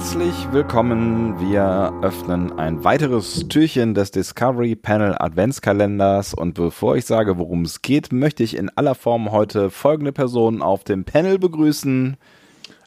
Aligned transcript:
Herzlich 0.00 0.50
willkommen. 0.50 1.38
Wir 1.40 1.92
öffnen 2.00 2.58
ein 2.58 2.84
weiteres 2.84 3.48
Türchen 3.48 3.92
des 3.92 4.10
Discovery 4.10 4.74
Panel 4.74 5.14
Adventskalenders. 5.18 6.32
Und 6.32 6.54
bevor 6.54 6.96
ich 6.96 7.04
sage, 7.04 7.36
worum 7.36 7.66
es 7.66 7.82
geht, 7.82 8.10
möchte 8.10 8.42
ich 8.42 8.56
in 8.56 8.70
aller 8.70 8.94
Form 8.94 9.30
heute 9.30 9.68
folgende 9.68 10.12
Personen 10.12 10.62
auf 10.62 10.84
dem 10.84 11.04
Panel 11.04 11.38
begrüßen. 11.38 12.16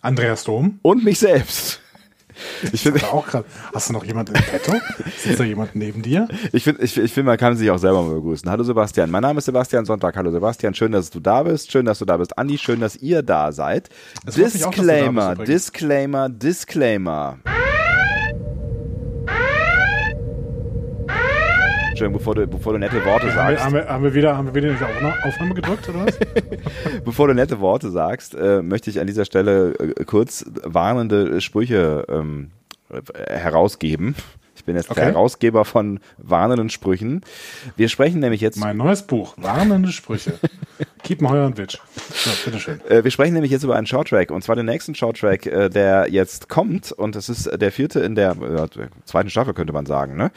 Andreas 0.01 0.43
Dom. 0.43 0.79
Und 0.81 1.03
mich 1.03 1.19
selbst. 1.19 1.82
Ich 2.71 2.81
finde 2.81 3.03
auch 3.05 3.25
gerade. 3.27 3.45
Hast 3.73 3.89
du 3.89 3.93
noch 3.93 4.03
jemanden 4.03 4.35
im 4.35 4.41
Petto? 4.43 4.73
Sitzt 5.17 5.39
da 5.39 5.43
jemand 5.43 5.75
neben 5.75 6.01
dir? 6.01 6.27
Ich 6.51 6.63
finde, 6.63 6.81
ich, 6.81 6.97
ich 6.97 7.13
finde, 7.13 7.31
man 7.31 7.37
kann 7.37 7.55
sich 7.55 7.69
auch 7.69 7.77
selber 7.77 8.03
mal 8.03 8.15
begrüßen. 8.15 8.49
Hallo 8.49 8.63
Sebastian. 8.63 9.11
Mein 9.11 9.21
Name 9.21 9.39
ist 9.39 9.45
Sebastian 9.45 9.85
Sonntag. 9.85 10.15
Hallo 10.15 10.31
Sebastian. 10.31 10.73
Schön, 10.73 10.91
dass 10.91 11.09
du 11.09 11.19
da 11.19 11.43
bist. 11.43 11.71
Schön, 11.71 11.85
dass 11.85 11.99
du 11.99 12.05
da 12.05 12.17
bist. 12.17 12.37
Andi, 12.37 12.57
schön, 12.57 12.79
dass 12.79 12.95
ihr 12.95 13.21
da 13.21 13.51
seid. 13.51 13.89
Freut 14.25 14.53
mich 14.53 14.65
auch, 14.65 14.71
da 14.71 14.81
Disclaimer, 14.81 15.35
bist, 15.35 15.47
Disclaimer, 15.49 16.29
Disclaimer. 16.29 17.39
Entschuldigung, 22.05 22.13
bevor 22.13 22.35
du, 22.35 22.47
bevor 22.47 22.73
du 22.73 22.79
nette 22.79 23.03
Worte 23.05 23.31
sagst. 23.31 23.63
haben, 23.63 23.73
wir, 23.73 23.87
haben 23.87 24.03
wir 24.03 24.13
wieder, 24.13 24.35
haben 24.37 24.47
wir 24.47 24.55
wieder 24.55 24.71
diese 24.71 24.85
Aufna- 24.85 25.23
Aufnahme 25.23 25.53
gedrückt 25.53 25.89
oder 25.89 26.05
was? 26.05 26.19
Bevor 27.05 27.27
du 27.27 27.33
nette 27.33 27.59
Worte 27.59 27.89
sagst, 27.91 28.35
äh, 28.35 28.61
möchte 28.61 28.89
ich 28.89 28.99
an 28.99 29.07
dieser 29.07 29.25
Stelle 29.25 29.73
äh, 29.79 30.03
kurz 30.05 30.45
warnende 30.63 31.39
Sprüche 31.41 32.05
ähm, 32.09 32.51
äh, 32.89 33.01
herausgeben. 33.37 34.15
Ich 34.55 34.65
bin 34.65 34.75
jetzt 34.75 34.89
der 34.89 34.97
Okay. 34.97 35.05
Herausgeber 35.07 35.65
von 35.65 35.99
warnenden 36.17 36.69
Sprüchen. 36.69 37.21
Wir 37.75 37.89
sprechen 37.89 38.19
nämlich 38.19 38.39
jetzt 38.41 38.57
Mein 38.59 38.77
neues 38.77 39.01
Buch, 39.03 39.33
warnende 39.37 39.91
Sprüche. 39.91 40.33
Keep 41.03 41.21
my 41.21 41.29
Heuer 41.29 41.45
und 41.47 41.57
Bitteschön. 42.45 42.81
Äh, 42.87 43.03
wir 43.03 43.11
sprechen 43.11 43.33
nämlich 43.33 43.51
jetzt 43.51 43.63
über 43.63 43.75
einen 43.75 43.87
Shorttrack 43.87 44.31
und 44.31 44.43
zwar 44.43 44.55
den 44.55 44.65
nächsten 44.65 44.95
Shorttrack, 44.95 45.45
äh, 45.45 45.69
der 45.69 46.09
jetzt 46.09 46.49
kommt 46.49 46.91
und 46.91 47.15
es 47.15 47.29
ist 47.29 47.49
der 47.53 47.71
vierte 47.71 47.99
in 47.99 48.15
der 48.15 48.31
äh, 48.31 48.67
zweiten 49.05 49.29
Staffel 49.29 49.53
könnte 49.53 49.73
man 49.73 49.85
sagen, 49.85 50.15
ne? 50.15 50.31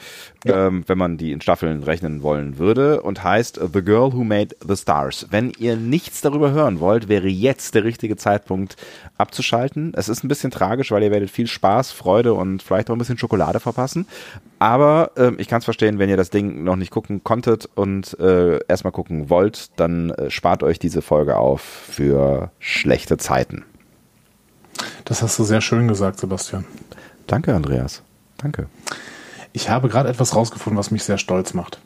Ähm, 0.45 0.83
wenn 0.87 0.97
man 0.97 1.17
die 1.17 1.31
in 1.31 1.41
Staffeln 1.41 1.83
rechnen 1.83 2.21
wollen 2.21 2.57
würde 2.57 3.01
und 3.01 3.23
heißt 3.23 3.59
The 3.73 3.81
Girl 3.81 4.13
Who 4.13 4.23
Made 4.23 4.55
the 4.65 4.75
Stars. 4.75 5.27
Wenn 5.29 5.51
ihr 5.57 5.75
nichts 5.75 6.21
darüber 6.21 6.51
hören 6.51 6.79
wollt, 6.79 7.09
wäre 7.09 7.27
jetzt 7.27 7.75
der 7.75 7.83
richtige 7.83 8.15
Zeitpunkt 8.15 8.75
abzuschalten. 9.17 9.93
Es 9.95 10.09
ist 10.09 10.23
ein 10.23 10.27
bisschen 10.27 10.51
tragisch, 10.51 10.91
weil 10.91 11.03
ihr 11.03 11.11
werdet 11.11 11.29
viel 11.29 11.47
Spaß, 11.47 11.91
Freude 11.91 12.33
und 12.33 12.63
vielleicht 12.63 12.89
auch 12.89 12.95
ein 12.95 12.99
bisschen 12.99 13.17
Schokolade 13.17 13.59
verpassen. 13.59 14.07
Aber 14.59 15.11
ähm, 15.17 15.35
ich 15.39 15.47
kann 15.47 15.59
es 15.59 15.65
verstehen, 15.65 15.99
wenn 15.99 16.09
ihr 16.09 16.17
das 16.17 16.29
Ding 16.29 16.63
noch 16.63 16.75
nicht 16.75 16.91
gucken 16.91 17.23
konntet 17.23 17.69
und 17.75 18.19
äh, 18.19 18.59
erstmal 18.67 18.91
gucken 18.91 19.29
wollt, 19.29 19.79
dann 19.79 20.09
äh, 20.11 20.31
spart 20.31 20.63
euch 20.63 20.79
diese 20.79 21.01
Folge 21.01 21.37
auf 21.37 21.61
für 21.61 22.51
schlechte 22.59 23.17
Zeiten. 23.17 23.65
Das 25.05 25.21
hast 25.21 25.37
du 25.37 25.43
sehr 25.43 25.61
schön 25.61 25.87
gesagt, 25.87 26.19
Sebastian. 26.19 26.65
Danke, 27.27 27.53
Andreas. 27.53 28.01
Danke. 28.37 28.67
Ich 29.53 29.69
habe 29.69 29.89
gerade 29.89 30.09
etwas 30.09 30.35
rausgefunden, 30.35 30.77
was 30.77 30.91
mich 30.91 31.03
sehr 31.03 31.17
stolz 31.17 31.53
macht. 31.53 31.79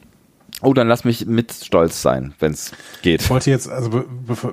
Oh, 0.61 0.73
dann 0.73 0.87
lass 0.87 1.03
mich 1.03 1.25
mit 1.25 1.51
stolz 1.51 2.01
sein, 2.01 2.33
wenn 2.39 2.53
es 2.53 2.71
geht. 3.01 3.21
Ich 3.21 3.29
wollte 3.29 3.49
jetzt, 3.49 3.69
also 3.69 4.05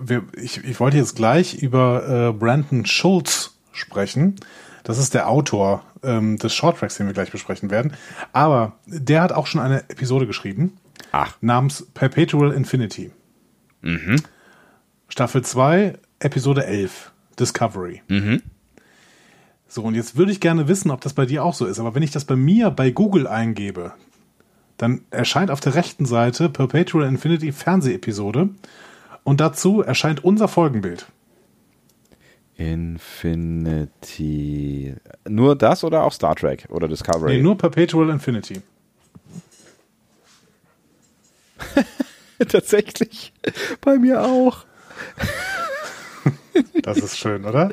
wir, 0.03 0.23
ich, 0.33 0.65
ich 0.65 0.81
wollte 0.81 0.97
jetzt 0.97 1.17
gleich 1.17 1.55
über 1.55 2.29
äh, 2.29 2.33
Brandon 2.33 2.87
Schultz 2.87 3.59
sprechen. 3.73 4.37
Das 4.85 4.99
ist 4.99 5.13
der 5.13 5.29
Autor 5.29 5.83
ähm, 6.03 6.39
des 6.39 6.55
Shorttracks, 6.55 6.97
den 6.97 7.07
wir 7.07 7.15
gleich 7.15 7.31
besprechen 7.31 7.71
werden. 7.71 7.93
Aber 8.33 8.73
der 8.87 9.23
hat 9.23 9.33
auch 9.33 9.47
schon 9.47 9.61
eine 9.61 9.89
Episode 9.91 10.27
geschrieben 10.27 10.77
Ach, 11.13 11.37
namens 11.41 11.87
Perpetual 11.95 12.53
Infinity. 12.53 13.11
Staffel 15.09 15.43
2, 15.43 15.99
Episode 16.21 16.67
11, 16.67 17.13
Discovery. 17.39 18.03
So, 19.69 19.83
und 19.83 19.95
jetzt 19.95 20.17
würde 20.17 20.33
ich 20.33 20.41
gerne 20.41 20.67
wissen, 20.69 20.91
ob 20.91 21.01
das 21.03 21.13
bei 21.13 21.27
dir 21.27 21.45
auch 21.45 21.55
so 21.55 21.67
ist. 21.67 21.79
Aber 21.79 21.95
wenn 21.95 22.03
ich 22.03 22.11
das 22.11 22.25
bei 22.25 22.37
mir 22.37 22.71
bei 22.71 22.91
Google 22.91 23.27
eingebe, 23.27 23.93
dann 24.79 25.03
erscheint 25.11 25.51
auf 25.51 25.61
der 25.61 25.75
rechten 25.75 26.07
Seite 26.07 26.49
Perpetual 26.49 27.07
Infinity 27.07 27.53
Fernsehepisode 27.53 28.51
und 29.25 29.41
dazu 29.41 29.83
erscheint 29.83 30.25
unser 30.25 30.49
Folgenbild. 30.49 31.07
Infinity. 33.79 34.95
Nur 35.29 35.57
das 35.57 35.83
oder 35.85 36.03
auch 36.05 36.13
Star 36.13 36.35
Trek 36.35 36.67
oder 36.69 36.89
Discovery? 36.89 37.37
Nee, 37.37 37.43
nur 37.43 37.57
Perpetual 37.57 38.11
Infinity. 38.11 38.61
Tatsächlich. 42.49 43.33
Bei 43.81 43.97
mir 43.99 44.23
auch. 44.25 44.65
Das 46.83 46.99
ist 46.99 47.17
schön, 47.17 47.45
oder? 47.45 47.73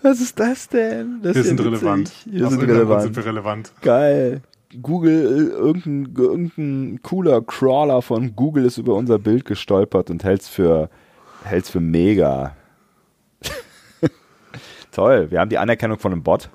Was 0.00 0.22
ist 0.22 0.40
das 0.40 0.66
denn? 0.68 1.20
Das 1.22 1.34
Wir 1.34 1.42
ja 1.42 1.48
sind 1.48 1.60
relevant. 1.60 2.10
Wir 2.24 2.46
Aus 2.46 2.52
sind 2.52 2.62
relevant. 2.62 3.02
sind 3.02 3.16
wir 3.16 3.26
relevant. 3.26 3.72
Geil. 3.82 4.40
Google, 4.80 5.12
äh, 5.12 5.52
irgendein, 5.54 6.14
irgendein 6.16 7.00
cooler 7.02 7.42
Crawler 7.42 8.00
von 8.00 8.34
Google 8.34 8.64
ist 8.64 8.78
über 8.78 8.94
unser 8.94 9.18
Bild 9.18 9.44
gestolpert 9.44 10.08
und 10.08 10.24
hält's 10.24 10.48
für, 10.48 10.88
hält's 11.44 11.68
für 11.68 11.80
mega. 11.80 12.56
Toll, 14.98 15.30
wir 15.30 15.38
haben 15.38 15.48
die 15.48 15.58
Anerkennung 15.58 16.00
von 16.00 16.10
einem 16.10 16.24
Bot. 16.24 16.50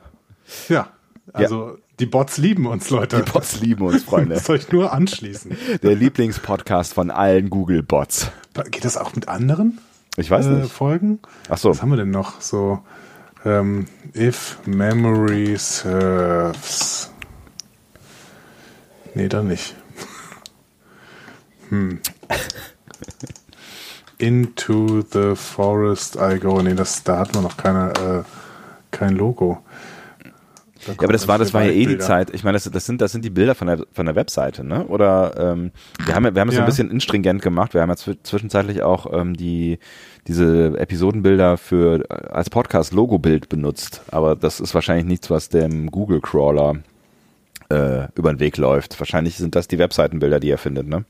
Ja, 0.68 0.90
also 1.32 1.78
die 2.02 2.06
Bots 2.06 2.38
lieben 2.38 2.66
uns, 2.66 2.90
Leute. 2.90 3.24
Die 3.24 3.32
Bots 3.32 3.62
lieben 3.62 3.86
uns, 3.86 4.04
Freunde. 4.04 4.36
Müsst 4.36 4.50
euch 4.50 4.70
nur 4.70 4.92
anschließen. 4.92 5.56
Der 5.82 5.96
Lieblingspodcast 5.96 6.94
von 6.94 7.10
allen 7.10 7.50
Google-Bots. 7.50 8.32
Geht 8.70 8.84
das 8.84 8.98
auch 8.98 9.16
mit 9.16 9.30
anderen 9.30 9.80
Ich 10.18 10.30
weiß 10.30 10.48
äh, 10.48 10.50
nicht. 10.50 10.74
Folgen? 10.74 11.20
Ach 11.48 11.58
so. 11.58 11.70
Was 11.70 11.82
haben 11.82 11.92
wir 11.92 11.96
denn 11.96 12.12
noch? 12.12 12.42
So, 12.42 12.84
ähm, 13.46 13.86
if 14.14 14.58
memory 14.66 15.56
serves. 15.56 17.14
Nee, 19.14 19.30
dann 19.30 19.48
nicht. 19.48 19.74
hm. 21.70 22.02
Into 24.18 25.02
the 25.12 25.36
forest 25.36 26.16
I 26.18 26.40
go. 26.40 26.62
Nee, 26.62 26.76
das, 26.76 27.04
da 27.04 27.20
hat 27.20 27.34
man 27.34 27.44
noch 27.44 27.58
keine, 27.58 27.90
äh, 27.94 28.24
kein 28.92 29.16
Logo. 29.16 29.60
Ja, 30.86 30.94
aber 30.98 31.14
das 31.14 31.28
war, 31.30 31.38
das 31.38 31.54
war 31.54 31.64
ja 31.64 31.72
eh 31.72 31.86
die. 31.86 31.98
Zeit. 31.98 32.34
Ich 32.34 32.44
meine, 32.44 32.56
das, 32.58 32.70
das 32.70 32.86
sind, 32.86 33.00
das 33.00 33.14
sind 33.14 33.24
die 33.24 33.30
Bilder 33.30 33.56
von 33.56 33.68
der, 33.68 33.86
von 33.94 34.06
der 34.06 34.16
Webseite, 34.16 34.66
ne? 34.66 34.86
Oder 34.88 35.34
ähm, 35.54 35.72
wir 36.06 36.14
haben, 36.14 36.36
wir 36.36 36.42
haben 36.42 36.50
es 36.50 36.56
Ja. 36.56 36.62
ein 36.62 36.66
bisschen 36.66 36.92
instringent 36.92 37.42
gemacht. 37.42 37.74
Wir 37.74 37.82
haben 37.82 37.90
ja 37.90 37.96
zw 37.96 38.16
zwischenzeitlich 38.22 38.84
auch 38.84 39.12
ähm, 39.14 39.36
die 39.36 39.80
diese 40.28 40.78
Episodenbilder 40.78 41.58
für 41.58 42.04
äh, 42.10 42.28
als 42.32 42.50
Podcast-Logo-Bild 42.50 43.48
benutzt. 43.48 44.02
Aber 44.12 44.36
das 44.36 44.60
ist 44.60 44.74
wahrscheinlich 44.74 45.06
nichts, 45.06 45.30
was 45.30 45.48
dem 45.48 45.90
Google-Crawler 45.90 46.76
äh, 47.70 48.08
über 48.16 48.34
den 48.34 48.40
Weg 48.42 48.58
läuft. 48.58 49.00
Wahrscheinlich 49.00 49.38
sind 49.38 49.56
das 49.56 49.70
die 49.70 49.80
Webseitenbilder, 49.80 50.42
die 50.42 50.50
er 50.50 50.58
findet, 50.58 50.88
ne? 50.88 51.06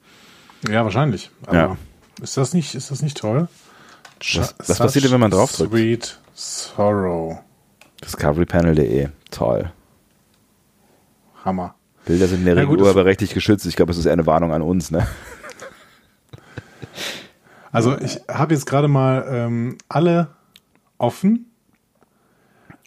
Ja, 0.69 0.83
wahrscheinlich. 0.83 1.31
Aber 1.47 1.57
Ja. 1.57 1.77
Ist 2.23 2.37
das 2.37 2.53
nicht, 2.53 2.73
ist 2.75 2.89
das 2.91 3.01
nicht 3.01 3.17
toll? 3.17 3.47
Was- 4.33 4.55
was 4.57 4.77
passiert 4.79 5.05
denn, 5.05 5.11
wenn 5.11 5.19
man 5.19 5.31
draufdrückt? 5.31 5.71
Sweet 5.73 6.19
Sorrow. 6.33 7.39
Discoverypanel.de. 8.03 9.09
Toll. 9.29 9.71
Hammer. 11.45 11.75
Bilder 12.05 12.27
sind 12.27 12.39
in 12.39 12.45
der 12.45 12.55
Regel 12.57 12.79
urheberrechtlich 12.81 13.33
geschützt. 13.33 13.65
Ich 13.65 13.75
glaube, 13.75 13.91
es 13.91 13.97
ist 13.97 14.05
eher 14.05 14.13
eine 14.13 14.25
Warnung 14.25 14.51
an 14.53 14.61
uns, 14.61 14.91
ne? 14.91 15.07
Also 17.71 17.97
ich 17.99 18.19
habe 18.27 18.53
jetzt 18.53 18.65
gerade 18.67 18.87
mal 18.87 19.25
ähm, 19.27 19.77
alle 19.89 20.27
offen. 20.99 21.47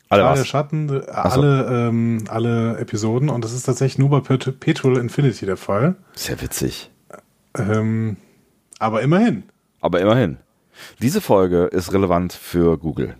Alle 0.08 0.24
Alle 0.24 0.40
was? 0.40 0.46
Schatten, 0.46 0.88
äh, 0.88 1.00
so. 1.02 1.10
alle, 1.10 1.88
ähm, 1.88 2.24
alle 2.28 2.78
Episoden 2.78 3.28
und 3.28 3.44
das 3.44 3.52
ist 3.52 3.64
tatsächlich 3.64 3.98
nur 3.98 4.10
bei 4.10 4.20
Pet- 4.20 4.60
Petrol 4.60 4.98
Infinity 4.98 5.44
der 5.44 5.56
Fall. 5.56 5.96
Sehr 6.14 6.40
witzig. 6.40 6.92
Ähm, 7.58 8.16
aber 8.78 9.02
immerhin. 9.02 9.44
Aber 9.80 10.00
immerhin. 10.00 10.38
Diese 11.00 11.20
Folge 11.20 11.64
ist 11.64 11.92
relevant 11.92 12.32
für 12.32 12.78
Google. 12.78 13.16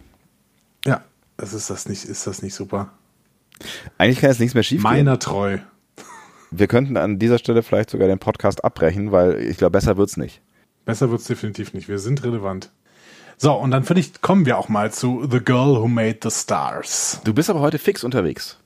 Ja, 0.84 1.02
es 1.36 1.52
ist 1.52 1.70
das 1.70 1.88
nicht, 1.88 2.04
ist 2.04 2.26
das 2.26 2.42
nicht 2.42 2.54
super. 2.54 2.92
Eigentlich 3.98 4.20
kann 4.20 4.30
jetzt 4.30 4.40
nichts 4.40 4.54
mehr 4.54 4.62
schief 4.62 4.82
gehen. 4.82 4.90
Meiner 4.90 5.18
treu. 5.18 5.58
Wir 6.50 6.66
könnten 6.68 6.96
an 6.96 7.18
dieser 7.18 7.38
Stelle 7.38 7.62
vielleicht 7.62 7.90
sogar 7.90 8.08
den 8.08 8.18
Podcast 8.18 8.64
abbrechen, 8.64 9.12
weil 9.12 9.40
ich 9.40 9.56
glaube, 9.56 9.72
besser 9.72 9.96
wird's 9.96 10.16
nicht. 10.16 10.42
Besser 10.84 11.10
wird's 11.10 11.24
definitiv 11.24 11.74
nicht. 11.74 11.88
Wir 11.88 11.98
sind 11.98 12.22
relevant. 12.22 12.70
So, 13.38 13.52
und 13.52 13.70
dann 13.70 13.84
finde 13.84 14.00
ich, 14.00 14.20
kommen 14.22 14.46
wir 14.46 14.56
auch 14.56 14.68
mal 14.68 14.92
zu 14.92 15.26
The 15.30 15.40
Girl 15.40 15.80
Who 15.80 15.88
Made 15.88 16.18
the 16.22 16.30
Stars. 16.30 17.20
Du 17.24 17.34
bist 17.34 17.50
aber 17.50 17.60
heute 17.60 17.78
fix 17.78 18.04
unterwegs. 18.04 18.58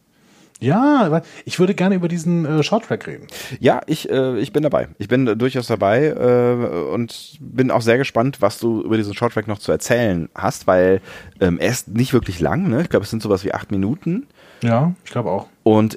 Ja, 0.61 1.23
ich 1.47 1.59
würde 1.59 1.75
gerne 1.75 1.95
über 1.95 2.09
diesen 2.09 2.45
äh, 2.45 2.63
Shorttrack 2.63 3.07
reden. 3.07 3.27
Ja, 3.59 3.81
ich, 3.87 4.11
äh, 4.11 4.39
ich 4.39 4.53
bin 4.53 4.63
dabei. 4.63 4.89
Ich 4.99 5.09
bin 5.09 5.27
äh, 5.27 5.37
durchaus 5.37 5.67
dabei 5.67 6.09
äh, 6.09 6.93
und 6.93 7.39
bin 7.41 7.71
auch 7.71 7.81
sehr 7.81 7.97
gespannt, 7.97 8.41
was 8.41 8.59
du 8.59 8.83
über 8.83 8.99
diesen 8.99 9.15
Shorttrack 9.15 9.49
noch 9.49 9.59
zu 9.59 9.73
erzählen 9.73 10.29
hast, 10.35 10.67
weil 10.67 11.01
ähm, 11.41 11.59
er 11.59 11.71
ist 11.71 11.89
nicht 11.89 12.13
wirklich 12.13 12.41
lang. 12.41 12.69
Ne? 12.69 12.83
Ich 12.83 12.91
glaube, 12.91 13.05
es 13.05 13.11
sind 13.11 13.23
sowas 13.23 13.43
wie 13.45 13.55
acht 13.55 13.71
Minuten. 13.71 14.27
Ja, 14.63 14.95
ich 15.05 15.11
glaube 15.11 15.31
auch. 15.31 15.47
Und 15.63 15.97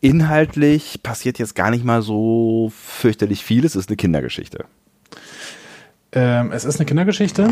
inhaltlich 0.00 1.02
passiert 1.04 1.38
jetzt 1.38 1.54
gar 1.54 1.70
nicht 1.70 1.84
mal 1.84 2.02
so 2.02 2.72
fürchterlich 2.76 3.44
viel. 3.44 3.64
Es 3.64 3.76
ist 3.76 3.88
eine 3.88 3.96
Kindergeschichte. 3.96 4.64
Ähm, 6.10 6.50
es 6.52 6.64
ist 6.64 6.80
eine 6.80 6.86
Kindergeschichte. 6.86 7.48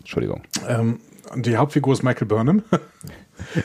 Entschuldigung. 0.00 0.42
Ähm, 0.68 0.98
die 1.36 1.56
Hauptfigur 1.56 1.92
ist 1.92 2.02
Michael 2.02 2.26
Burnham. 2.26 2.62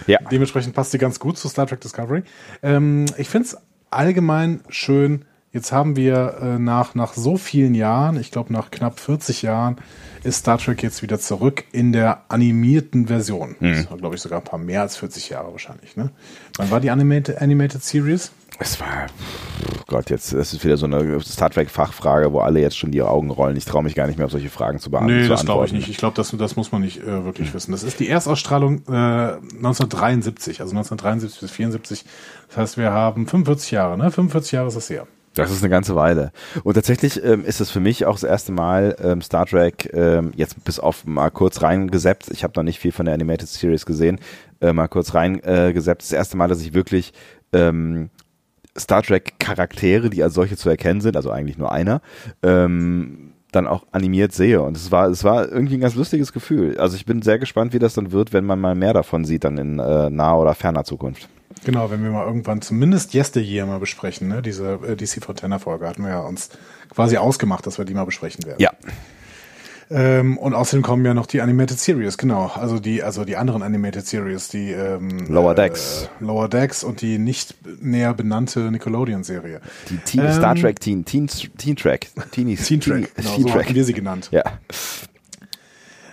Ja. 0.08 0.20
Dementsprechend 0.32 0.74
passt 0.76 0.92
sie 0.92 0.98
ganz 0.98 1.20
gut 1.20 1.38
zu 1.38 1.48
Star 1.48 1.68
Trek 1.68 1.82
Discovery. 1.82 2.24
Ähm, 2.62 3.06
ich 3.18 3.30
finde 3.30 3.48
es 3.48 3.58
allgemein 3.90 4.62
schön. 4.70 5.26
Jetzt 5.52 5.72
haben 5.72 5.96
wir 5.96 6.38
äh, 6.42 6.60
nach, 6.60 6.94
nach 6.94 7.14
so 7.14 7.36
vielen 7.38 7.74
Jahren, 7.74 8.20
ich 8.20 8.30
glaube 8.30 8.54
nach 8.54 8.70
knapp 8.70 9.00
40 9.00 9.42
Jahren, 9.42 9.78
ist 10.24 10.40
Star 10.40 10.60
Trek 10.60 10.84
jetzt 10.84 11.02
wieder 11.02 11.20
zurück 11.20 11.64
in 11.72 11.92
der 11.92 12.26
animierten 12.30 13.08
Version. 13.08 13.56
Das 13.60 13.90
war, 13.90 13.98
glaube 13.98 14.16
ich, 14.16 14.22
sogar 14.22 14.40
ein 14.40 14.44
paar 14.46 14.60
mehr 14.60 14.82
als 14.82 14.98
40 14.98 15.30
Jahre 15.30 15.52
wahrscheinlich. 15.52 15.96
Ne? 15.96 16.12
Wann 16.58 16.70
war 16.70 16.80
die 16.80 16.92
Animated, 16.92 17.42
Animated 17.42 17.84
Series? 17.84 18.32
Es 18.58 18.80
war, 18.80 19.08
oh 19.68 19.84
Gott, 19.88 20.10
jetzt, 20.10 20.34
das 20.34 20.54
ist 20.54 20.64
wieder 20.64 20.76
so 20.76 20.86
eine 20.86 21.20
Star 21.22 21.50
Trek-Fachfrage, 21.50 22.34
wo 22.34 22.40
alle 22.40 22.60
jetzt 22.60 22.78
schon 22.78 22.92
die 22.92 23.02
Augen 23.02 23.30
rollen. 23.30 23.56
Ich 23.56 23.66
traue 23.66 23.84
mich 23.84 23.96
gar 23.96 24.08
nicht 24.08 24.18
mehr 24.18 24.26
auf 24.26 24.32
solche 24.32 24.50
Fragen 24.50 24.80
zu 24.80 24.90
beantworten. 24.90 25.22
Nee, 25.22 25.28
das 25.28 25.46
glaube 25.46 25.66
ich 25.66 25.72
nicht. 25.72 25.88
Ich 25.88 25.98
glaube, 25.98 26.16
das, 26.16 26.36
das 26.38 26.56
muss 26.56 26.72
man 26.72 26.82
nicht 26.82 27.02
äh, 27.02 27.26
wirklich 27.26 27.54
wissen. 27.54 27.72
Das 27.72 27.84
ist 27.84 28.00
die 28.00 28.10
Erstausstrahlung 28.10 28.80
äh, 28.88 28.92
1973, 28.92 30.62
also 30.62 30.72
1973 30.72 31.42
bis 31.42 31.52
74. 31.52 32.06
Das 32.48 32.58
heißt, 32.58 32.78
wir 32.78 32.92
haben 32.92 33.28
45 33.28 33.72
Jahre, 33.72 33.98
ne? 33.98 34.12
45 34.12 34.52
Jahre 34.52 34.68
ist 34.68 34.78
das 34.78 34.90
her. 34.90 35.08
Das 35.36 35.52
ist 35.52 35.62
eine 35.62 35.70
ganze 35.70 35.96
Weile. 35.96 36.32
Und 36.64 36.74
tatsächlich 36.74 37.24
ähm, 37.24 37.46
ist 37.46 37.62
es 37.62 37.70
für 37.70 37.80
mich 37.80 38.06
auch 38.06 38.16
das 38.16 38.24
erste 38.24 38.52
Mal 38.52 38.96
ähm, 39.02 39.22
Star 39.22 39.46
Trek, 39.46 39.90
ähm, 39.94 40.32
jetzt 40.36 40.64
bis 40.64 40.80
auf 40.80 41.06
mal 41.06 41.30
kurz 41.30 41.62
reingeseppt, 41.62 42.30
ich 42.32 42.44
habe 42.44 42.54
noch 42.58 42.64
nicht 42.64 42.80
viel 42.80 42.92
von 42.92 43.06
der 43.06 43.14
Animated 43.14 43.48
Series 43.48 43.86
gesehen, 43.86 44.20
äh, 44.60 44.74
mal 44.74 44.88
kurz 44.88 45.14
reingeseppt, 45.14 46.02
äh, 46.02 46.06
das 46.06 46.12
erste 46.12 46.36
Mal, 46.36 46.48
dass 46.48 46.62
ich 46.62 46.74
wirklich 46.74 47.14
ähm, 47.54 48.10
Star 48.80 49.04
Trek 49.04 49.34
Charaktere, 49.40 50.10
die 50.10 50.24
als 50.24 50.34
solche 50.34 50.58
zu 50.58 50.70
erkennen 50.70 51.02
sind, 51.02 51.16
also 51.16 51.32
eigentlich 51.32 51.58
nur 51.58 51.72
einer, 51.72 52.02
ähm, 52.44 53.34
dann 53.52 53.68
auch 53.68 53.86
animiert 53.92 54.32
sehe. 54.32 54.62
Und 54.62 54.78
es 54.78 54.92
war, 54.92 55.08
es 55.10 55.24
war 55.24 55.50
irgendwie 55.50 55.76
ein 55.76 55.82
ganz 55.82 55.96
lustiges 55.96 56.34
Gefühl. 56.34 56.78
Also 56.78 56.96
ich 56.96 57.06
bin 57.06 57.22
sehr 57.22 57.40
gespannt, 57.40 57.74
wie 57.74 57.80
das 57.80 57.94
dann 57.94 58.12
wird, 58.12 58.34
wenn 58.34 58.46
man 58.46 58.60
mal 58.60 58.76
mehr 58.76 58.94
davon 58.94 59.26
sieht, 59.26 59.44
dann 59.44 59.58
in 59.58 59.80
äh, 59.80 60.10
naher 60.10 60.38
oder 60.38 60.56
ferner 60.56 60.84
Zukunft. 60.84 61.28
Genau, 61.66 61.90
wenn 61.92 62.04
wir 62.04 62.12
mal 62.12 62.26
irgendwann 62.26 62.62
zumindest 62.62 63.14
Yesteryear 63.14 63.66
mal 63.66 63.80
besprechen, 63.80 64.28
ne? 64.28 64.42
Diese 64.42 64.80
äh, 64.88 64.96
DC 64.96 65.24
Fontana 65.24 65.60
Folge 65.60 65.88
hatten 65.88 66.04
wir 66.04 66.10
ja 66.10 66.20
uns 66.20 66.50
quasi 66.94 67.18
ausgemacht, 67.18 67.66
dass 67.66 67.78
wir 67.78 67.86
die 67.86 67.94
mal 67.94 68.06
besprechen 68.06 68.46
werden. 68.46 68.60
Ja. 68.60 68.72
Ähm, 69.92 70.38
und 70.38 70.54
außerdem 70.54 70.84
kommen 70.84 71.04
ja 71.04 71.16
noch 71.16 71.26
die 71.26 71.42
Animated 71.42 71.80
Series, 71.80 72.18
genau. 72.18 72.52
Also 72.54 72.80
die, 72.80 73.02
also 73.02 73.26
die 73.26 73.36
anderen 73.38 73.64
Animated 73.64 74.06
Series, 74.06 74.48
die 74.50 74.72
ähm, 74.72 75.26
Lower 75.28 75.56
Decks. 75.56 76.10
Äh, 76.22 76.24
Lower 76.26 76.48
Decks 76.48 76.84
und 76.84 77.02
die 77.02 77.18
nicht 77.18 77.56
näher 77.82 78.14
benannte 78.14 78.70
Nickelodeon-Serie. 78.72 79.62
Die 79.90 79.98
Teen, 79.98 80.26
Ähm, 80.26 80.34
Star 80.34 80.54
Trek 80.56 80.80
Teen, 80.80 81.06
Teen, 81.06 81.28
Teen 81.28 81.76
Track. 81.76 82.08
Teenies, 82.32 82.68
Teen 82.68 82.80
Track, 82.80 83.16
genau, 83.16 83.36
Teen 83.36 83.44
so 83.48 83.50
Track. 83.50 83.74
wir 83.74 83.84
sie 83.84 83.94
genannt. 83.94 84.30
Ja. 84.32 84.44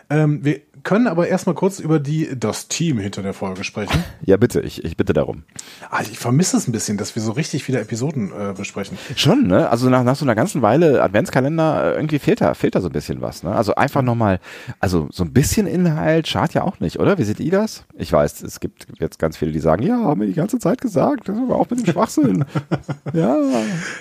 Ähm, 0.08 0.44
wir 0.44 0.60
können 0.82 1.06
aber 1.06 1.28
erstmal 1.28 1.54
kurz 1.54 1.78
über 1.80 1.98
die, 1.98 2.28
das 2.38 2.68
Team 2.68 2.98
hinter 2.98 3.22
der 3.22 3.32
Folge 3.32 3.64
sprechen. 3.64 4.04
ja, 4.24 4.36
bitte, 4.36 4.60
ich, 4.60 4.84
ich 4.84 4.96
bitte 4.96 5.12
darum. 5.12 5.42
Also 5.90 6.10
ich 6.12 6.18
vermisse 6.18 6.56
es 6.56 6.68
ein 6.68 6.72
bisschen, 6.72 6.96
dass 6.96 7.14
wir 7.14 7.22
so 7.22 7.32
richtig 7.32 7.64
viele 7.64 7.80
Episoden 7.80 8.30
äh, 8.30 8.52
besprechen. 8.56 8.98
Schon, 9.16 9.46
ne? 9.46 9.68
Also 9.70 9.88
nach, 9.90 10.04
nach 10.04 10.16
so 10.16 10.24
einer 10.24 10.34
ganzen 10.34 10.62
Weile 10.62 11.02
Adventskalender, 11.02 11.92
äh, 11.92 11.96
irgendwie 11.96 12.18
fehlt 12.18 12.40
da, 12.40 12.54
fehlt 12.54 12.74
da 12.74 12.80
so 12.80 12.88
ein 12.88 12.92
bisschen 12.92 13.20
was, 13.20 13.42
ne? 13.42 13.54
Also 13.54 13.74
einfach 13.74 14.02
nochmal, 14.02 14.40
also 14.80 15.08
so 15.10 15.24
ein 15.24 15.32
bisschen 15.32 15.66
Inhalt 15.66 16.28
schadet 16.28 16.54
ja 16.54 16.62
auch 16.62 16.80
nicht, 16.80 16.98
oder? 17.00 17.18
Wie 17.18 17.24
seht 17.24 17.40
ihr 17.40 17.50
das? 17.50 17.84
Ich 17.94 18.12
weiß, 18.12 18.42
es 18.42 18.60
gibt 18.60 18.86
jetzt 19.00 19.18
ganz 19.18 19.36
viele, 19.36 19.52
die 19.52 19.60
sagen, 19.60 19.82
ja, 19.82 19.96
haben 19.98 20.20
wir 20.20 20.26
die 20.26 20.34
ganze 20.34 20.58
Zeit 20.58 20.80
gesagt, 20.80 21.28
das 21.28 21.36
ist 21.36 21.42
aber 21.42 21.56
auch 21.56 21.68
mit 21.70 21.80
dem 21.80 21.92
Schwachsinn. 21.92 22.44
ja, 23.12 23.36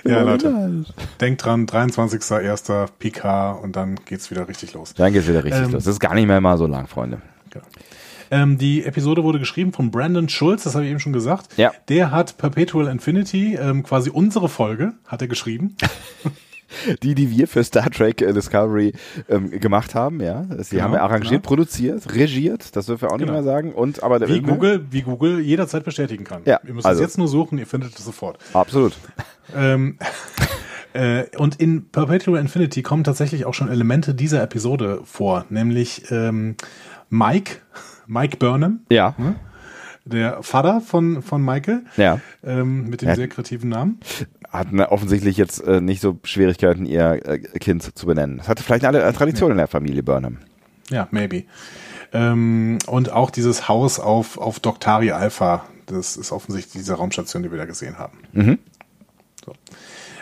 Ja, 0.04 0.22
Leute. 0.22 0.48
Inhalt. 0.48 0.94
Denkt 1.22 1.46
dran, 1.46 1.66
23.01. 1.66 2.88
PK 3.00 3.52
und 3.52 3.76
dann 3.76 3.96
geht's 4.06 4.30
wieder 4.32 4.48
richtig 4.48 4.74
los. 4.74 4.94
Dann 4.94 5.14
geht's 5.14 5.28
wieder 5.28 5.44
richtig 5.44 5.64
Ähm, 5.66 5.72
los. 5.72 5.84
Das 5.86 5.94
ist 5.94 6.00
gar 6.00 6.14
nicht 6.14 6.28
mehr 6.28 6.42
mal 6.42 6.58
so 6.58 6.65
lang, 6.68 6.88
Freunde. 6.88 7.22
Genau. 7.50 7.66
Ähm, 8.32 8.58
die 8.58 8.84
Episode 8.84 9.24
wurde 9.24 9.38
geschrieben 9.40 9.72
von 9.72 9.92
Brandon 9.92 10.28
Schulz, 10.30 10.64
das 10.64 10.74
habe 10.74 10.86
ich 10.86 10.92
eben 10.92 11.00
schon 11.00 11.14
gesagt. 11.14 11.58
Ja. 11.58 11.72
Der 11.90 12.10
hat 12.12 12.38
Perpetual 12.38 12.88
Infinity, 12.88 13.56
ähm, 13.56 13.84
quasi 13.84 14.10
unsere 14.10 14.50
Folge, 14.50 14.94
hat 15.06 15.22
er 15.22 15.28
geschrieben. 15.28 15.76
Die, 17.04 17.14
die 17.14 17.30
wir 17.30 17.48
für 17.48 17.64
Star 17.64 17.90
Trek 17.92 18.22
äh, 18.24 18.34
Discovery 18.34 18.92
ähm, 19.30 19.52
gemacht 19.52 19.94
haben, 19.94 20.20
ja. 20.20 20.46
Sie 20.64 20.72
Genau, 20.76 20.84
haben 20.86 20.92
wir 20.94 21.04
arrangiert, 21.04 21.30
genau. 21.44 21.48
produziert, 21.48 22.14
regiert, 22.14 22.76
das 22.76 22.88
dürfen 22.88 23.04
wir 23.04 23.12
auch 23.12 23.18
Genau. 23.18 23.34
nicht 23.34 23.44
mehr 23.44 23.44
sagen. 23.44 23.72
Und 23.72 24.02
aber 24.02 24.28
Wie 24.28 24.42
Google, 24.42 24.84
wie 24.90 25.04
Google 25.04 25.40
jederzeit 25.42 25.84
bestätigen 25.86 26.24
kann. 26.24 26.42
Ja, 26.46 26.60
Ihr 26.68 26.74
müsst 26.74 26.88
also- 26.88 27.02
es 27.04 27.08
jetzt 27.10 27.18
nur 27.20 27.28
suchen, 27.28 27.60
ihr 27.60 27.68
findet 27.68 27.98
es 27.98 28.04
sofort. 28.04 28.40
Absolut. 28.54 28.94
Ähm, 29.56 30.00
äh, 30.96 31.26
und 31.38 31.56
in 31.62 31.90
Perpetual 31.90 32.40
Infinity 32.40 32.82
kommen 32.82 33.04
tatsächlich 33.04 33.46
auch 33.46 33.54
schon 33.54 33.70
Elemente 33.70 34.14
dieser 34.16 34.42
Episode 34.42 35.02
vor, 35.04 35.46
nämlich 35.50 36.10
ähm, 36.12 36.56
Mike, 37.10 37.58
Mike 38.08 38.38
Burnham, 38.38 38.80
Ja. 38.90 39.16
der 40.06 40.42
Vater 40.44 40.82
von, 40.82 41.22
von 41.22 41.44
Michael, 41.44 41.84
Ja. 41.98 42.20
ähm, 42.44 42.90
mit 42.90 43.02
dem 43.02 43.10
Ja. 43.10 43.16
sehr 43.16 43.28
kreativen 43.28 43.70
Namen. 43.70 44.00
hatten 44.52 44.80
offensichtlich 44.80 45.36
jetzt 45.38 45.60
äh, 45.68 45.82
nicht 45.82 46.02
so 46.02 46.18
Schwierigkeiten, 46.24 46.86
ihr 46.86 47.26
äh, 47.26 47.40
Kind 47.60 47.84
zu 47.98 48.06
benennen. 48.06 48.38
Das 48.38 48.48
hatte 48.48 48.64
vielleicht 48.64 48.86
eine, 48.86 49.04
eine 49.04 49.14
Tradition 49.14 49.52
in 49.52 49.58
der 49.58 49.68
Familie 49.68 50.02
Burnham. 50.04 50.38
Ja, 50.90 51.08
maybe. 51.12 51.44
Ähm, 52.14 52.78
und 52.88 53.12
auch 53.12 53.32
dieses 53.32 53.68
Haus 53.68 54.00
auf, 54.00 54.38
auf 54.38 54.60
Doctari 54.62 55.12
Alpha, 55.12 55.66
das 55.88 56.16
ist 56.16 56.32
offensichtlich 56.32 56.74
diese 56.84 56.94
Raumstation, 56.94 57.44
die 57.44 57.52
wir 57.52 57.58
da 57.58 57.66
gesehen 57.66 57.98
haben. 57.98 58.20
So. 59.46 59.54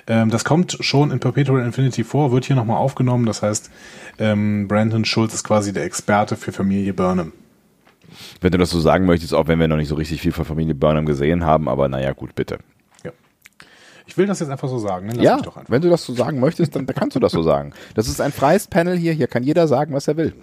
Ähm, 0.08 0.30
das 0.30 0.44
kommt 0.44 0.78
schon 0.82 1.12
in 1.12 1.20
Perpetual 1.20 1.64
Infinity 1.64 2.04
vor, 2.04 2.32
wird 2.32 2.46
hier 2.46 2.56
nochmal 2.56 2.78
aufgenommen. 2.78 3.26
Das 3.26 3.42
heißt, 3.42 3.72
ähm, 4.20 4.68
Brandon 4.68 5.06
Schulz 5.06 5.34
ist 5.34 5.44
quasi 5.44 5.74
der 5.74 5.86
Experte 5.86 6.36
für 6.36 6.52
Familie 6.52 6.94
Burnham. 6.94 7.32
Wenn 8.42 8.52
du 8.52 8.58
das 8.58 8.70
so 8.70 8.80
sagen 8.80 9.06
möchtest, 9.06 9.34
auch 9.34 9.48
wenn 9.48 9.60
wir 9.60 9.68
noch 9.68 9.78
nicht 9.78 9.88
so 9.88 9.96
richtig 9.96 10.22
viel 10.22 10.32
von 10.32 10.46
Familie 10.46 10.76
Burnham 10.76 11.06
gesehen 11.06 11.46
haben, 11.46 11.68
aber 11.68 11.88
naja, 11.88 12.14
gut, 12.14 12.36
bitte. 12.36 12.60
Ja. 13.04 13.12
Ich 14.06 14.18
will 14.18 14.28
das 14.28 14.40
jetzt 14.40 14.50
einfach 14.50 14.70
so 14.70 14.78
sagen. 14.78 15.08
Ne? 15.08 15.24
Ja, 15.24 15.36
mich 15.36 15.46
doch 15.46 15.58
einfach. 15.58 15.72
wenn 15.72 15.82
du 15.82 15.90
das 15.90 16.04
so 16.04 16.14
sagen 16.14 16.40
möchtest, 16.40 16.76
dann 16.76 16.86
kannst 16.86 17.16
du 17.16 17.20
das 17.20 17.32
so 17.32 17.42
sagen. 17.42 17.74
Das 17.96 18.08
ist 18.08 18.22
ein 18.22 18.32
freies 18.32 18.68
Panel 18.68 18.98
hier, 18.98 19.14
hier 19.14 19.28
kann 19.28 19.44
jeder 19.44 19.68
sagen, 19.68 19.94
was 19.94 20.08
er 20.08 20.18
will. 20.18 20.34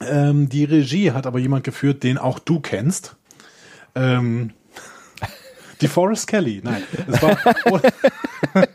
Ähm, 0.00 0.48
die 0.48 0.64
Regie 0.64 1.12
hat 1.12 1.26
aber 1.26 1.38
jemand 1.38 1.64
geführt, 1.64 2.02
den 2.02 2.18
auch 2.18 2.38
du 2.38 2.60
kennst. 2.60 3.16
Ähm, 3.94 4.52
die 5.80 5.88
Forrest 5.88 6.26
Kelly. 6.26 6.60
Nein, 6.62 6.82
es 7.08 7.22
war 7.22 7.36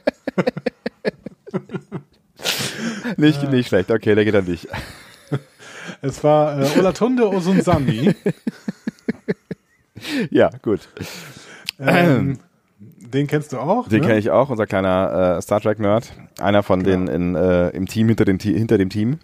Nicht, 3.17 3.49
nicht 3.51 3.67
schlecht, 3.69 3.91
okay, 3.91 4.15
der 4.15 4.25
geht 4.25 4.35
an 4.35 4.45
dich. 4.45 4.67
es 6.01 6.23
war 6.23 6.59
äh, 6.59 6.79
Olatunde 6.79 7.29
Osunsami. 7.29 8.13
Ja, 10.29 10.49
gut. 10.61 10.81
Ähm, 11.79 12.37
den 12.77 13.25
kennst 13.27 13.53
du 13.53 13.57
auch? 13.57 13.87
Den 13.87 14.01
ne? 14.01 14.07
kenne 14.07 14.19
ich 14.19 14.29
auch, 14.29 14.49
unser 14.49 14.67
kleiner 14.67 15.37
äh, 15.37 15.41
Star 15.41 15.59
Trek-Nerd. 15.61 16.11
Einer 16.39 16.61
von 16.63 16.83
Genau. 16.83 17.05
den 17.07 17.33
in, 17.33 17.35
äh, 17.35 17.69
im 17.69 17.87
Team, 17.87 18.09
hinter 18.09 18.25
dem, 18.25 18.37
Te- 18.37 18.51
hinter 18.55 18.77
dem 18.77 18.89
Team. 18.89 19.19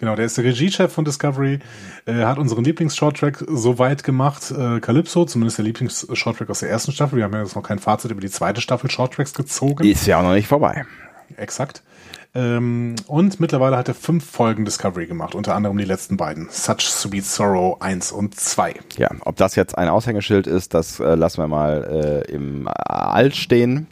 Genau, 0.00 0.16
der 0.16 0.24
ist 0.24 0.38
der 0.38 0.44
Regiechef 0.44 0.90
von 0.90 1.04
Discovery, 1.04 1.58
äh, 2.06 2.24
hat 2.24 2.38
unseren 2.38 2.64
Lieblings-Shorttrack 2.64 3.44
so 3.46 3.78
weit 3.78 4.02
gemacht, 4.02 4.50
äh, 4.50 4.80
Calypso, 4.80 5.26
zumindest 5.26 5.58
der 5.58 5.66
Lieblings-Shorttrack 5.66 6.48
aus 6.48 6.60
der 6.60 6.70
ersten 6.70 6.92
Staffel. 6.92 7.18
Wir 7.18 7.24
haben 7.24 7.34
ja 7.34 7.42
jetzt 7.42 7.54
noch 7.54 7.62
kein 7.62 7.78
Fazit 7.78 8.10
über 8.10 8.22
die 8.22 8.30
zweite 8.30 8.62
Staffel 8.62 8.90
Shorttracks 8.90 9.34
gezogen. 9.34 9.84
Ist 9.84 10.06
ja 10.06 10.18
auch 10.18 10.22
noch 10.22 10.32
nicht 10.32 10.48
vorbei. 10.48 10.86
Exakt. 11.36 11.82
Ähm, 12.32 12.94
und 13.08 13.40
mittlerweile 13.40 13.76
hat 13.76 13.88
er 13.88 13.94
fünf 13.94 14.24
Folgen 14.24 14.64
Discovery 14.64 15.06
gemacht, 15.06 15.34
unter 15.34 15.54
anderem 15.54 15.76
die 15.76 15.84
letzten 15.84 16.16
beiden. 16.16 16.48
Such 16.50 16.80
Sweet 16.80 17.26
Sorrow 17.26 17.82
1 17.82 18.12
und 18.12 18.38
2. 18.38 18.76
Ja, 18.96 19.10
ob 19.22 19.36
das 19.36 19.56
jetzt 19.56 19.76
ein 19.76 19.88
Aushängeschild 19.88 20.46
ist, 20.46 20.72
das 20.72 21.00
äh, 21.00 21.14
lassen 21.14 21.42
wir 21.42 21.48
mal 21.48 22.24
äh, 22.26 22.32
im 22.32 22.68
All 22.72 23.34
stehen. 23.34 23.88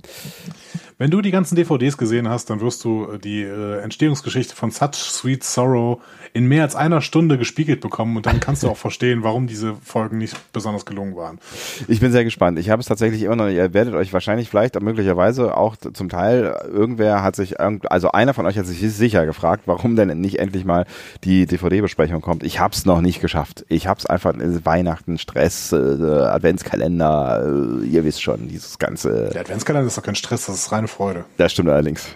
Wenn 1.00 1.12
du 1.12 1.20
die 1.20 1.30
ganzen 1.30 1.54
DVDs 1.54 1.96
gesehen 1.96 2.28
hast, 2.28 2.50
dann 2.50 2.60
wirst 2.60 2.82
du 2.82 3.12
äh, 3.12 3.18
die 3.20 3.42
äh, 3.42 3.78
Entstehungsgeschichte 3.82 4.56
von 4.56 4.72
Such 4.72 4.94
Sweet 4.94 5.44
Sorrow 5.44 6.00
in 6.32 6.46
mehr 6.46 6.64
als 6.64 6.74
einer 6.74 7.02
Stunde 7.02 7.38
gespiegelt 7.38 7.80
bekommen 7.80 8.16
und 8.16 8.26
dann 8.26 8.40
kannst 8.40 8.64
du 8.64 8.68
auch 8.68 8.76
verstehen, 8.76 9.22
warum 9.22 9.46
diese 9.46 9.76
Folgen 9.76 10.18
nicht 10.18 10.36
besonders 10.52 10.86
gelungen 10.86 11.14
waren. 11.14 11.38
Ich 11.86 12.00
bin 12.00 12.10
sehr 12.10 12.24
gespannt. 12.24 12.58
Ich 12.58 12.68
habe 12.68 12.80
es 12.80 12.86
tatsächlich 12.86 13.22
immer 13.22 13.36
noch. 13.36 13.48
Ihr 13.48 13.72
werdet 13.74 13.94
euch 13.94 14.12
wahrscheinlich 14.12 14.50
vielleicht 14.50 14.80
möglicherweise 14.80 15.56
auch 15.56 15.76
zum 15.76 16.08
Teil, 16.08 16.56
irgendwer 16.66 17.22
hat 17.22 17.36
sich, 17.36 17.60
also 17.60 18.10
einer 18.10 18.34
von 18.34 18.46
euch 18.46 18.58
hat 18.58 18.66
sich 18.66 18.80
sicher 18.92 19.24
gefragt, 19.24 19.62
warum 19.66 19.94
denn 19.94 20.20
nicht 20.20 20.40
endlich 20.40 20.64
mal 20.64 20.84
die 21.22 21.46
DVD-Besprechung 21.46 22.22
kommt. 22.22 22.42
Ich 22.42 22.58
habe 22.58 22.74
es 22.74 22.86
noch 22.86 23.00
nicht 23.00 23.20
geschafft. 23.20 23.64
Ich 23.68 23.86
habe 23.86 24.00
es 24.00 24.06
einfach, 24.06 24.34
äh, 24.34 24.64
Weihnachten, 24.64 25.18
Stress, 25.18 25.70
äh, 25.70 25.76
Adventskalender, 25.76 27.82
äh, 27.82 27.86
ihr 27.86 28.02
wisst 28.02 28.20
schon, 28.20 28.48
dieses 28.48 28.80
ganze, 28.80 29.30
Der 29.32 29.42
Adventskalender 29.42 29.86
ist 29.86 29.96
doch 29.96 30.02
kein 30.02 30.16
Stress, 30.16 30.46
das 30.46 30.56
ist 30.56 30.72
reine 30.72 30.87
Freude. 30.88 31.24
das 31.36 31.52
stimmt 31.52 31.68
allerdings. 31.68 32.06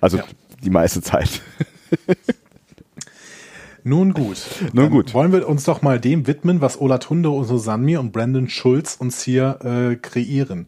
Also 0.00 0.18
Ja. 0.18 0.24
die 0.64 0.70
meiste 0.70 1.00
Zeit. 1.02 1.40
Nun 3.84 4.12
gut. 4.14 4.38
Nun 4.72 4.90
gut. 4.90 5.14
Wollen 5.14 5.30
wir 5.32 5.48
uns 5.48 5.62
doch 5.64 5.80
mal 5.80 6.00
dem 6.00 6.26
widmen, 6.26 6.60
was 6.60 6.80
Olatunde 6.80 7.30
und 7.30 7.44
Susanmi 7.44 7.96
und 7.96 8.10
Brandon 8.12 8.48
Schulz 8.48 8.96
uns 8.96 9.22
hier 9.22 9.58
äh, 9.62 9.96
kreieren. 9.96 10.66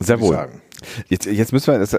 Sehr 0.00 0.18
wohl. 0.20 0.32
sagen. 0.34 0.62
Jetzt, 1.08 1.26
jetzt 1.26 1.52
müssen 1.52 1.72
wir, 1.72 1.78
das, 1.80 1.96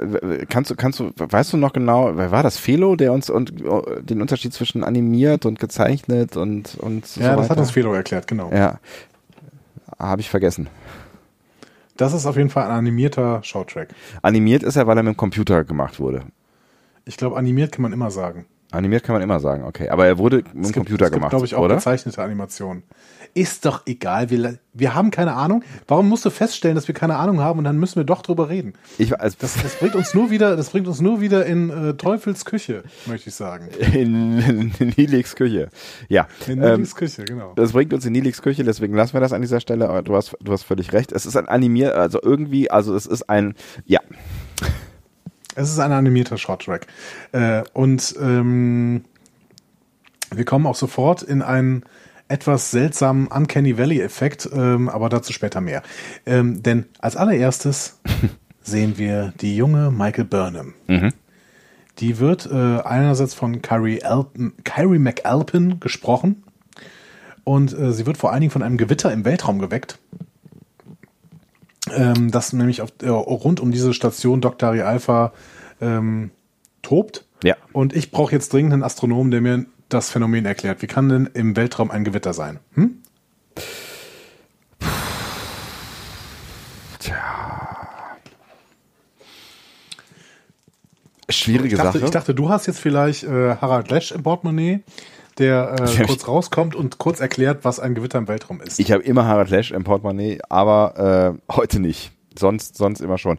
kannst 0.48 0.72
du, 0.72 0.75
kannst 0.75 1.00
du, 1.01 1.12
weißt 1.18 1.51
du 1.51 1.58
noch 1.58 1.74
genau, 1.74 2.16
wer 2.16 2.32
war 2.32 2.44
das? 2.44 2.58
Felo, 2.58 2.96
der 2.96 3.12
uns 3.12 3.30
und 3.30 3.54
den 4.01 4.22
Unterschied 4.22 4.54
zwischen 4.54 4.86
animiert 4.86 5.46
und 5.46 5.60
gezeichnet 5.60 6.38
und 6.38 6.75
und 6.80 7.06
so 7.06 7.20
Ja, 7.20 7.32
das 7.36 7.39
weiter? 7.42 7.50
hat 7.50 7.58
uns 7.60 7.72
Felo 7.72 7.94
erklärt, 7.94 8.25
genau. 8.28 8.50
Ja, 8.54 8.80
habe 10.00 10.22
ich 10.22 10.30
vergessen. 10.30 10.70
Das 12.00 12.13
ist 12.13 12.25
auf 12.25 12.38
jeden 12.38 12.50
Fall 12.50 12.63
ein 12.63 12.72
animierter 12.72 13.44
Shorttrack. 13.44 13.89
Animiert 14.22 14.63
ist 14.63 14.77
er, 14.77 14.88
weil 14.88 14.96
er 14.96 15.03
mit 15.03 15.15
dem 15.15 15.18
Computer 15.18 15.65
gemacht 15.65 16.00
wurde. 16.00 16.24
Ich 17.03 17.18
glaube, 17.18 17.36
animiert 17.36 17.74
kann 17.74 17.82
man 17.82 17.91
immer 17.91 18.10
sagen. 18.10 18.46
Animiert 18.72 19.04
kann 19.04 19.14
man 19.14 19.24
immer 19.24 19.40
sagen, 19.40 19.64
okay. 19.64 19.90
Aber 19.90 20.06
er 20.06 20.20
wurde 20.20 20.44
mit 20.54 20.68
dem 20.68 20.74
Computer 20.74 21.06
es 21.06 21.12
gibt, 21.12 21.16
gemacht, 21.16 21.32
glaube 21.32 21.46
ich, 21.46 21.56
auch 21.56 21.64
oder? 21.64 21.76
gezeichnete 21.76 22.22
Animationen. 22.22 22.84
Ist 23.34 23.66
doch 23.66 23.86
egal. 23.86 24.30
Wir, 24.30 24.58
wir 24.74 24.96
haben 24.96 25.12
keine 25.12 25.34
Ahnung. 25.34 25.64
Warum 25.88 26.10
musst 26.10 26.26
du 26.26 26.30
feststellen, 26.30 26.76
dass 26.76 26.88
wir 26.88 26.96
keine 26.96 27.16
Ahnung 27.18 27.40
haben 27.40 27.60
und 27.60 27.66
dann 27.66 27.78
müssen 27.78 27.98
wir 27.98 28.04
doch 28.04 28.22
drüber 28.22 28.50
reden? 28.50 28.74
Ich, 28.98 29.20
also 29.20 29.38
das, 29.40 29.56
das 29.62 29.76
bringt 29.76 29.96
uns 29.96 30.14
nur 30.14 30.30
wieder, 30.30 30.56
das 30.56 30.70
bringt 30.72 30.88
uns 30.88 31.00
nur 31.00 31.22
wieder 31.22 31.46
in 31.46 31.70
äh, 31.70 31.94
Teufels 31.94 32.46
Küche, 32.46 32.84
möchte 33.06 33.30
ich 33.30 33.36
sagen. 33.36 33.70
In, 33.94 34.40
in, 34.40 34.72
in 34.80 34.94
Nilix 34.98 35.36
Küche. 35.36 35.70
Ja. 36.08 36.28
In 36.48 36.60
Nilix 36.60 36.92
ähm, 36.92 36.96
Küche, 36.96 37.26
genau. 37.26 37.54
Das 37.56 37.72
bringt 37.72 37.94
uns 37.94 38.06
in 38.06 38.14
Nilix 38.14 38.42
Küche, 38.42 38.64
deswegen 38.64 38.96
lassen 38.96 39.14
wir 39.14 39.22
das 39.22 39.34
an 39.34 39.42
dieser 39.42 39.60
Stelle. 39.60 39.90
Aber 39.90 40.02
du 40.02 40.16
hast, 40.16 40.36
du 40.42 40.52
hast 40.52 40.64
völlig 40.64 40.94
recht. 40.94 41.12
Es 41.12 41.26
ist 41.26 41.36
ein 41.36 41.48
animier, 41.48 41.96
also 41.96 42.20
irgendwie, 42.22 42.70
also 42.70 42.96
es 42.96 43.06
ist 43.06 43.30
ein, 43.30 43.56
ja. 43.86 44.00
Es 45.56 45.70
ist 45.70 45.79
ein 45.79 45.91
animierter 45.91 46.38
Shorttrack. 46.38 46.88
Äh, 47.32 47.63
und 47.74 48.15
ähm, 48.22 49.06
wir 50.34 50.46
kommen 50.46 50.65
auch 50.65 50.75
sofort 50.75 51.24
in 51.24 51.41
einen 51.41 51.84
etwas 52.27 52.72
seltsamen 52.72 53.27
Uncanny 53.27 53.77
Valley-Effekt, 53.77 54.50
ähm, 54.53 54.88
aber 54.88 55.10
dazu 55.10 55.34
später 55.34 55.62
mehr. 55.62 55.82
Ähm, 56.25 56.62
denn 56.62 56.86
als 57.00 57.15
allererstes 57.15 58.00
sehen 58.62 58.98
wir 58.98 59.34
die 59.41 59.56
junge 59.56 59.91
Michael 59.91 60.25
Burnham. 60.25 60.75
Mhm. 60.88 61.13
Die 61.98 62.20
wird 62.20 62.46
äh, 62.46 62.79
einerseits 62.82 63.34
von 63.34 63.62
Kyrie, 63.62 64.03
Alpen, 64.03 64.53
Kyrie 64.63 65.00
McAlpin 65.00 65.79
gesprochen 65.79 66.44
und 67.44 67.77
äh, 67.77 67.91
sie 67.91 68.06
wird 68.06 68.18
vor 68.18 68.32
allen 68.32 68.41
Dingen 68.41 68.51
von 68.51 68.63
einem 68.63 68.77
Gewitter 68.77 69.12
im 69.12 69.25
Weltraum 69.25 69.60
geweckt. 69.60 69.98
Ähm, 71.96 72.31
das 72.31 72.53
nämlich 72.53 72.81
auf, 72.81 72.89
äh, 73.01 73.10
rund 73.10 73.60
um 73.60 73.72
diese 73.72 73.93
Station 73.93 74.41
Dr. 74.41 74.69
Alpha 74.69 75.34
ähm, 75.81 76.31
tobt. 76.81 77.25
Ja. 77.43 77.55
Und 77.72 77.96
ich 77.96 78.12
brauche 78.12 78.31
jetzt 78.31 78.51
dringend 78.53 78.74
einen 78.74 78.84
Astronomen, 78.84 79.31
der 79.31 79.41
mir 79.41 79.65
das 79.89 80.10
Phänomen 80.10 80.46
erklärt. 80.46 80.81
Wie 80.81 80.88
kann 80.88 81.10
denn 81.10 81.29
im 81.34 81.55
Weltraum 81.55 81.91
ein 81.91 82.03
Gewitter 82.03 82.34
sein? 82.34 82.60
Hm? 82.75 83.00
Tja. 87.00 87.15
Schwierige 91.29 91.75
ich 91.75 91.81
dachte, 91.81 92.00
Sache. 92.00 92.05
Ich 92.05 92.12
dachte, 92.12 92.36
du 92.36 92.50
hast 92.50 92.65
jetzt 92.65 92.79
vielleicht 92.79 93.24
äh, 93.24 93.55
Harald 93.58 93.89
Lesch 93.89 94.12
im 94.12 94.24
Portemonnaie, 94.24 94.81
der 95.39 95.75
äh, 95.79 96.03
kurz 96.05 96.27
rauskommt 96.27 96.75
und 96.75 96.98
kurz 96.98 97.19
erklärt, 97.19 97.60
was 97.63 97.79
ein 97.79 97.96
Gewitter 97.96 98.19
im 98.19 98.27
Weltraum 98.27 98.62
ist. 98.62 98.79
Ich 98.79 98.91
habe 98.91 99.03
immer 99.03 99.25
Harald 99.25 99.50
Lesch 99.50 99.72
im 99.72 99.84
Portemonnaie, 99.84 100.39
aber 100.50 101.38
äh, 101.50 101.53
heute 101.53 101.79
nicht 101.79 102.12
sonst, 102.39 102.77
sonst 102.77 103.01
immer 103.01 103.17
schon. 103.17 103.38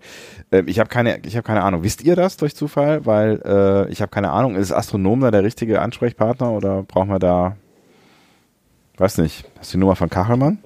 Äh, 0.51 0.63
ich 0.67 0.79
habe 0.79 0.89
keine, 0.89 1.21
ich 1.27 1.37
habe 1.37 1.47
keine 1.47 1.63
Ahnung. 1.63 1.83
Wisst 1.83 2.03
ihr 2.03 2.17
das 2.17 2.37
durch 2.37 2.55
Zufall? 2.55 3.07
Weil 3.07 3.41
äh, 3.45 3.91
ich 3.91 4.03
habe 4.03 4.11
keine 4.11 4.31
Ahnung. 4.31 4.55
Ist 4.55 4.73
Astronom 4.73 5.21
da 5.21 5.31
der 5.31 5.43
richtige 5.43 5.81
Ansprechpartner 5.81 6.51
oder 6.53 6.83
brauchen 6.83 7.11
wir 7.11 7.19
da, 7.19 7.57
weiß 8.99 9.19
nicht, 9.19 9.45
hast 9.59 9.73
du 9.73 9.77
die 9.77 9.81
Nummer 9.81 9.97
von 9.97 10.11
Kachelmann? 10.11 10.59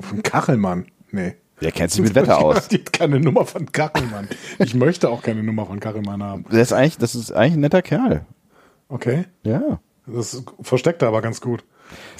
Von 0.00 0.22
Kachelmann? 0.22 0.86
Nee. 1.10 1.34
Wer 1.60 1.72
kennt 1.72 1.90
sich 1.90 2.02
mit 2.02 2.14
Wetter 2.14 2.38
aus? 2.44 2.68
Hat 2.70 2.92
keine 2.92 3.18
Nummer 3.18 3.44
von 3.44 3.70
Kachelmann. 3.72 4.28
Ich 4.58 4.74
möchte 4.74 5.08
auch 5.08 5.22
keine 5.22 5.42
Nummer 5.42 5.66
von 5.66 5.80
Kachelmann 5.80 6.22
haben. 6.22 6.44
Das 6.50 6.58
ist 6.58 6.72
eigentlich, 6.72 6.98
das 6.98 7.14
ist 7.14 7.32
eigentlich 7.32 7.54
ein 7.54 7.60
netter 7.60 7.82
Kerl. 7.82 8.24
Okay. 8.88 9.26
Ja. 9.42 9.80
Das 10.06 10.42
versteckt 10.62 11.02
er 11.02 11.08
aber 11.08 11.22
ganz 11.22 11.40
gut. 11.40 11.64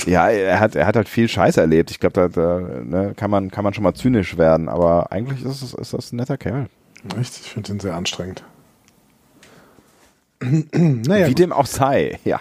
Ja, 0.06 0.28
er 0.28 0.60
hat, 0.60 0.74
er 0.76 0.86
hat 0.86 0.96
halt 0.96 1.08
viel 1.08 1.28
Scheiß 1.28 1.56
erlebt. 1.56 1.90
Ich 1.90 2.00
glaube, 2.00 2.14
da, 2.14 2.28
da 2.28 2.60
ne, 2.60 3.14
kann, 3.16 3.30
man, 3.30 3.50
kann 3.50 3.64
man 3.64 3.74
schon 3.74 3.84
mal 3.84 3.94
zynisch 3.94 4.38
werden, 4.38 4.68
aber 4.68 5.12
eigentlich 5.12 5.44
ist, 5.44 5.62
es, 5.62 5.74
ist 5.74 5.92
das 5.92 6.12
ein 6.12 6.16
netter 6.16 6.38
Kerl. 6.38 6.68
Echt? 7.18 7.38
Ich 7.40 7.50
finde 7.52 7.72
ihn 7.72 7.80
sehr 7.80 7.94
anstrengend. 7.94 8.44
naja, 10.42 11.26
Wie 11.26 11.30
gut. 11.30 11.38
dem 11.38 11.52
auch 11.52 11.66
sei, 11.66 12.18
ja. 12.24 12.40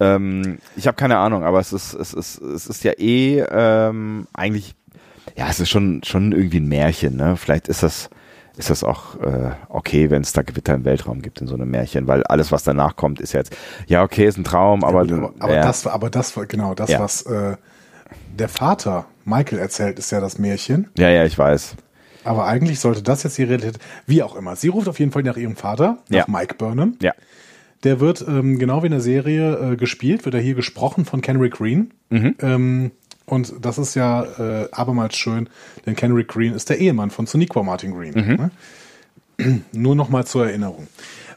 Ähm, 0.00 0.58
ich 0.76 0.86
habe 0.86 0.96
keine 0.96 1.18
Ahnung, 1.18 1.44
aber 1.44 1.60
es 1.60 1.72
ist, 1.72 1.94
es 1.94 2.12
ist, 2.12 2.40
es 2.40 2.66
ist 2.66 2.84
ja 2.84 2.92
eh 2.98 3.40
ähm, 3.40 4.26
eigentlich, 4.32 4.74
ja, 5.36 5.48
es 5.48 5.60
ist 5.60 5.70
schon, 5.70 6.02
schon 6.04 6.32
irgendwie 6.32 6.60
ein 6.60 6.68
Märchen, 6.68 7.16
ne? 7.16 7.36
Vielleicht 7.36 7.68
ist 7.68 7.82
das 7.82 8.10
ist 8.56 8.70
das 8.70 8.84
auch 8.84 9.20
äh, 9.20 9.52
okay, 9.68 10.10
wenn 10.10 10.22
es 10.22 10.32
da 10.32 10.42
Gewitter 10.42 10.74
im 10.74 10.84
Weltraum 10.84 11.22
gibt 11.22 11.40
in 11.40 11.46
so 11.46 11.54
einem 11.54 11.70
Märchen, 11.70 12.06
weil 12.06 12.22
alles, 12.24 12.52
was 12.52 12.64
danach 12.64 12.96
kommt, 12.96 13.20
ist 13.20 13.32
jetzt, 13.32 13.56
ja, 13.86 14.02
okay, 14.02 14.26
ist 14.26 14.36
ein 14.36 14.44
Traum, 14.44 14.84
aber. 14.84 15.04
Ja, 15.04 15.16
aber, 15.16 15.34
aber 15.38 15.54
ja. 15.54 15.62
das, 15.62 15.86
aber 15.86 16.10
das 16.10 16.36
war 16.36 16.46
genau 16.46 16.74
das, 16.74 16.90
ja. 16.90 17.00
was 17.00 17.22
äh, 17.22 17.56
der 18.38 18.48
Vater 18.48 19.06
Michael 19.24 19.58
erzählt, 19.58 19.98
ist 19.98 20.10
ja 20.10 20.20
das 20.20 20.38
Märchen. 20.38 20.90
Ja, 20.98 21.08
ja, 21.08 21.24
ich 21.24 21.38
weiß. 21.38 21.76
Aber 22.24 22.46
eigentlich 22.46 22.78
sollte 22.78 23.02
das 23.02 23.22
jetzt 23.22 23.38
die 23.38 23.44
Realität, 23.44 23.78
wie 24.06 24.22
auch 24.22 24.36
immer. 24.36 24.54
Sie 24.56 24.68
ruft 24.68 24.88
auf 24.88 25.00
jeden 25.00 25.12
Fall 25.12 25.22
nach 25.22 25.36
ihrem 25.36 25.56
Vater, 25.56 25.98
nach. 26.08 26.28
Mike 26.28 26.54
Burnham. 26.56 26.96
Ja. 27.00 27.12
Der 27.84 27.98
wird, 27.98 28.24
ähm, 28.28 28.58
genau 28.58 28.82
wie 28.82 28.86
in 28.86 28.92
der 28.92 29.00
Serie 29.00 29.72
äh, 29.72 29.76
gespielt, 29.76 30.24
wird 30.24 30.36
er 30.36 30.40
hier 30.40 30.54
gesprochen 30.54 31.04
von 31.04 31.20
Kenrick 31.20 31.54
Green. 31.54 31.92
Mhm. 32.10 32.36
Ähm, 32.40 32.90
und 33.26 33.54
das 33.60 33.78
ist 33.78 33.94
ja 33.94 34.24
äh, 34.38 34.68
abermals 34.72 35.16
schön, 35.16 35.48
denn 35.86 35.96
Kenrick 35.96 36.28
Green 36.28 36.54
ist 36.54 36.68
der 36.70 36.78
Ehemann 36.78 37.10
von 37.10 37.26
Soniqua 37.26 37.62
Martin 37.62 37.92
Green. 37.92 38.14
Mhm. 38.14 38.50
Ne? 39.38 39.62
Nur 39.72 39.94
noch 39.94 40.08
mal 40.08 40.26
zur 40.26 40.46
Erinnerung. 40.46 40.88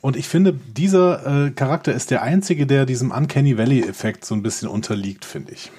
Und 0.02 0.16
ich 0.16 0.28
finde, 0.28 0.54
dieser 0.54 1.48
äh, 1.48 1.52
Charakter 1.52 1.94
ist 1.94 2.12
der 2.12 2.22
einzige, 2.22 2.68
der 2.68 2.86
diesem 2.86 3.12
Uncanny 3.12 3.58
Valley-Effekt 3.58 4.26
so 4.26 4.36
ein 4.36 4.44
bisschen 4.44 4.68
unterliegt, 4.68 5.26
finde 5.26 5.54
ich. 5.54 5.72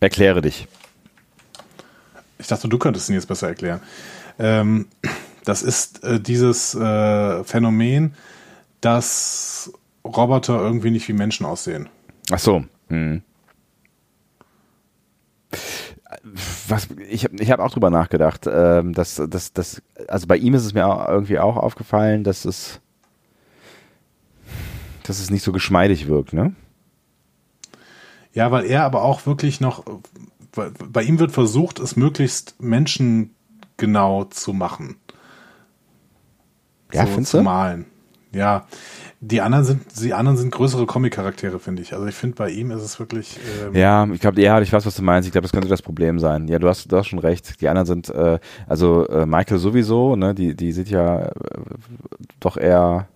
Erkläre 0.00 0.42
dich. 0.42 0.66
Ich 2.38 2.46
dachte, 2.46 2.68
du 2.68 2.78
könntest 2.78 3.08
ihn 3.08 3.14
jetzt 3.14 3.28
besser 3.28 3.48
erklären. 3.48 3.80
Ähm, 4.38 4.86
das 5.44 5.62
ist 5.62 6.02
äh, 6.02 6.18
dieses 6.18 6.74
äh, 6.74 7.44
Phänomen, 7.44 8.14
dass 8.80 9.72
Roboter 10.04 10.58
irgendwie 10.58 10.90
nicht 10.90 11.06
wie 11.08 11.12
Menschen 11.12 11.46
aussehen. 11.46 11.88
Ach 12.30 12.38
so. 12.38 12.64
Hm 12.88 13.22
was 16.68 16.88
ich 17.08 17.24
habe 17.24 17.36
ich 17.36 17.50
hab 17.50 17.60
auch 17.60 17.70
drüber 17.70 17.90
nachgedacht, 17.90 18.48
ähm, 18.50 18.92
dass, 18.92 19.22
dass, 19.28 19.52
dass, 19.52 19.82
also 20.08 20.26
bei 20.26 20.36
ihm 20.36 20.54
ist 20.54 20.64
es 20.64 20.74
mir 20.74 20.86
auch 20.86 21.08
irgendwie 21.08 21.38
auch 21.38 21.56
aufgefallen, 21.56 22.24
dass 22.24 22.44
es, 22.44 22.80
dass 25.04 25.20
es 25.20 25.30
nicht 25.30 25.42
so 25.42 25.52
geschmeidig 25.52 26.08
wirkt, 26.08 26.32
ne? 26.32 26.54
Ja, 28.32 28.50
weil 28.50 28.64
er 28.64 28.84
aber 28.84 29.02
auch 29.02 29.26
wirklich 29.26 29.60
noch, 29.60 29.84
bei 30.52 31.02
ihm 31.02 31.18
wird 31.18 31.32
versucht, 31.32 31.78
es 31.80 31.96
möglichst 31.96 32.60
menschengenau 32.60 34.24
zu 34.24 34.52
machen. 34.52 34.96
Ja, 36.92 37.06
so, 37.06 37.12
findest 37.12 37.30
zu 37.32 37.42
malen. 37.42 37.86
Ja, 38.32 38.66
die 39.22 39.42
anderen 39.42 39.64
sind, 39.66 39.82
die 40.02 40.14
anderen 40.14 40.38
sind 40.38 40.50
größere 40.50 40.86
Comic-Charaktere, 40.86 41.58
finde 41.58 41.82
ich. 41.82 41.92
Also 41.92 42.06
ich 42.06 42.14
finde, 42.14 42.36
bei 42.36 42.48
ihm 42.48 42.70
ist 42.70 42.80
es 42.80 42.98
wirklich. 42.98 43.38
Ähm 43.62 43.74
ja, 43.74 44.08
ich 44.10 44.20
glaube, 44.20 44.40
ja, 44.40 44.58
ich 44.62 44.72
weiß, 44.72 44.86
was 44.86 44.96
du 44.96 45.02
meinst. 45.02 45.26
Ich 45.26 45.32
glaube, 45.32 45.42
das 45.42 45.52
könnte 45.52 45.68
das 45.68 45.82
Problem 45.82 46.18
sein. 46.18 46.48
Ja, 46.48 46.58
du 46.58 46.68
hast, 46.68 46.90
du 46.90 46.96
hast 46.96 47.08
schon 47.08 47.18
recht. 47.18 47.60
Die 47.60 47.68
anderen 47.68 47.86
sind, 47.86 48.08
äh, 48.08 48.38
also 48.66 49.06
äh, 49.08 49.26
Michael 49.26 49.58
sowieso, 49.58 50.16
ne, 50.16 50.34
die, 50.34 50.54
die 50.54 50.72
sieht 50.72 50.88
ja 50.88 51.26
äh, 51.26 51.32
doch 52.40 52.56
eher, 52.56 53.08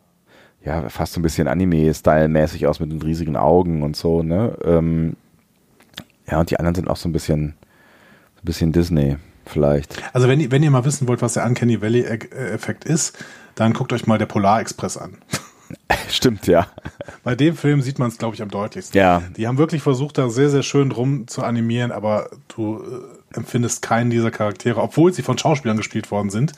ja, 0.63 0.91
fast 0.91 1.15
so 1.15 1.21
ein 1.21 1.23
bisschen 1.23 1.49
Anime-Style-mäßig 1.49 2.67
aus 2.67 2.81
mit 2.81 2.93
den 2.93 3.01
riesigen 3.01 3.37
Augen 3.37 3.83
und 3.83 3.97
so, 3.97 4.23
ne. 4.23 4.59
Ähm, 4.63 5.17
ja, 6.31 6.39
und 6.39 6.51
die 6.51 6.59
anderen 6.59 6.75
sind 6.75 6.89
auch 6.89 6.97
so 6.99 7.09
ein 7.09 7.13
bisschen, 7.13 7.55
so 8.37 8.43
ein 8.43 8.45
bisschen 8.45 8.73
Disney, 8.73 9.17
vielleicht. 9.47 10.03
Also 10.13 10.29
wenn, 10.29 10.51
wenn 10.51 10.63
ihr 10.63 10.71
mal 10.71 10.85
wissen 10.85 11.09
wollt, 11.09 11.23
was 11.23 11.33
der 11.33 11.47
Uncanny 11.47 11.81
Valley-Effekt 11.81 12.85
ist, 12.85 13.17
dann 13.55 13.73
guckt 13.73 13.95
euch 13.95 14.07
mal 14.07 14.19
der 14.19 14.27
Polar 14.27 14.61
Express 14.61 14.99
an. 14.99 15.17
Stimmt, 16.09 16.47
ja. 16.47 16.67
Bei 17.23 17.35
dem 17.35 17.57
Film 17.57 17.83
sieht 17.83 17.99
man 17.99 18.09
es, 18.09 18.19
glaube 18.19 18.35
ich, 18.35 18.43
am 18.43 18.49
deutlichsten. 18.49 18.99
Ja. 18.99 19.23
Die 19.37 19.47
haben 19.47 19.59
wirklich 19.59 19.83
versucht, 19.83 20.19
da 20.19 20.29
sehr, 20.29 20.51
sehr 20.51 20.63
schön 20.63 20.91
drum 20.91 21.27
zu 21.29 21.43
animieren, 21.43 21.93
aber 21.93 22.31
du 22.55 22.83
äh, 22.83 23.37
empfindest 23.37 23.83
keinen 23.83 24.11
dieser 24.11 24.31
Charaktere, 24.31 24.81
obwohl 24.81 25.13
sie 25.13 25.23
von 25.23 25.37
Schauspielern 25.37 25.77
gespielt 25.77 26.11
worden 26.11 26.31
sind, 26.31 26.53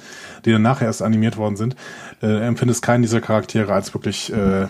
die 0.45 0.53
dann 0.53 0.63
nachher 0.63 0.87
erst 0.87 1.03
animiert 1.03 1.37
worden 1.37 1.57
sind, 1.57 1.77
äh, 2.23 2.47
empfindest 2.47 2.83
keinen 2.83 3.03
dieser 3.03 3.21
Charaktere 3.21 3.73
als 3.73 3.95
wirklich 3.95 4.33
äh, 4.33 4.69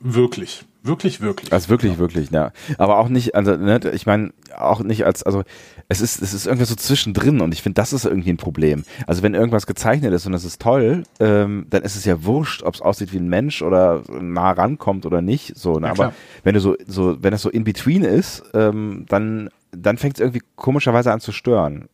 wirklich. 0.00 0.64
Wirklich, 0.86 1.20
wirklich. 1.20 1.52
Also 1.52 1.68
wirklich, 1.68 1.94
ja. 1.94 1.98
wirklich, 1.98 2.30
ja. 2.30 2.52
Aber 2.78 2.98
auch 2.98 3.08
nicht, 3.08 3.34
also, 3.34 3.56
ne, 3.56 3.80
ich 3.92 4.06
meine, 4.06 4.32
auch 4.56 4.82
nicht 4.82 5.04
als, 5.04 5.22
also 5.22 5.42
es 5.88 6.00
ist, 6.00 6.22
es 6.22 6.34
ist 6.34 6.46
irgendwie 6.46 6.66
so 6.66 6.74
zwischendrin 6.74 7.40
und 7.40 7.52
ich 7.52 7.62
finde, 7.62 7.74
das 7.74 7.92
ist 7.92 8.04
irgendwie 8.04 8.30
ein 8.30 8.36
Problem. 8.36 8.84
Also 9.06 9.22
wenn 9.22 9.34
irgendwas 9.34 9.66
gezeichnet 9.66 10.12
ist 10.12 10.26
und 10.26 10.34
es 10.34 10.44
ist 10.44 10.60
toll, 10.60 11.04
ähm, 11.20 11.66
dann 11.70 11.82
ist 11.82 11.96
es 11.96 12.04
ja 12.04 12.24
wurscht, 12.24 12.62
ob 12.62 12.74
es 12.74 12.80
aussieht 12.80 13.12
wie 13.12 13.18
ein 13.18 13.28
Mensch 13.28 13.62
oder 13.62 14.02
nah 14.08 14.52
rankommt 14.52 15.06
oder 15.06 15.22
nicht. 15.22 15.56
So, 15.56 15.78
ne? 15.78 15.86
Ja, 15.86 15.92
Aber 15.92 16.12
wenn 16.44 16.54
du 16.54 16.60
so, 16.60 16.76
so, 16.86 17.22
wenn 17.22 17.32
es 17.32 17.42
so 17.42 17.50
in 17.50 17.64
between 17.64 18.02
ist, 18.02 18.42
ähm, 18.54 19.06
dann, 19.08 19.50
dann 19.72 19.98
fängt 19.98 20.16
es 20.16 20.20
irgendwie 20.20 20.42
komischerweise 20.56 21.12
an 21.12 21.20
zu 21.20 21.32
stören. 21.32 21.88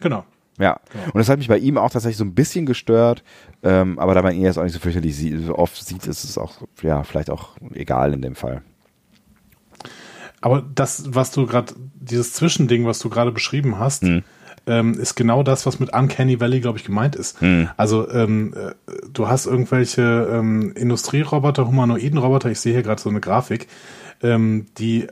Genau. 0.00 0.24
Ja, 0.58 0.78
genau. 0.92 1.04
und 1.06 1.16
das 1.16 1.28
hat 1.28 1.38
mich 1.38 1.48
bei 1.48 1.58
ihm 1.58 1.78
auch 1.78 1.90
tatsächlich 1.90 2.16
so 2.16 2.24
ein 2.24 2.34
bisschen 2.34 2.64
gestört, 2.64 3.24
ähm, 3.62 3.98
aber 3.98 4.14
da 4.14 4.22
man 4.22 4.34
ihn 4.34 4.42
jetzt 4.42 4.56
auch 4.56 4.62
nicht 4.62 4.72
so 4.72 4.78
fürchterlich 4.78 5.16
sie 5.16 5.36
so 5.38 5.56
oft 5.56 5.76
sieht, 5.84 6.06
ist 6.06 6.24
es 6.24 6.38
auch, 6.38 6.62
ja, 6.82 7.02
vielleicht 7.02 7.30
auch 7.30 7.56
egal 7.74 8.14
in 8.14 8.22
dem 8.22 8.36
Fall. 8.36 8.62
Aber 10.40 10.62
das, 10.74 11.14
was 11.14 11.32
du 11.32 11.46
gerade, 11.46 11.72
dieses 11.94 12.34
Zwischending, 12.34 12.86
was 12.86 12.98
du 12.98 13.08
gerade 13.08 13.32
beschrieben 13.32 13.78
hast, 13.78 14.02
hm. 14.02 14.22
ähm, 14.66 14.94
ist 14.94 15.16
genau 15.16 15.42
das, 15.42 15.66
was 15.66 15.80
mit 15.80 15.92
Uncanny 15.92 16.38
Valley, 16.38 16.60
glaube 16.60 16.78
ich, 16.78 16.84
gemeint 16.84 17.16
ist. 17.16 17.40
Hm. 17.40 17.70
Also 17.76 18.08
ähm, 18.10 18.54
äh, 18.54 18.74
du 19.12 19.26
hast 19.26 19.46
irgendwelche 19.46 20.28
ähm, 20.30 20.72
Industrieroboter, 20.76 21.66
humanoiden 21.66 22.18
Roboter, 22.18 22.50
ich 22.50 22.60
sehe 22.60 22.74
hier 22.74 22.82
gerade 22.82 23.00
so 23.00 23.08
eine 23.08 23.20
Grafik, 23.20 23.68
ähm, 24.22 24.66
die 24.78 25.08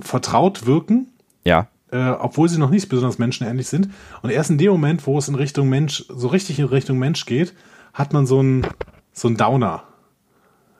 vertraut 0.00 0.66
wirken. 0.66 1.12
Ja 1.44 1.68
äh, 1.96 2.10
obwohl 2.10 2.48
sie 2.48 2.58
noch 2.58 2.70
nicht 2.70 2.88
besonders 2.88 3.18
menschenähnlich 3.18 3.68
sind. 3.68 3.90
Und 4.22 4.30
erst 4.30 4.50
in 4.50 4.58
dem 4.58 4.72
Moment, 4.72 5.06
wo 5.06 5.18
es 5.18 5.28
in 5.28 5.34
Richtung 5.34 5.68
Mensch, 5.68 6.04
so 6.08 6.28
richtig 6.28 6.58
in 6.58 6.66
Richtung 6.66 6.98
Mensch 6.98 7.26
geht, 7.26 7.54
hat 7.92 8.12
man 8.12 8.26
so 8.26 8.40
einen 8.40 8.66
so 9.12 9.28
einen 9.28 9.36
Downer. 9.36 9.84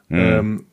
Mhm. 0.08 0.18
Ähm, 0.18 0.66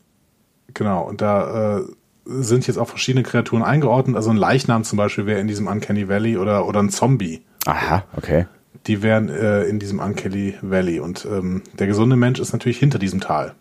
genau, 0.73 1.03
und 1.03 1.21
da 1.21 1.79
äh, 1.79 1.83
sind 2.25 2.67
jetzt 2.67 2.77
auch 2.77 2.89
verschiedene 2.89 3.23
Kreaturen 3.23 3.63
eingeordnet. 3.63 4.15
Also 4.15 4.29
ein 4.29 4.37
Leichnam 4.37 4.83
zum 4.83 4.97
Beispiel 4.97 5.25
wäre 5.25 5.39
in 5.39 5.47
diesem 5.47 5.67
Uncanny 5.67 6.09
Valley 6.09 6.37
oder, 6.37 6.67
oder 6.67 6.81
ein 6.81 6.89
Zombie. 6.89 7.41
Aha, 7.65 8.03
okay. 8.17 8.47
Die 8.87 9.01
wären 9.01 9.29
äh, 9.29 9.63
in 9.63 9.79
diesem 9.79 9.99
Uncanny 9.99 10.55
Valley. 10.61 10.99
Und 10.99 11.25
ähm, 11.25 11.63
der 11.79 11.87
gesunde 11.87 12.17
Mensch 12.17 12.39
ist 12.39 12.51
natürlich 12.51 12.79
hinter 12.79 12.99
diesem 12.99 13.21
Tal. 13.21 13.55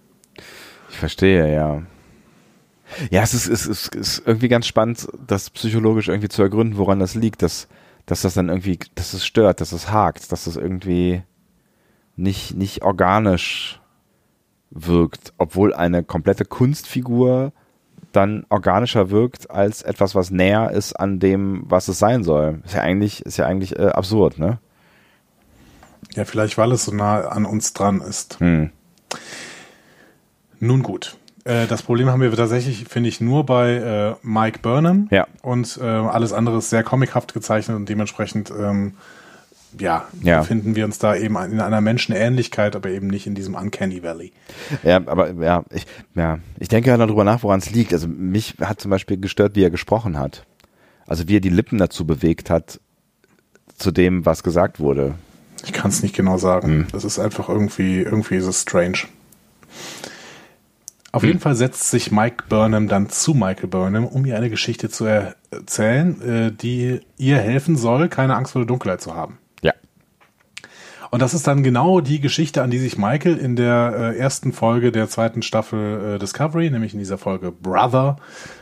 Ich 0.90 0.98
verstehe, 0.98 1.52
ja. 1.52 1.82
Ja, 3.10 3.22
es 3.22 3.34
ist, 3.34 3.48
es 3.48 3.66
ist, 3.66 3.94
es 3.94 4.18
ist 4.18 4.26
irgendwie 4.26 4.48
ganz 4.48 4.66
spannend, 4.66 5.08
das 5.26 5.50
psychologisch 5.50 6.08
irgendwie 6.08 6.28
zu 6.28 6.42
ergründen, 6.42 6.76
woran 6.78 6.98
das 6.98 7.14
liegt, 7.14 7.42
dass, 7.42 7.68
dass 8.06 8.22
das 8.22 8.34
dann 8.34 8.48
irgendwie, 8.48 8.78
dass 8.94 9.12
es 9.12 9.24
stört, 9.24 9.60
dass 9.60 9.72
es 9.72 9.90
hakt, 9.90 10.32
dass 10.32 10.46
es 10.46 10.56
irgendwie 10.56 11.22
nicht, 12.16 12.54
nicht 12.54 12.82
organisch 12.82 13.80
wirkt, 14.70 15.32
obwohl 15.38 15.74
eine 15.74 16.02
komplette 16.02 16.44
Kunstfigur 16.44 17.52
dann 18.12 18.44
organischer 18.50 19.10
wirkt 19.10 19.50
als 19.50 19.82
etwas, 19.82 20.14
was 20.14 20.30
näher 20.30 20.70
ist 20.70 20.92
an 20.94 21.18
dem, 21.18 21.64
was 21.66 21.88
es 21.88 21.98
sein 21.98 22.24
soll. 22.24 22.60
Ist 22.64 22.74
ja 22.74 22.82
eigentlich, 22.82 23.24
ist 23.24 23.38
ja 23.38 23.46
eigentlich 23.46 23.78
äh, 23.78 23.88
absurd, 23.88 24.38
ne? 24.38 24.58
Ja, 26.14 26.24
vielleicht 26.24 26.58
weil 26.58 26.72
es 26.72 26.84
so 26.84 26.92
nah 26.92 27.20
an 27.28 27.46
uns 27.46 27.72
dran 27.72 28.00
ist. 28.02 28.38
Hm. 28.40 28.70
Nun 30.60 30.82
gut. 30.82 31.16
Äh, 31.44 31.66
das 31.66 31.82
Problem 31.82 32.08
haben 32.08 32.20
wir 32.20 32.32
tatsächlich, 32.32 32.84
finde 32.88 33.08
ich, 33.08 33.20
nur 33.20 33.44
bei 33.44 33.74
äh, 33.74 34.14
Mike 34.22 34.60
Burnham. 34.60 35.08
Ja. 35.10 35.26
Und 35.42 35.78
äh, 35.80 35.84
alles 35.84 36.32
andere 36.32 36.58
ist 36.58 36.70
sehr 36.70 36.82
comichaft 36.82 37.34
gezeichnet 37.34 37.76
und 37.76 37.88
dementsprechend, 37.88 38.50
ähm, 38.50 38.94
ja, 39.78 40.06
ja, 40.22 40.42
finden 40.42 40.76
wir 40.76 40.84
uns 40.84 40.98
da 40.98 41.16
eben 41.16 41.34
in 41.36 41.58
einer 41.58 41.80
Menschenähnlichkeit, 41.80 42.76
aber 42.76 42.90
eben 42.90 43.06
nicht 43.06 43.26
in 43.26 43.34
diesem 43.34 43.54
Uncanny 43.54 44.02
Valley. 44.02 44.32
Ja, 44.82 44.96
aber 45.06 45.32
ja, 45.32 45.64
ich, 45.70 45.86
ja, 46.14 46.40
ich 46.58 46.68
denke 46.68 46.90
ja 46.90 46.98
darüber 46.98 47.24
nach, 47.24 47.42
woran 47.42 47.58
es 47.58 47.70
liegt. 47.70 47.94
Also 47.94 48.06
mich 48.06 48.56
hat 48.60 48.80
zum 48.80 48.90
Beispiel 48.90 49.16
gestört, 49.16 49.56
wie 49.56 49.64
er 49.64 49.70
gesprochen 49.70 50.18
hat. 50.18 50.44
Also 51.06 51.26
wie 51.26 51.36
er 51.36 51.40
die 51.40 51.48
Lippen 51.48 51.78
dazu 51.78 52.06
bewegt 52.06 52.50
hat, 52.50 52.80
zu 53.76 53.90
dem, 53.92 54.26
was 54.26 54.42
gesagt 54.42 54.78
wurde. 54.78 55.14
Ich 55.64 55.72
kann 55.72 55.90
es 55.90 56.02
nicht 56.02 56.14
genau 56.14 56.36
sagen. 56.36 56.68
Hm. 56.68 56.86
Das 56.92 57.04
ist 57.04 57.18
einfach 57.18 57.48
irgendwie, 57.48 58.02
irgendwie 58.02 58.36
ist 58.36 58.46
es 58.46 58.62
strange. 58.62 58.98
Auf 61.12 61.22
hm. 61.22 61.28
jeden 61.28 61.40
Fall 61.40 61.54
setzt 61.54 61.90
sich 61.90 62.10
Mike 62.10 62.44
Burnham 62.48 62.88
dann 62.88 63.10
zu 63.10 63.34
Michael 63.34 63.68
Burnham, 63.68 64.06
um 64.06 64.24
ihr 64.24 64.36
eine 64.36 64.48
Geschichte 64.48 64.88
zu 64.88 65.04
erzählen, 65.04 66.20
äh, 66.22 66.52
die 66.52 67.00
ihr 67.18 67.36
helfen 67.36 67.76
soll, 67.76 68.08
keine 68.08 68.34
Angst 68.34 68.52
vor 68.52 68.62
der 68.62 68.66
Dunkelheit 68.66 69.02
zu 69.02 69.14
haben. 69.14 69.38
Ja. 69.62 69.74
Und 71.10 71.20
das 71.20 71.34
ist 71.34 71.46
dann 71.46 71.62
genau 71.62 72.00
die 72.00 72.20
Geschichte, 72.20 72.62
an 72.62 72.70
die 72.70 72.78
sich 72.78 72.96
Michael 72.96 73.36
in 73.36 73.56
der 73.56 74.14
äh, 74.14 74.18
ersten 74.18 74.54
Folge 74.54 74.90
der 74.90 75.10
zweiten 75.10 75.42
Staffel 75.42 76.14
äh, 76.14 76.18
Discovery, 76.18 76.70
nämlich 76.70 76.94
in 76.94 76.98
dieser 76.98 77.18
Folge 77.18 77.52
Brother, 77.52 78.16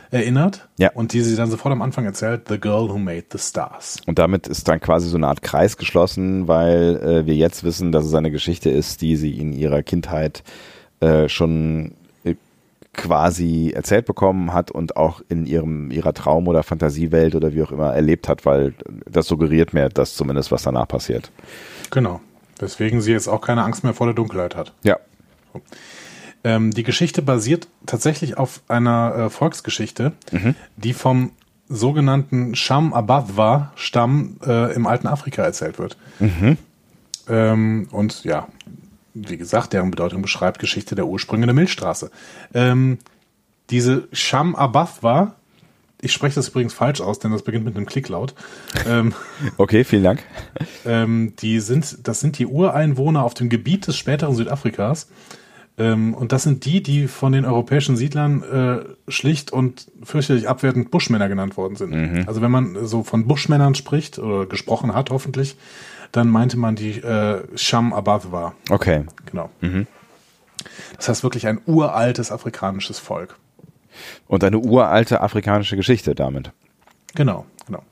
erinnert. 0.09 0.67
Ja. 0.77 0.91
Und 0.91 1.13
die 1.13 1.21
sie 1.21 1.37
dann 1.37 1.49
sofort 1.49 1.71
am 1.71 1.81
Anfang 1.81 2.03
erzählt, 2.03 2.49
The 2.49 2.59
Girl 2.59 2.89
Who 2.89 2.97
Made 2.97 3.27
the 3.31 3.37
Stars. 3.37 3.95
Und 4.05 4.19
damit 4.19 4.47
ist 4.47 4.67
dann 4.67 4.81
quasi 4.81 5.07
so 5.07 5.15
eine 5.15 5.27
Art 5.27 5.41
Kreis 5.41 5.77
geschlossen, 5.77 6.49
weil 6.49 6.97
äh, 6.97 7.25
wir 7.25 7.35
jetzt 7.35 7.63
wissen, 7.63 7.93
dass 7.93 8.03
es 8.03 8.13
eine 8.13 8.29
Geschichte 8.29 8.69
ist, 8.69 9.01
die 9.01 9.15
sie 9.15 9.39
in 9.39 9.53
ihrer 9.53 9.83
Kindheit 9.83 10.43
äh, 10.99 11.29
schon 11.29 11.93
quasi 12.93 13.71
erzählt 13.73 14.05
bekommen 14.05 14.53
hat 14.53 14.69
und 14.69 14.97
auch 14.97 15.21
in 15.29 15.45
ihrem 15.45 15.91
ihrer 15.91 16.13
Traum- 16.13 16.47
oder 16.47 16.63
Fantasiewelt 16.63 17.35
oder 17.35 17.53
wie 17.53 17.63
auch 17.63 17.71
immer 17.71 17.93
erlebt 17.93 18.27
hat, 18.27 18.45
weil 18.45 18.73
das 19.09 19.27
suggeriert 19.27 19.73
mir 19.73 19.89
das 19.89 20.15
zumindest, 20.15 20.51
was 20.51 20.63
danach 20.63 20.87
passiert. 20.87 21.31
Genau. 21.89 22.19
Weswegen 22.59 23.01
sie 23.01 23.11
jetzt 23.11 23.27
auch 23.27 23.41
keine 23.41 23.63
Angst 23.63 23.83
mehr 23.83 23.93
vor 23.93 24.07
der 24.07 24.13
Dunkelheit 24.13 24.55
hat. 24.55 24.73
Ja. 24.83 24.99
So. 25.53 25.61
Ähm, 26.43 26.71
die 26.71 26.83
Geschichte 26.83 27.21
basiert 27.21 27.67
tatsächlich 27.85 28.37
auf 28.37 28.61
einer 28.67 29.15
äh, 29.15 29.29
Volksgeschichte, 29.29 30.13
mhm. 30.31 30.55
die 30.75 30.93
vom 30.93 31.31
sogenannten 31.69 32.55
Sham 32.55 32.93
Abadwa 32.93 33.71
Stamm 33.75 34.37
äh, 34.45 34.73
im 34.73 34.87
alten 34.87 35.07
Afrika 35.07 35.43
erzählt 35.43 35.79
wird. 35.79 35.97
Mhm. 36.19 36.57
Ähm, 37.29 37.87
und 37.91 38.23
ja, 38.23 38.47
wie 39.13 39.37
gesagt, 39.37 39.73
deren 39.73 39.91
Bedeutung 39.91 40.21
beschreibt 40.21 40.59
Geschichte 40.59 40.95
der 40.95 41.07
Ursprünge 41.07 41.45
der 41.45 41.55
Milchstraße. 41.55 42.11
Ähm, 42.53 42.99
diese 43.69 44.07
Sham 44.11 44.55
Abathwa, 44.55 45.35
ich 46.01 46.13
spreche 46.13 46.35
das 46.35 46.49
übrigens 46.49 46.73
falsch 46.73 47.01
aus, 47.01 47.19
denn 47.19 47.31
das 47.31 47.43
beginnt 47.43 47.65
mit 47.65 47.75
einem 47.75 47.85
Klicklaut. 47.85 48.33
Ähm, 48.87 49.13
okay, 49.57 49.83
vielen 49.83 50.03
Dank. 50.03 50.23
Ähm, 50.85 51.33
die 51.39 51.59
sind, 51.59 52.07
das 52.07 52.19
sind 52.19 52.39
die 52.39 52.47
Ureinwohner 52.47 53.23
auf 53.23 53.33
dem 53.33 53.49
Gebiet 53.49 53.87
des 53.87 53.97
späteren 53.97 54.35
Südafrikas. 54.35 55.07
Ähm, 55.77 56.13
und 56.13 56.31
das 56.31 56.43
sind 56.43 56.65
die, 56.65 56.83
die 56.83 57.07
von 57.07 57.31
den 57.31 57.45
europäischen 57.45 57.95
Siedlern 57.95 58.43
äh, 58.43 59.11
schlicht 59.11 59.51
und 59.51 59.87
fürchterlich 60.03 60.49
abwertend 60.49 60.91
Buschmänner 60.91 61.29
genannt 61.29 61.55
worden 61.55 61.75
sind. 61.75 61.91
Mhm. 61.91 62.23
Also 62.27 62.41
wenn 62.41 62.51
man 62.51 62.85
so 62.85 63.03
von 63.03 63.27
Buschmännern 63.27 63.75
spricht 63.75 64.19
oder 64.19 64.45
gesprochen 64.45 64.93
hat, 64.93 65.11
hoffentlich, 65.11 65.55
dann 66.11 66.27
meinte 66.29 66.57
man 66.57 66.75
die 66.75 66.99
äh, 66.99 67.43
Sham 67.55 67.93
Abadwa. 67.93 68.53
Okay. 68.69 69.05
Genau. 69.25 69.49
Mhm. 69.61 69.87
Das 70.97 71.09
heißt 71.09 71.23
wirklich 71.23 71.47
ein 71.47 71.61
uraltes 71.65 72.31
afrikanisches 72.31 72.99
Volk. 72.99 73.37
Und 74.27 74.43
eine 74.43 74.59
uralte 74.59 75.21
afrikanische 75.21 75.75
Geschichte 75.75 76.15
damit. 76.15 76.51
Genau, 77.15 77.45
genau. 77.67 77.83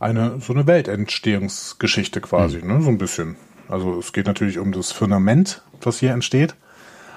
Eine 0.00 0.40
so 0.40 0.52
eine 0.52 0.66
Weltentstehungsgeschichte 0.66 2.20
quasi, 2.20 2.58
mhm. 2.58 2.68
ne? 2.68 2.82
So 2.82 2.88
ein 2.88 2.98
bisschen. 2.98 3.36
Also 3.68 3.98
es 3.98 4.12
geht 4.12 4.26
natürlich 4.26 4.58
um 4.58 4.72
das 4.72 4.92
Firmament, 4.92 5.62
was 5.82 5.98
hier 5.98 6.12
entsteht, 6.12 6.54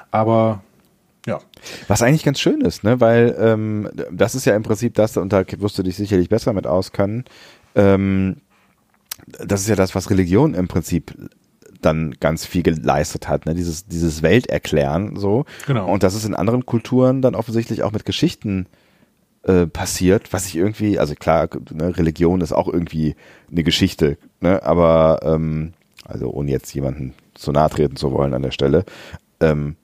aber 0.10 0.62
ja. 1.26 1.39
Was 1.88 2.02
eigentlich 2.02 2.24
ganz 2.24 2.39
schön 2.39 2.62
ist, 2.62 2.84
ne? 2.84 3.00
Weil 3.00 3.36
ähm, 3.39 3.89
das 4.12 4.36
ist 4.36 4.46
ja 4.46 4.56
im 4.56 4.63
Prinzip 4.63 4.96
das, 4.96 5.15
und 5.17 5.32
da 5.32 5.44
wirst 5.58 5.78
du 5.78 5.84
dich 5.84 5.96
sicherlich 5.96 6.30
besser 6.30 6.54
mit 6.54 6.65
auskennen. 6.65 7.26
Ähm, 7.76 8.38
das 9.39 9.62
ist 9.62 9.70
ja 9.70 9.76
das, 9.76 9.96
was 9.96 10.10
Religion 10.10 10.54
im 10.54 10.67
Prinzip 10.67 11.13
dann 11.82 12.12
ganz 12.20 12.46
viel 12.46 12.63
geleistet 12.63 13.28
hat, 13.28 13.46
ne? 13.46 13.56
dieses, 13.56 13.86
dieses 13.88 14.22
Welterklären 14.22 15.15
so. 15.15 15.46
Genau. 15.67 15.91
Und 15.91 16.04
das 16.04 16.13
ist 16.13 16.26
in 16.26 16.36
anderen 16.36 16.65
Kulturen 16.65 17.22
dann 17.22 17.36
offensichtlich 17.36 17.84
auch 17.84 17.91
mit 17.91 18.06
Geschichten 18.06 18.67
äh, 19.44 19.65
passiert, 19.65 20.34
was 20.34 20.46
ich 20.46 20.56
irgendwie, 20.56 21.00
also 21.00 21.15
klar, 21.15 21.50
ne, 21.72 21.98
Religion 21.98 22.41
ist 22.41 22.54
auch 22.54 22.67
irgendwie 22.67 23.15
eine 23.52 23.63
Geschichte, 23.63 24.17
ne? 24.39 24.62
aber 24.63 25.20
ähm, 25.24 25.74
also 26.06 26.30
ohne 26.30 26.52
jetzt 26.52 26.74
jemanden 26.74 27.13
zu 27.34 27.52
nahe 27.52 27.70
treten 27.70 27.96
zu 27.96 28.12
wollen 28.12 28.34
an 28.34 28.44
der 28.44 28.52
Stelle, 28.52 28.86
ähm, 29.39 29.76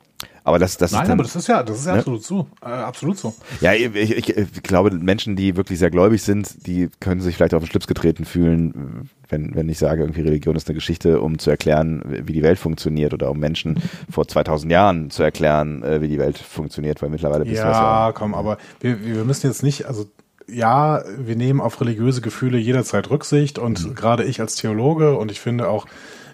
aber 0.47 0.59
das, 0.59 0.77
das 0.77 0.93
Nein, 0.93 1.01
ist 1.01 1.07
dann, 1.09 1.19
aber 1.19 1.23
das 1.23 1.35
ist 1.35 1.47
ja, 1.49 1.61
das 1.61 1.79
ist 1.79 1.87
ja 1.87 1.91
ne? 1.91 1.99
absolut 1.99 2.23
so, 2.23 2.47
äh, 2.61 2.67
absolut 2.67 3.17
so. 3.17 3.33
Ja, 3.59 3.73
ich, 3.73 3.93
ich, 3.93 4.37
ich, 4.37 4.63
glaube, 4.63 4.91
Menschen, 4.91 5.35
die 5.35 5.57
wirklich 5.57 5.77
sehr 5.77 5.91
gläubig 5.91 6.23
sind, 6.23 6.65
die 6.65 6.89
können 7.01 7.19
sich 7.19 7.35
vielleicht 7.35 7.53
auf 7.53 7.61
den 7.61 7.69
Schlips 7.69 7.85
getreten 7.85 8.23
fühlen, 8.23 9.09
wenn, 9.27 9.53
wenn 9.55 9.67
ich 9.67 9.77
sage, 9.77 10.03
irgendwie 10.03 10.21
Religion 10.21 10.55
ist 10.55 10.69
eine 10.69 10.75
Geschichte, 10.75 11.19
um 11.19 11.37
zu 11.37 11.49
erklären, 11.49 12.01
wie 12.05 12.31
die 12.31 12.43
Welt 12.43 12.59
funktioniert 12.59 13.13
oder 13.13 13.29
um 13.29 13.39
Menschen 13.39 13.83
vor 14.09 14.25
2000 14.25 14.71
Jahren 14.71 15.09
zu 15.09 15.21
erklären, 15.21 15.83
äh, 15.83 15.99
wie 15.99 16.07
die 16.07 16.17
Welt 16.17 16.37
funktioniert, 16.37 17.01
weil 17.01 17.09
mittlerweile 17.09 17.43
bist 17.43 17.57
ja, 17.57 18.05
Ja, 18.07 18.11
komm, 18.13 18.33
aber 18.33 18.57
wir, 18.79 19.03
wir 19.03 19.25
müssen 19.25 19.47
jetzt 19.47 19.63
nicht, 19.63 19.85
also 19.85 20.05
ja, 20.47 21.03
wir 21.17 21.35
nehmen 21.35 21.59
auf 21.59 21.81
religiöse 21.81 22.21
Gefühle 22.21 22.57
jederzeit 22.57 23.09
Rücksicht 23.09 23.59
und 23.59 23.85
mhm. 23.85 23.95
gerade 23.95 24.23
ich 24.23 24.39
als 24.39 24.55
Theologe 24.55 25.17
und 25.17 25.29
ich 25.29 25.41
finde 25.41 25.67
auch 25.67 25.87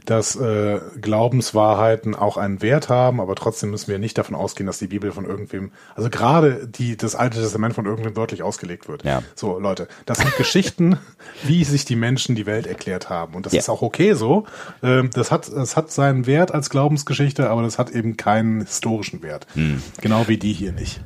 dass 0.06 0.36
äh, 0.36 0.80
Glaubenswahrheiten 1.02 2.16
auch 2.16 2.38
einen 2.38 2.62
Wert 2.62 2.90
haben, 2.90 3.20
aber 3.22 3.36
trotzdem 3.36 3.72
müssen 3.72 3.88
wir 3.90 4.00
nicht 4.00 4.18
davon 4.18 4.36
ausgehen, 4.36 4.68
dass 4.68 4.78
die 4.80 4.88
Bibel 4.88 5.12
von 5.12 5.26
irgendwem, 5.26 5.72
also 5.96 6.10
gerade 6.10 6.68
die 6.68 6.98
das 6.98 7.16
Alte 7.16 7.40
Testament 7.40 7.74
von 7.76 7.86
irgendwem 7.86 8.16
wörtlich 8.16 8.44
ausgelegt 8.44 8.88
wird. 8.88 9.04
Ja. 9.04 9.24
So 9.36 9.60
Leute, 9.60 9.88
das 10.06 10.20
sind 10.20 10.36
Geschichten, 10.38 10.98
wie 11.44 11.64
sich 11.64 11.86
die 11.86 11.96
Menschen 11.96 12.36
die 12.36 12.46
Welt 12.46 12.68
erklärt 12.68 13.10
haben 13.10 13.34
und 13.36 13.46
das 13.46 13.54
Ja. 13.54 13.60
ist 13.60 13.70
auch 13.70 13.82
okay 13.82 14.14
so. 14.14 14.46
Ähm, 14.82 15.10
das 15.14 15.32
hat 15.32 15.50
das 15.54 15.76
hat 15.78 15.92
seinen 15.92 16.26
Wert 16.28 16.54
als 16.54 16.70
Glaubensgeschichte, 16.70 17.50
aber 17.50 17.62
das 17.64 17.80
hat 17.80 17.90
eben 17.92 18.18
keinen 18.18 18.62
historischen 18.62 19.22
Wert. 19.24 19.48
Hm. 19.54 19.82
Genau 20.02 20.28
wie 20.28 20.38
die 20.38 20.54
hier 20.54 20.72
nicht. 20.72 21.02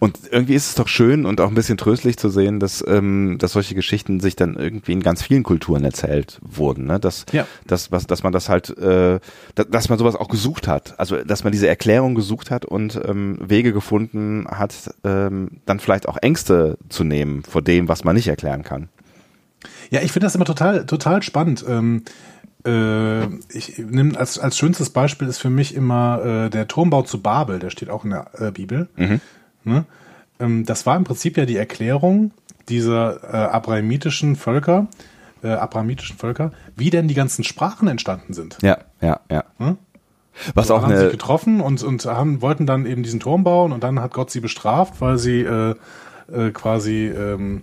Und 0.00 0.18
irgendwie 0.32 0.54
ist 0.54 0.66
es 0.70 0.74
doch 0.74 0.88
schön 0.88 1.24
und 1.26 1.40
auch 1.40 1.46
ein 1.46 1.54
bisschen 1.54 1.78
tröstlich 1.78 2.16
zu 2.16 2.28
sehen, 2.28 2.58
dass, 2.58 2.84
ähm, 2.88 3.36
dass 3.38 3.52
solche 3.52 3.76
Geschichten 3.76 4.18
sich 4.18 4.34
dann 4.34 4.56
irgendwie 4.56 4.90
in 4.92 5.00
ganz 5.00 5.22
vielen 5.22 5.44
Kulturen 5.44 5.84
erzählt 5.84 6.40
wurden. 6.42 6.86
Ne? 6.86 6.98
Dass, 6.98 7.24
Ja. 7.30 7.46
dass, 7.68 7.92
was, 7.92 8.08
dass 8.08 8.24
man 8.24 8.32
das 8.32 8.39
halt, 8.48 8.76
äh, 8.78 9.20
dass, 9.54 9.88
man 9.88 9.98
sowas 9.98 10.16
auch 10.16 10.28
gesucht 10.28 10.68
hat. 10.68 10.98
Also 10.98 11.16
dass 11.16 11.44
man 11.44 11.52
diese 11.52 11.68
Erklärung 11.68 12.14
gesucht 12.14 12.50
hat 12.50 12.64
und 12.64 13.00
ähm, 13.04 13.38
Wege 13.40 13.72
gefunden 13.72 14.46
hat, 14.48 14.94
ähm, 15.04 15.60
dann 15.66 15.80
vielleicht 15.80 16.08
auch 16.08 16.16
Ängste 16.20 16.78
zu 16.88 17.04
nehmen 17.04 17.42
vor 17.42 17.62
dem, 17.62 17.88
was 17.88 18.04
man 18.04 18.16
nicht 18.16 18.28
erklären 18.28 18.62
kann. 18.62 18.88
Ja, 19.90 20.00
ich 20.00 20.12
finde 20.12 20.26
das 20.26 20.34
immer 20.34 20.44
total, 20.44 20.86
total 20.86 21.22
spannend. 21.22 21.64
Ähm, 21.68 22.04
äh, 22.64 23.24
ich 23.52 23.78
nehme 23.78 24.18
als, 24.18 24.38
als 24.38 24.56
schönstes 24.56 24.90
Beispiel 24.90 25.28
ist 25.28 25.38
für 25.38 25.50
mich 25.50 25.74
immer 25.74 26.24
äh, 26.24 26.50
der 26.50 26.68
Turmbau 26.68 27.02
zu 27.02 27.20
Babel, 27.22 27.58
der 27.58 27.70
steht 27.70 27.90
auch 27.90 28.04
in 28.04 28.10
der 28.10 28.30
äh, 28.38 28.50
Bibel. 28.50 28.88
Ne? 29.64 29.84
Ähm, 30.38 30.64
das 30.66 30.86
war 30.86 30.96
im 30.96 31.04
Prinzip 31.04 31.36
ja 31.36 31.46
die 31.46 31.56
Erklärung 31.56 32.32
dieser 32.68 33.24
äh, 33.24 33.36
abrahamitischen 33.36 34.36
Völker, 34.36 34.86
äh, 35.42 35.48
abrahamitischen 35.48 36.16
Völker, 36.16 36.52
wie 36.76 36.90
denn 36.90 37.08
die 37.08 37.14
ganzen 37.14 37.44
Sprachen 37.44 37.88
entstanden 37.88 38.32
sind. 38.32 38.58
Ja, 38.62 38.78
ja, 39.00 39.20
ja. 39.30 39.44
Hm? 39.58 39.78
Was 40.54 40.70
auch 40.70 40.82
haben 40.82 40.92
sich 40.92 41.00
eine, 41.00 41.10
getroffen 41.10 41.60
und, 41.60 41.82
und 41.82 42.04
haben, 42.06 42.40
wollten 42.40 42.66
dann 42.66 42.86
eben 42.86 43.02
diesen 43.02 43.20
Turm 43.20 43.44
bauen 43.44 43.72
und 43.72 43.82
dann 43.84 44.00
hat 44.00 44.12
Gott 44.14 44.30
sie 44.30 44.40
bestraft, 44.40 45.00
weil 45.00 45.18
sie 45.18 45.40
äh, 45.40 45.74
äh, 46.32 46.50
quasi 46.52 47.08
ähm, 47.08 47.62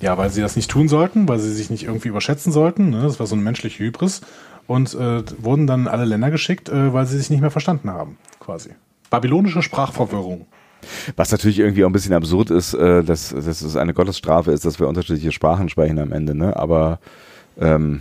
ja, 0.00 0.18
weil 0.18 0.30
sie 0.30 0.40
das 0.40 0.56
nicht 0.56 0.70
tun 0.70 0.88
sollten, 0.88 1.28
weil 1.28 1.38
sie 1.38 1.52
sich 1.52 1.70
nicht 1.70 1.84
irgendwie 1.84 2.08
überschätzen 2.08 2.52
sollten. 2.52 2.90
Ne? 2.90 3.02
Das 3.02 3.20
war 3.20 3.26
so 3.26 3.34
eine 3.34 3.42
menschliche 3.42 3.82
Hybris 3.82 4.20
und 4.66 4.94
äh, 4.94 5.22
wurden 5.38 5.66
dann 5.66 5.82
in 5.82 5.88
alle 5.88 6.04
Länder 6.04 6.30
geschickt, 6.30 6.68
äh, 6.68 6.92
weil 6.92 7.06
sie 7.06 7.16
sich 7.16 7.30
nicht 7.30 7.40
mehr 7.40 7.50
verstanden 7.50 7.90
haben, 7.90 8.18
quasi. 8.40 8.70
Babylonische 9.10 9.62
Sprachverwirrung. 9.62 10.46
Was 11.16 11.30
natürlich 11.32 11.58
irgendwie 11.58 11.84
auch 11.84 11.88
ein 11.88 11.92
bisschen 11.92 12.14
absurd 12.14 12.50
ist, 12.50 12.74
äh, 12.74 13.02
dass, 13.02 13.30
dass 13.30 13.62
es 13.62 13.76
eine 13.76 13.94
Gottesstrafe 13.94 14.52
ist, 14.52 14.64
dass 14.64 14.78
wir 14.80 14.88
unterschiedliche 14.88 15.32
Sprachen 15.32 15.68
sprechen 15.68 15.98
am 15.98 16.12
Ende, 16.12 16.34
ne? 16.34 16.56
Aber 16.56 16.98
ähm, 17.60 18.00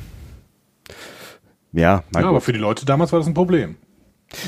ja, 1.71 2.03
Ja, 2.13 2.25
aber 2.27 2.41
für 2.41 2.53
die 2.53 2.59
Leute 2.59 2.85
damals 2.85 3.11
war 3.11 3.19
das 3.19 3.27
ein 3.27 3.33
Problem. 3.33 3.75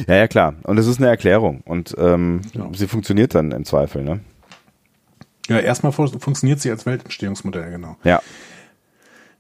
Ja, 0.08 0.16
ja, 0.16 0.28
klar. 0.28 0.56
Und 0.64 0.78
es 0.78 0.88
ist 0.88 1.00
eine 1.00 1.08
Erklärung 1.10 1.62
und 1.62 1.96
ähm, 1.98 2.42
Ja. 2.54 2.70
sie 2.74 2.88
funktioniert 2.88 3.36
dann 3.36 3.52
im 3.52 3.66
Zweifel, 3.66 4.04
ne? 4.04 4.20
Ja, 5.48 5.60
erstmal 5.60 5.92
fu- 5.92 6.08
funktioniert 6.08 6.60
sie 6.60 6.72
als 6.72 6.86
Weltentstehungsmodell, 6.88 7.70
genau. 7.72 7.98
Ja. 8.04 8.20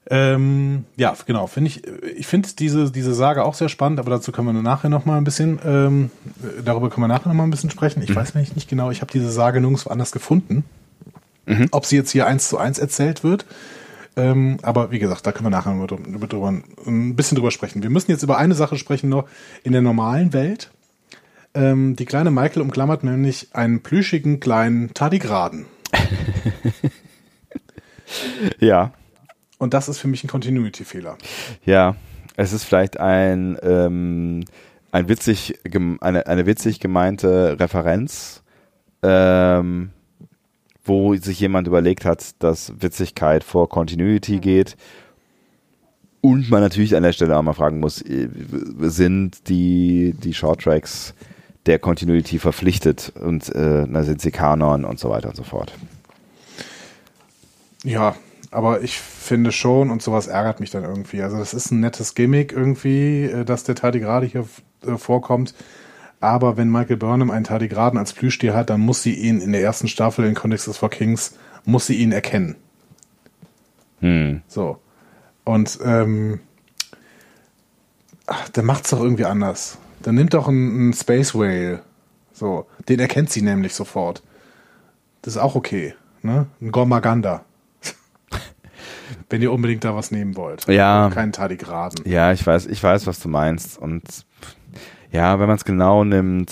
Ähm, 0.10 0.86
ja, 0.98 1.16
genau. 1.26 1.48
Finde 1.48 1.70
ich, 1.70 1.82
ich 2.16 2.28
finde 2.28 2.50
diese, 2.58 2.92
diese 2.92 3.14
Sage 3.14 3.44
auch 3.44 3.56
sehr 3.56 3.70
spannend, 3.70 4.00
aber 4.00 4.12
dazu 4.12 4.32
können 4.32 4.54
wir 4.54 4.62
nachher 4.62 4.90
noch 4.90 5.06
mal 5.06 5.18
ein 5.18 5.24
bisschen, 5.24 5.60
ähm, 5.66 6.12
äh, 6.44 6.62
darüber 6.64 6.90
können 6.90 7.04
wir 7.04 7.08
nachher 7.08 7.30
noch 7.30 7.36
mal 7.36 7.44
ein 7.44 7.52
bisschen 7.52 7.72
sprechen. 7.72 8.04
Ich 8.04 8.16
weiß 8.16 8.36
nämlich 8.36 8.56
nicht 8.56 8.70
genau, 8.70 8.92
ich 8.92 9.02
habe 9.02 9.12
diese 9.12 9.32
Sage 9.32 9.62
nirgendwo 9.62 9.90
anders 9.90 10.12
gefunden. 10.12 10.64
Ob 11.72 11.86
sie 11.86 11.96
jetzt 11.96 12.12
hier 12.12 12.26
eins 12.26 12.50
zu 12.50 12.58
eins 12.58 12.80
erzählt 12.80 13.24
wird. 13.24 13.46
Ähm, 14.16 14.58
aber 14.62 14.92
wie 14.92 15.00
gesagt, 15.00 15.28
da 15.28 15.32
können 15.32 15.46
wir 15.46 15.52
nachher 15.52 15.74
noch 15.74 15.88
drüber, 15.88 16.04
drüber, 16.10 16.28
drüber, 16.28 16.54
ein 16.88 17.16
bisschen 17.16 17.36
drüber 17.36 17.52
sprechen. 17.52 17.84
Wir 17.84 17.90
müssen 17.90 18.10
jetzt 18.10 18.24
über 18.24 18.38
eine 18.38 18.56
Sache 18.56 18.78
sprechen 18.78 19.10
noch 19.10 19.28
in 19.64 19.74
der 19.74 19.82
normalen 19.82 20.34
Welt. 20.34 20.72
Ähm, 21.54 21.96
die 21.96 22.06
kleine 22.06 22.32
Michael 22.32 22.62
umklammert 22.62 23.04
nämlich 23.04 23.50
einen 23.54 23.82
plüschigen 23.82 24.40
kleinen 24.40 24.94
Tardigraden. 24.94 25.66
Ja. 28.60 28.94
Und 29.58 29.74
das 29.74 29.90
ist 29.90 30.00
für 30.00 30.08
mich 30.08 30.24
ein 30.24 30.28
Continuity-Fehler. 30.28 31.18
Ja. 31.66 31.96
Es 32.38 32.52
ist 32.52 32.66
vielleicht 32.66 33.00
ein, 33.00 33.58
ähm, 33.64 34.44
ein 34.92 35.08
witzig, 35.08 35.58
eine, 36.02 36.28
eine 36.28 36.46
witzig 36.46 36.80
gemeinte 36.80 37.58
Referenz, 37.60 38.44
ähm, 39.04 39.92
wo 40.84 41.16
sich 41.16 41.40
jemand 41.40 41.68
überlegt 41.68 42.06
hat, 42.06 42.44
dass 42.44 42.74
Witzigkeit 42.82 43.44
vor 43.44 43.70
Continuity 43.70 44.40
geht. 44.40 44.76
Und 46.22 46.50
man 46.50 46.62
natürlich 46.62 46.96
an 46.96 47.04
der 47.04 47.14
Stelle 47.14 47.38
auch 47.38 47.42
mal 47.42 47.54
fragen 47.54 47.80
muss, 47.80 48.02
äh, 48.02 48.28
sind 48.80 49.48
die, 49.48 50.14
die 50.18 50.34
Shorttracks 50.34 51.14
der 51.66 51.80
Continuity 51.80 52.38
verpflichtet 52.40 53.14
und 53.20 53.54
äh, 53.56 53.86
na, 53.88 54.04
sind 54.04 54.22
sie 54.22 54.32
Kanon 54.32 54.86
und 54.86 55.00
so 55.00 55.10
weiter 55.10 55.30
und 55.30 55.36
so 55.36 55.44
fort. 55.44 55.74
Ja, 57.84 58.16
aber 58.56 58.82
ich 58.82 59.00
finde 59.02 59.52
schon, 59.52 59.92
und 59.92 60.02
sowas 60.02 60.28
ärgert 60.28 60.62
mich 60.62 60.72
dann 60.72 60.86
irgendwie. 60.86 61.22
Also, 61.22 61.38
das 61.38 61.54
ist 61.54 61.72
ein 61.72 61.82
nettes 61.82 62.16
Gimmick 62.16 62.54
irgendwie, 62.54 63.26
äh, 63.26 63.44
dass 63.44 63.66
der 63.66 63.76
Tardigrade 63.76 64.26
hier 64.26 64.48
äh, 64.88 64.96
vorkommt. 64.96 65.54
Aber 66.22 66.56
wenn 66.56 66.72
Michael 66.72 66.96
Burnham 66.96 67.32
einen 67.32 67.44
Tardigraden 67.44 68.00
als 68.00 68.14
Plüschtier 68.14 68.56
hat, 68.56 68.70
dann 68.70 68.80
muss 68.80 69.04
sie 69.04 69.14
ihn 69.14 69.42
in 69.42 69.52
der 69.52 69.62
ersten 69.62 69.90
Staffel 69.90 70.26
in 70.26 70.36
Context 70.36 70.74
for 70.78 70.90
Kings, 70.90 71.38
muss 71.66 71.88
sie 71.88 71.96
ihn 71.96 72.14
erkennen. 72.14 72.56
Hm. 74.00 74.42
So. 74.48 74.80
Und, 75.44 75.78
ähm, 75.84 76.40
ach, 78.26 78.48
der 78.50 78.64
macht's 78.64 78.92
doch 78.92 79.02
irgendwie 79.02 79.26
anders. 79.26 79.80
Dann 80.02 80.16
nimmt 80.16 80.34
doch 80.34 80.48
einen, 80.48 80.80
einen 80.80 80.94
Space 80.94 81.36
Whale. 81.36 81.82
So. 82.32 82.68
Den 82.88 83.02
erkennt 83.02 83.32
sie 83.32 83.42
nämlich 83.42 83.74
sofort. 83.74 84.24
Das 85.24 85.36
ist 85.36 85.42
auch 85.42 85.56
okay. 85.56 85.94
Ne? 86.22 86.48
Ein 86.62 86.72
Gormaganda. 86.72 87.44
Wenn 89.30 89.42
ihr 89.42 89.52
unbedingt 89.52 89.84
da 89.84 89.96
was 89.96 90.12
nehmen 90.12 90.36
wollt. 90.36 90.68
Ja. 90.68 91.10
Keinen 91.14 91.32
Tardigraden. 91.32 92.06
Ja, 92.06 92.32
ich 92.32 92.46
weiß, 92.46 92.68
ich 92.68 92.82
weiß, 92.82 93.08
was 93.08 93.20
du 93.20 93.28
meinst. 93.28 93.78
Und 93.78 94.04
ja, 95.12 95.40
wenn 95.40 95.48
man 95.48 95.56
es 95.56 95.66
genau 95.66 96.04
nimmt, 96.04 96.52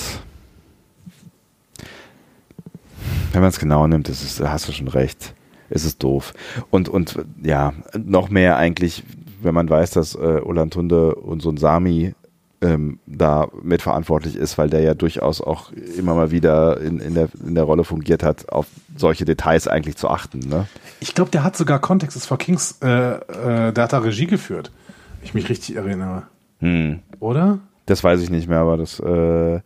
wenn 3.32 3.42
man 3.42 3.50
es 3.50 3.60
genau 3.60 3.88
nimmt, 3.88 4.10
ist 4.10 4.24
es, 4.24 4.40
hast 4.40 4.68
du 4.68 4.72
schon 4.72 4.88
recht. 4.88 5.34
Ist 5.70 5.86
es 5.86 5.98
doof. 5.98 6.34
Und, 6.70 6.90
und 6.90 7.26
ja, 7.42 7.74
noch 7.98 8.30
mehr 8.30 8.58
eigentlich, 8.58 9.04
wenn 9.42 9.54
man 9.54 9.70
weiß, 9.70 9.92
dass 9.92 10.16
äh, 10.16 10.42
Olantunde 10.44 11.16
und 11.16 11.42
so 11.42 11.50
ein 11.50 11.58
Sami 11.58 12.14
ähm, 12.64 13.00
da 13.06 13.50
mitverantwortlich 13.62 14.36
ist, 14.36 14.58
weil 14.58 14.70
der 14.70 14.80
ja 14.80 14.94
durchaus 14.94 15.42
auch 15.42 15.72
immer 15.72 16.16
mal 16.16 16.32
wieder 16.32 16.80
in, 16.80 17.00
in, 17.00 17.14
der, 17.14 17.28
in 17.46 17.56
der 17.56 17.66
Rolle 17.66 17.84
fungiert 17.84 18.24
hat, 18.24 18.50
auf 18.50 18.68
solche 18.96 19.26
Details 19.26 19.68
eigentlich 19.68 19.98
zu 19.98 20.10
achten. 20.10 20.40
Ne? 20.40 20.68
Ich 21.00 21.14
glaube, 21.14 21.32
der 21.32 21.44
hat 21.44 21.58
sogar 21.58 21.80
Context 21.80 22.16
is 22.16 22.26
for 22.26 22.38
Kings, 22.38 22.78
äh, 22.82 22.88
äh, 22.88 23.74
der 23.74 23.84
hat 23.84 23.94
da 23.94 24.00
Regie 24.00 24.28
geführt. 24.28 24.72
wenn 25.20 25.26
Ich 25.26 25.34
mich 25.34 25.50
richtig 25.50 25.76
erinnere. 25.76 26.24
Hm. 26.60 27.00
Oder? 27.20 27.60
Das 27.86 28.04
weiß 28.04 28.22
ich 28.22 28.30
nicht 28.30 28.48
mehr, 28.48 28.60
aber 28.60 28.78
das 28.78 29.00
äh, 29.02 29.60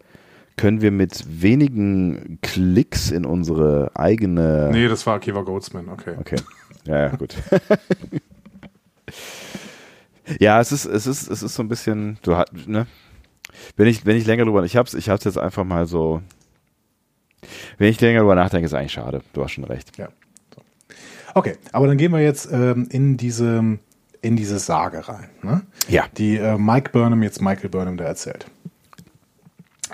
können 0.55 0.81
wir 0.81 0.91
mit 0.91 1.23
wenigen 1.41 2.39
Klicks 2.41 3.11
in 3.11 3.25
unsere 3.25 3.91
eigene. 3.93 4.69
Nee, 4.71 4.87
das 4.87 5.05
war 5.05 5.15
Akiva 5.15 5.41
Goldsman, 5.41 5.89
okay. 5.89 6.15
Okay. 6.19 6.37
Ja, 6.85 6.99
ja, 6.99 7.15
gut. 7.15 7.35
ja, 10.39 10.59
es 10.59 10.71
ist, 10.71 10.85
es 10.85 11.07
ist, 11.07 11.29
es 11.29 11.43
ist 11.43 11.55
so 11.55 11.63
ein 11.63 11.69
bisschen, 11.69 12.17
du 12.21 12.35
hast, 12.35 12.67
ne? 12.67 12.87
Wenn 13.75 13.87
ich, 13.87 14.05
wenn 14.05 14.17
ich 14.17 14.25
länger 14.25 14.45
drüber, 14.45 14.63
ich 14.63 14.75
hab's, 14.75 14.93
ich 14.93 15.09
hab's 15.09 15.23
jetzt 15.23 15.37
einfach 15.37 15.63
mal 15.63 15.87
so. 15.87 16.21
Wenn 17.77 17.89
ich 17.89 17.99
länger 18.01 18.19
drüber 18.19 18.35
nachdenke, 18.35 18.65
ist 18.65 18.73
eigentlich 18.73 18.91
schade. 18.91 19.21
Du 19.33 19.43
hast 19.43 19.51
schon 19.51 19.63
recht. 19.63 19.97
Ja. 19.97 20.09
So. 20.53 20.61
Okay, 21.33 21.55
aber 21.71 21.87
dann 21.87 21.97
gehen 21.97 22.11
wir 22.11 22.19
jetzt 22.21 22.49
ähm, 22.51 22.87
in 22.91 23.17
diese 23.17 23.79
in 24.21 24.35
diese 24.35 24.59
Sage 24.59 25.07
rein, 25.07 25.29
ne? 25.43 25.61
Ja. 25.87 26.05
die 26.17 26.37
äh, 26.37 26.57
Mike 26.57 26.91
Burnham 26.91 27.23
jetzt 27.23 27.41
Michael 27.41 27.69
Burnham 27.69 27.97
da 27.97 28.05
erzählt. 28.05 28.47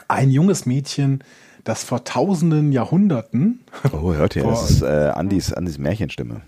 Ein 0.08 0.32
junges 0.32 0.66
Mädchen, 0.66 1.24
das 1.64 1.84
vor 1.84 2.04
tausenden 2.04 2.72
Jahrhunderten, 2.72 3.64
Oh, 3.92 4.14
hört 4.14 4.36
ihr, 4.36 4.44
das 4.44 4.72
ist 4.72 4.82
äh, 4.82 5.12
Andis, 5.14 5.54
Andis 5.54 5.78
Märchenstimme. 5.78 6.42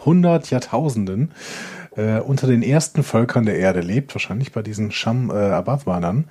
100 0.00 0.50
Jahrtausenden 0.50 1.32
äh, 2.00 2.20
unter 2.20 2.46
den 2.46 2.62
ersten 2.62 3.02
Völkern 3.02 3.44
der 3.44 3.58
Erde 3.58 3.80
lebt, 3.80 4.14
wahrscheinlich 4.14 4.52
bei 4.52 4.62
diesen 4.62 4.90
Sham 4.90 5.30
äh, 5.30 5.34
Abadwanern. 5.34 6.30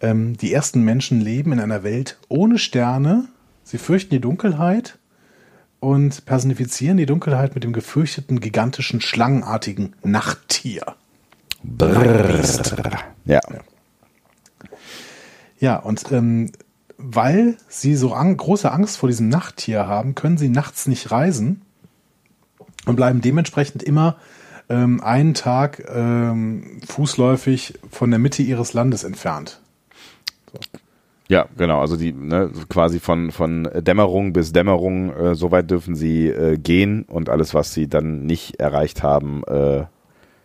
Ähm, 0.00 0.36
die 0.36 0.52
ersten 0.52 0.82
Menschen 0.82 1.20
leben 1.20 1.52
in 1.52 1.60
einer 1.60 1.82
Welt 1.82 2.18
ohne 2.28 2.58
Sterne. 2.58 3.28
Sie 3.64 3.78
fürchten 3.78 4.10
die 4.10 4.20
Dunkelheit 4.20 4.98
und 5.80 6.24
personifizieren 6.24 6.96
die 6.96 7.06
Dunkelheit 7.06 7.54
mit 7.54 7.64
dem 7.64 7.72
gefürchteten, 7.72 8.38
gigantischen, 8.38 9.00
schlangenartigen 9.00 9.94
Nachttier. 10.04 10.82
Ja. 13.24 13.40
Ja, 15.58 15.76
und 15.76 16.10
ähm, 16.10 16.50
weil 16.98 17.56
sie 17.68 17.94
so 17.94 18.14
ang 18.14 18.36
große 18.36 18.70
Angst 18.70 18.96
vor 18.96 19.08
diesem 19.08 19.28
Nachttier 19.28 19.86
haben, 19.86 20.14
können 20.14 20.38
sie 20.38 20.48
nachts 20.48 20.86
nicht 20.86 21.10
reisen 21.10 21.62
und 22.84 22.96
bleiben 22.96 23.20
dementsprechend 23.20 23.82
immer 23.82 24.16
ähm, 24.72 25.00
einen 25.02 25.34
Tag 25.34 25.84
ähm, 25.94 26.80
fußläufig 26.86 27.78
von 27.90 28.10
der 28.10 28.18
Mitte 28.18 28.42
ihres 28.42 28.72
Landes 28.72 29.04
entfernt. 29.04 29.60
So. 30.50 30.58
Ja, 31.28 31.46
genau. 31.56 31.80
Also 31.80 31.96
die 31.96 32.12
ne, 32.12 32.50
quasi 32.68 32.98
von 32.98 33.30
von 33.30 33.68
Dämmerung 33.74 34.32
bis 34.32 34.52
Dämmerung, 34.52 35.14
äh, 35.14 35.34
so 35.34 35.50
weit 35.50 35.70
dürfen 35.70 35.94
sie 35.94 36.28
äh, 36.28 36.56
gehen 36.56 37.04
und 37.04 37.28
alles, 37.28 37.54
was 37.54 37.72
sie 37.72 37.88
dann 37.88 38.26
nicht 38.26 38.60
erreicht 38.60 39.02
haben, 39.02 39.42
äh, 39.44 39.84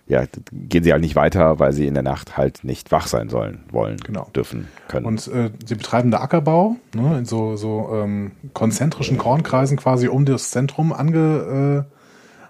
ja, 0.08 0.24
gehen 0.54 0.84
sie 0.84 0.94
halt 0.94 1.02
nicht 1.02 1.18
weiter, 1.18 1.60
weil 1.60 1.74
sie 1.74 1.88
in 1.88 1.94
der 1.94 2.04
Nacht 2.04 2.38
halt 2.38 2.64
nicht 2.64 2.92
wach 2.92 3.08
sein 3.08 3.28
sollen, 3.28 3.66
wollen, 3.72 3.98
genau. 3.98 4.30
dürfen, 4.34 4.70
können. 4.88 5.06
Und 5.06 5.28
äh, 5.28 5.52
sie 5.66 5.76
betreiben 5.76 6.12
da 6.12 6.22
Ackerbau, 6.22 6.78
ne, 6.96 7.18
in 7.18 7.26
so, 7.26 7.58
so 7.58 7.90
ähm, 7.94 8.32
konzentrischen 8.54 9.18
Kornkreisen 9.18 9.76
quasi 9.76 10.08
um 10.08 10.24
das 10.24 10.52
Zentrum 10.52 10.94
ange, 10.94 11.86
äh, 11.90 11.97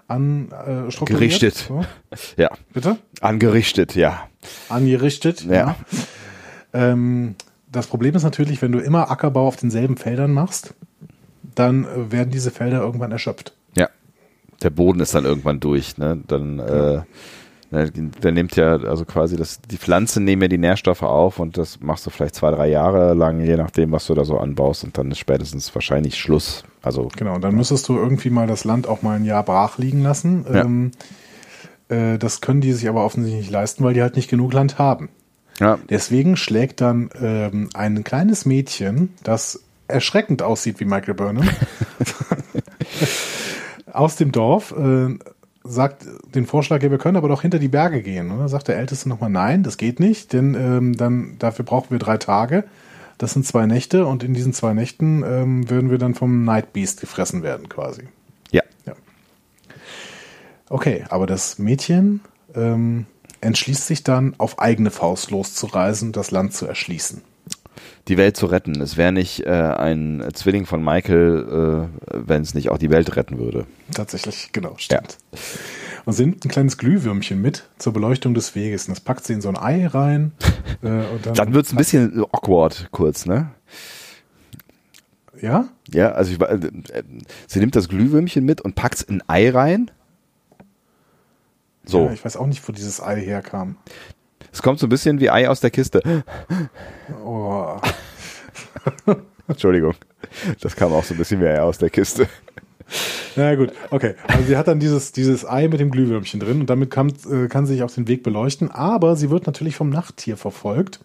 an, 0.08 0.48
äh. 0.50 1.04
Gerichtet. 1.04 1.54
So. 1.54 1.84
Ja. 2.36 2.50
Bitte? 2.72 2.96
Angerichtet, 3.20 3.94
ja. 3.94 4.26
Angerichtet, 4.68 5.44
Ja. 5.44 5.52
ja. 5.52 5.76
Ähm, 6.72 7.36
das 7.70 7.86
Problem 7.86 8.14
ist 8.14 8.22
natürlich, 8.22 8.62
wenn 8.62 8.72
du 8.72 8.78
immer 8.78 9.10
Ackerbau 9.10 9.46
auf 9.46 9.56
denselben 9.56 9.96
Feldern 9.96 10.32
machst, 10.32 10.74
dann 11.54 11.84
äh, 11.84 12.12
werden 12.12 12.30
diese 12.30 12.50
Felder 12.50 12.80
irgendwann 12.80 13.12
erschöpft. 13.12 13.52
Ja. 13.76 13.88
Der 14.62 14.70
Boden 14.70 15.00
ist 15.00 15.14
dann 15.14 15.24
irgendwann 15.24 15.60
durch, 15.60 15.98
ne? 15.98 16.22
Dann, 16.26 16.58
äh, 16.58 17.02
ne, 17.70 17.90
der 17.90 18.32
nimmt 18.32 18.56
ja, 18.56 18.76
also 18.76 19.04
quasi 19.04 19.36
das, 19.36 19.60
die 19.60 19.76
Pflanzen 19.76 20.24
nehmen 20.24 20.42
ja 20.42 20.48
die 20.48 20.58
Nährstoffe 20.58 21.02
auf 21.02 21.38
und 21.38 21.58
das 21.58 21.80
machst 21.80 22.06
du 22.06 22.10
vielleicht 22.10 22.34
zwei, 22.34 22.50
drei 22.50 22.68
Jahre 22.68 23.14
lang, 23.14 23.40
je 23.40 23.56
nachdem, 23.56 23.92
was 23.92 24.06
du 24.06 24.14
da 24.14 24.24
so 24.24 24.38
anbaust 24.38 24.84
und 24.84 24.96
dann 24.96 25.10
ist 25.10 25.18
spätestens 25.18 25.74
wahrscheinlich 25.74 26.18
Schluss. 26.18 26.64
Also, 26.88 27.10
Genau, 27.18 27.34
und 27.34 27.44
dann 27.44 27.54
müsstest 27.54 27.86
du 27.90 27.98
irgendwie 27.98 28.30
mal 28.30 28.46
das 28.46 28.64
Land 28.64 28.86
auch 28.86 29.02
mal 29.02 29.16
ein 29.16 29.26
Jahr 29.26 29.42
brach 29.42 29.76
liegen 29.76 30.02
lassen. 30.02 30.46
Ja. 30.50 30.62
Ähm, 30.62 30.92
äh, 31.90 32.16
das 32.16 32.40
können 32.40 32.62
die 32.62 32.72
sich 32.72 32.88
aber 32.88 33.04
offensichtlich 33.04 33.42
nicht 33.42 33.52
leisten, 33.52 33.84
weil 33.84 33.92
die 33.92 34.00
halt 34.00 34.16
nicht 34.16 34.30
genug 34.30 34.54
Land 34.54 34.78
haben. 34.78 35.10
ja, 35.60 35.78
Deswegen 35.90 36.38
schlägt 36.38 36.80
dann 36.80 37.10
ähm, 37.20 37.68
ein 37.74 38.04
kleines 38.04 38.46
Mädchen, 38.46 39.12
das 39.22 39.64
erschreckend 39.86 40.40
aussieht 40.40 40.80
wie 40.80 40.86
Michael 40.86 41.12
Burnham, 41.12 41.46
aus 43.92 44.16
dem 44.16 44.32
Dorf, 44.32 44.72
äh, 44.72 45.10
sagt 45.64 46.06
den 46.34 46.46
Vorschlag, 46.46 46.82
ja, 46.82 46.90
wir 46.90 46.96
können 46.96 47.18
aber 47.18 47.28
doch 47.28 47.42
hinter 47.42 47.58
die 47.58 47.68
Berge 47.68 48.00
gehen. 48.00 48.30
Und 48.30 48.38
dann 48.38 48.48
sagt 48.48 48.68
der 48.68 48.78
Älteste 48.78 49.10
nochmal, 49.10 49.28
nein, 49.28 49.62
das 49.62 49.76
geht 49.76 50.00
nicht, 50.00 50.32
denn 50.32 50.54
ähm, 50.54 50.96
dann 50.96 51.36
dafür 51.38 51.66
brauchen 51.66 51.90
wir 51.90 51.98
drei 51.98 52.16
Tage. 52.16 52.64
Das 53.18 53.32
sind 53.32 53.44
zwei 53.44 53.66
Nächte 53.66 54.06
und 54.06 54.22
in 54.22 54.32
diesen 54.32 54.52
zwei 54.52 54.74
Nächten 54.74 55.24
ähm, 55.24 55.68
würden 55.68 55.90
wir 55.90 55.98
dann 55.98 56.14
vom 56.14 56.44
Night 56.44 56.72
Beast 56.72 57.00
gefressen 57.00 57.42
werden 57.42 57.68
quasi. 57.68 58.02
ja. 58.86 58.94
Okay, 60.70 61.04
aber 61.08 61.26
das 61.26 61.58
Mädchen 61.58 62.20
ähm, 62.54 63.06
entschließt 63.40 63.86
sich 63.86 64.04
dann, 64.04 64.34
auf 64.38 64.60
eigene 64.60 64.90
Faust 64.90 65.30
loszureisen, 65.30 66.12
das 66.12 66.30
Land 66.30 66.54
zu 66.54 66.66
erschließen. 66.66 67.22
Die 68.08 68.16
Welt 68.16 68.36
zu 68.36 68.46
retten. 68.46 68.80
Es 68.80 68.96
wäre 68.96 69.12
nicht 69.12 69.46
äh, 69.46 69.50
ein 69.50 70.24
Zwilling 70.34 70.66
von 70.66 70.82
Michael, 70.82 71.88
äh, 71.90 72.16
wenn 72.26 72.42
es 72.42 72.54
nicht 72.54 72.70
auch 72.70 72.78
die 72.78 72.90
Welt 72.90 73.16
retten 73.16 73.38
würde. 73.38 73.66
Tatsächlich, 73.92 74.50
genau, 74.52 74.74
stimmt. 74.78 75.18
Und 76.04 76.14
sie 76.14 76.24
nimmt 76.24 76.44
ein 76.44 76.48
kleines 76.48 76.78
Glühwürmchen 76.78 77.40
mit 77.40 77.68
zur 77.76 77.92
Beleuchtung 77.92 78.32
des 78.32 78.54
Weges. 78.54 78.88
Und 78.88 78.96
das 78.96 79.00
packt 79.00 79.24
sie 79.24 79.34
in 79.34 79.40
so 79.40 79.50
ein 79.50 79.58
Ei 79.58 79.86
rein. 79.86 80.32
äh, 80.82 81.02
dann, 81.22 81.34
Dann 81.34 81.54
wird 81.54 81.66
es 81.66 81.72
ein 81.72 81.76
bisschen 81.76 82.24
awkward 82.32 82.88
kurz, 82.90 83.26
ne? 83.26 83.50
Ja? 85.40 85.68
Ja, 85.92 86.12
also 86.12 86.32
ich, 86.32 86.40
äh, 86.40 87.02
sie 87.46 87.60
nimmt 87.60 87.76
das 87.76 87.88
Glühwürmchen 87.88 88.44
mit 88.44 88.60
und 88.60 88.74
packt 88.74 88.96
es 88.96 89.02
in 89.02 89.20
ein 89.20 89.28
Ei 89.28 89.50
rein. 89.50 89.90
So, 91.84 92.06
Ja, 92.06 92.12
ich 92.12 92.24
weiß 92.24 92.36
auch 92.36 92.46
nicht, 92.46 92.66
wo 92.66 92.72
dieses 92.72 93.02
Ei 93.02 93.20
herkam. 93.20 93.76
Es 94.52 94.62
kommt 94.62 94.78
so 94.78 94.86
ein 94.86 94.90
bisschen 94.90 95.20
wie 95.20 95.30
Ei 95.30 95.48
aus 95.48 95.60
der 95.60 95.70
Kiste. 95.70 96.02
Oh. 97.24 97.76
Entschuldigung, 99.48 99.94
das 100.60 100.76
kam 100.76 100.92
auch 100.92 101.04
so 101.04 101.14
ein 101.14 101.18
bisschen 101.18 101.40
wie 101.40 101.46
Ei 101.46 101.60
aus 101.60 101.78
der 101.78 101.90
Kiste. 101.90 102.28
Na 103.36 103.54
gut, 103.54 103.72
okay. 103.90 104.14
Also 104.26 104.44
sie 104.44 104.56
hat 104.56 104.68
dann 104.68 104.80
dieses, 104.80 105.12
dieses 105.12 105.46
Ei 105.46 105.68
mit 105.68 105.80
dem 105.80 105.90
Glühwürmchen 105.90 106.40
drin 106.40 106.60
und 106.60 106.70
damit 106.70 106.90
kann, 106.90 107.12
äh, 107.30 107.48
kann 107.48 107.66
sie 107.66 107.74
sich 107.74 107.82
auf 107.82 107.94
den 107.94 108.08
Weg 108.08 108.22
beleuchten. 108.22 108.70
Aber 108.70 109.16
sie 109.16 109.30
wird 109.30 109.46
natürlich 109.46 109.76
vom 109.76 109.90
Nachttier 109.90 110.36
verfolgt. 110.36 111.00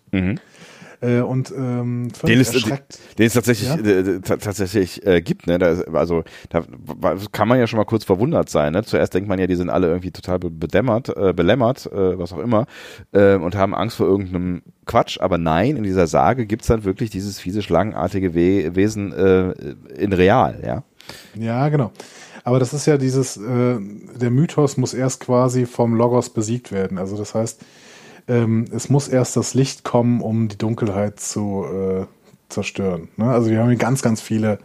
Äh, 1.03 1.21
und 1.21 1.51
ähm. 1.55 2.09
Den 2.25 2.39
es, 2.39 2.53
erschreckt. 2.53 2.99
den 3.19 3.27
es 3.27 3.33
tatsächlich, 3.33 3.67
Ja? 3.69 3.75
äh, 3.75 4.19
ta- 4.21 4.37
tatsächlich 4.37 5.05
äh, 5.05 5.21
gibt, 5.21 5.47
ne? 5.47 5.57
Da, 5.59 5.67
ist- 5.69 5.87
also 5.89 6.23
da 6.49 6.63
kann 7.31 7.47
man 7.47 7.59
ja 7.59 7.67
schon 7.67 7.77
mal 7.77 7.83
kurz 7.85 8.05
verwundert 8.05 8.49
sein. 8.49 8.73
Ne? 8.73 8.83
Zuerst 8.83 9.13
denkt 9.13 9.27
man 9.27 9.39
ja, 9.39 9.47
die 9.47 9.55
sind 9.55 9.69
alle 9.69 9.87
irgendwie 9.87 10.11
total 10.11 10.39
be- 10.39 10.49
bedämmert, 10.49 11.09
äh, 11.15 11.33
belämmert, 11.33 11.85
äh, 11.91 12.17
was 12.17 12.31
auch 12.33 12.39
immer, 12.39 12.65
äh, 13.11 13.35
und 13.35 13.55
haben 13.55 13.75
Angst 13.75 13.97
vor 13.97 14.07
irgendeinem 14.07 14.61
Quatsch. 14.85 15.19
Aber 15.19 15.37
nein, 15.37 15.75
in 15.77 15.83
dieser 15.83 16.07
Sage 16.07 16.45
gibt's 16.45 16.67
dann 16.67 16.83
wirklich 16.85 17.09
dieses 17.09 17.39
fiese, 17.39 17.61
schlangenartige 17.61 18.33
We 18.33 18.75
Wesen 18.75 19.11
äh, 19.13 19.51
in 19.97 20.13
real, 20.13 20.59
ja. 20.65 20.83
Ja, 21.35 21.67
genau. 21.69 21.91
Aber 22.45 22.59
das 22.59 22.73
ist 22.73 22.85
ja 22.85 22.97
dieses, 22.97 23.37
äh, 23.37 23.77
der 24.19 24.29
Mythos 24.29 24.77
muss 24.77 24.93
erst 24.93 25.21
quasi 25.21 25.65
vom 25.65 25.95
Logos 25.95 26.29
besiegt 26.29 26.71
werden. 26.71 26.97
Also 26.97 27.17
das 27.17 27.33
heißt, 27.35 27.61
ähm, 28.27 28.65
es 28.73 28.89
muss 28.89 29.07
erst 29.07 29.36
das 29.38 29.53
Licht 29.53 29.83
kommen, 29.83 30.21
um 30.21 30.47
die 30.47 30.57
Dunkelheit 30.57 31.19
zu 31.19 31.65
äh, 31.65 32.05
zerstören. 32.49 33.09
Ne? 33.17 33.25
Also 33.29 33.49
wir 33.49 33.59
haben 33.59 33.69
hier 33.69 33.77
ganz, 33.77 34.01
ganz 34.01 34.21
viele 34.21 34.59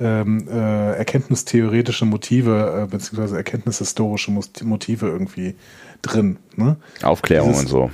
ähm, 0.00 0.48
äh, 0.48 0.96
erkenntnistheoretische 0.96 2.04
Motive, 2.06 2.82
äh, 2.84 2.90
beziehungsweise 2.90 3.36
erkenntnishistorische 3.36 4.32
Motive 4.64 5.06
irgendwie 5.08 5.54
drin. 6.02 6.38
Ne? 6.56 6.76
Aufklärung 7.02 7.50
Dieses- 7.50 7.62
und 7.64 7.68
so. 7.68 7.90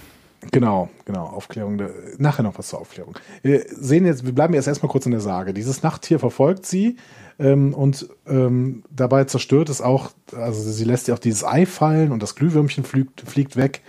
Genau, 0.52 0.88
genau, 1.04 1.26
Aufklärung. 1.26 1.76
der- 1.76 1.90
Nachher 2.16 2.42
noch 2.42 2.56
was 2.58 2.68
zur 2.68 2.80
Aufklärung. 2.80 3.14
Wir 3.42 3.62
sehen 3.70 4.06
jetzt, 4.06 4.24
wir 4.24 4.34
bleiben 4.34 4.54
jetzt 4.54 4.68
erstmal 4.68 4.90
kurz 4.90 5.04
in 5.04 5.12
der 5.12 5.20
Sage. 5.20 5.52
Dieses 5.52 5.82
Nachttier 5.82 6.18
verfolgt 6.18 6.64
sie 6.64 6.96
ähm, 7.38 7.74
und 7.74 8.08
ähm, 8.26 8.82
dabei 8.90 9.24
zerstört 9.24 9.68
es 9.68 9.82
auch, 9.82 10.12
also 10.34 10.62
sie 10.62 10.84
lässt 10.84 11.08
ja 11.08 11.14
auch 11.14 11.18
dieses 11.18 11.44
Ei 11.44 11.66
fallen 11.66 12.10
und 12.10 12.22
das 12.22 12.36
Glühwürmchen 12.36 12.84
fliegt, 12.84 13.20
fliegt 13.20 13.56
weg. 13.56 13.82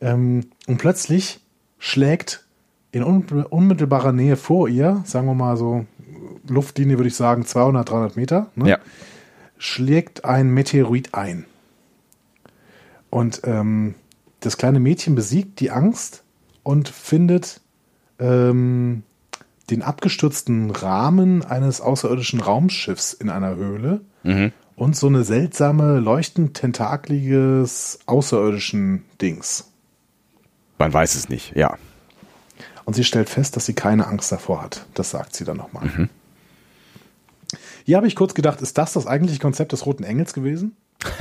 Ähm, 0.00 0.46
und 0.66 0.78
plötzlich 0.78 1.40
schlägt 1.78 2.44
in 2.92 3.02
un 3.02 3.24
unmittelbarer 3.26 4.12
Nähe 4.12 4.36
vor 4.36 4.68
ihr, 4.68 5.02
sagen 5.04 5.26
wir 5.26 5.34
mal 5.34 5.56
so, 5.56 5.86
Luftlinie 6.48 6.96
würde 6.98 7.08
ich 7.08 7.16
sagen 7.16 7.44
200, 7.44 7.90
300 7.90 8.16
Meter, 8.16 8.50
ne? 8.54 8.70
Ja. 8.70 8.78
schlägt 9.58 10.24
ein 10.24 10.50
Meteorit 10.50 11.14
ein. 11.14 11.44
Und 13.10 13.42
ähm, 13.44 13.94
das 14.40 14.56
kleine 14.56 14.80
Mädchen 14.80 15.14
besiegt 15.14 15.60
die 15.60 15.70
Angst 15.70 16.22
und 16.62 16.88
findet 16.88 17.60
ähm, 18.18 19.02
den 19.70 19.82
abgestürzten 19.82 20.70
Rahmen 20.70 21.44
eines 21.44 21.80
außerirdischen 21.80 22.40
Raumschiffs 22.40 23.12
in 23.12 23.30
einer 23.30 23.56
Höhle 23.56 24.00
Mhm. 24.22 24.52
und 24.76 24.96
so 24.96 25.06
eine 25.06 25.22
seltsame, 25.24 26.00
leuchtend 26.00 26.54
tentakliges 26.54 28.00
außerirdischen 28.06 29.04
Dings. 29.20 29.72
Man 30.78 30.92
weiß 30.92 31.14
es 31.14 31.28
nicht, 31.28 31.56
ja. 31.56 31.76
Und 32.84 32.94
sie 32.94 33.04
stellt 33.04 33.28
fest, 33.28 33.56
dass 33.56 33.66
sie 33.66 33.74
keine 33.74 34.06
Angst 34.06 34.30
davor 34.30 34.62
hat. 34.62 34.86
Das 34.94 35.10
sagt 35.10 35.34
sie 35.34 35.44
dann 35.44 35.56
nochmal. 35.56 36.08
Hier 37.84 37.96
habe 37.96 38.06
ich 38.06 38.16
kurz 38.16 38.34
gedacht, 38.34 38.60
ist 38.60 38.78
das 38.78 38.92
das 38.92 39.06
eigentliche 39.06 39.40
Konzept 39.40 39.72
des 39.72 39.86
Roten 39.86 40.04
Engels 40.04 40.34
gewesen? 40.34 40.76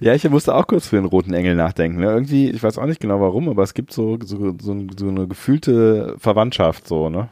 Ja, 0.00 0.14
ich 0.14 0.28
musste 0.28 0.54
auch 0.54 0.66
kurz 0.66 0.88
für 0.88 0.96
den 0.96 1.04
roten 1.04 1.32
Engel 1.32 1.54
nachdenken. 1.54 2.00
Ne? 2.00 2.06
Irgendwie, 2.06 2.50
ich 2.50 2.62
weiß 2.62 2.78
auch 2.78 2.86
nicht 2.86 3.00
genau 3.00 3.20
warum, 3.20 3.48
aber 3.48 3.62
es 3.62 3.74
gibt 3.74 3.92
so, 3.92 4.18
so, 4.22 4.54
so, 4.60 4.86
so 4.96 5.08
eine 5.08 5.26
gefühlte 5.28 6.16
Verwandtschaft, 6.18 6.88
so, 6.88 7.08
ne? 7.08 7.28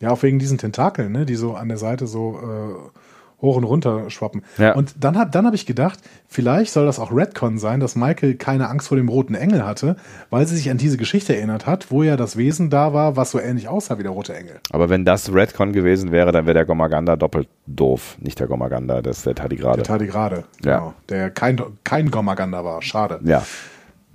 Ja, 0.00 0.10
auch 0.10 0.22
wegen 0.22 0.38
diesen 0.38 0.58
Tentakeln, 0.58 1.10
ne, 1.10 1.26
die 1.26 1.34
so 1.34 1.54
an 1.54 1.68
der 1.68 1.76
Seite 1.78 2.06
so 2.06 2.38
äh, 2.40 3.00
hoch 3.40 3.56
und 3.56 3.64
runter 3.64 4.10
schwappen. 4.10 4.42
Ja. 4.58 4.74
Und 4.74 4.94
dann 4.98 5.30
dann 5.30 5.46
habe 5.46 5.54
ich 5.54 5.64
gedacht, 5.64 6.00
vielleicht 6.26 6.72
soll 6.72 6.86
das 6.86 6.98
auch 6.98 7.12
Redcon 7.12 7.58
sein, 7.58 7.78
dass 7.78 7.94
Michael 7.94 8.34
keine 8.34 8.68
Angst 8.68 8.88
vor 8.88 8.96
dem 8.96 9.08
roten 9.08 9.34
Engel 9.34 9.64
hatte, 9.64 9.96
weil 10.30 10.46
sie 10.46 10.56
sich 10.56 10.70
an 10.70 10.78
diese 10.78 10.96
Geschichte 10.96 11.36
erinnert 11.36 11.66
hat, 11.66 11.90
wo 11.90 12.02
ja 12.02 12.16
das 12.16 12.36
Wesen 12.36 12.68
da 12.68 12.92
war, 12.92 13.16
was 13.16 13.30
so 13.30 13.38
ähnlich 13.38 13.68
aussah 13.68 13.98
wie 13.98 14.02
der 14.02 14.10
rote 14.12 14.34
Engel. 14.36 14.58
Aber 14.70 14.88
wenn 14.88 15.04
das 15.04 15.32
Redcon 15.32 15.72
gewesen 15.72 16.10
wäre, 16.10 16.32
dann 16.32 16.46
wäre 16.46 16.54
der 16.54 16.64
Gomaganda 16.64 17.14
doppelt 17.16 17.48
doof. 17.66 18.16
Nicht 18.20 18.40
der 18.40 18.48
Gomaganda, 18.48 19.02
das 19.02 19.18
ist 19.18 19.26
der 19.26 19.34
Tardigrade. 19.36 19.76
Der 19.76 19.84
Tardigrade, 19.84 20.44
Ja. 20.64 20.78
genau, 20.78 20.94
der 21.08 21.30
kein, 21.30 21.60
kein 21.84 22.10
Gomaganda 22.10 22.64
war. 22.64 22.82
Schade. 22.82 23.20
Ja. 23.24 23.44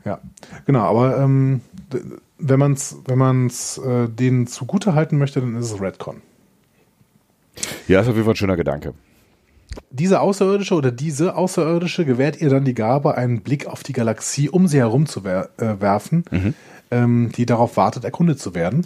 Ja, 0.05 0.19
genau, 0.65 0.81
aber 0.81 1.17
ähm, 1.17 1.61
wenn 2.37 2.59
man 2.59 2.73
es 2.73 2.97
wenn 3.05 3.17
man's, 3.17 3.77
äh, 3.77 4.09
denen 4.09 4.47
zugute 4.47 4.95
halten 4.95 5.17
möchte, 5.17 5.39
dann 5.39 5.55
ist 5.55 5.71
es 5.71 5.79
Redcon. 5.79 6.21
Ja, 7.87 8.01
ist 8.01 8.07
auf 8.09 8.13
jeden 8.15 8.25
Fall 8.25 8.33
ein 8.33 8.37
schöner 8.37 8.57
Gedanke. 8.57 8.93
Diese 9.89 10.21
Außerirdische 10.21 10.75
oder 10.75 10.91
diese 10.91 11.35
Außerirdische 11.35 12.05
gewährt 12.05 12.41
ihr 12.41 12.49
dann 12.49 12.65
die 12.65 12.73
Gabe, 12.73 13.15
einen 13.15 13.41
Blick 13.41 13.67
auf 13.67 13.83
die 13.83 13.93
Galaxie 13.93 14.49
um 14.49 14.67
sie 14.67 14.79
herum 14.79 15.05
zu 15.05 15.23
wer 15.23 15.49
äh, 15.57 15.79
werfen, 15.79 16.25
ähm, 16.91 17.31
die 17.35 17.45
darauf 17.45 17.77
wartet, 17.77 18.03
erkundet 18.03 18.39
zu 18.39 18.55
werden. 18.55 18.85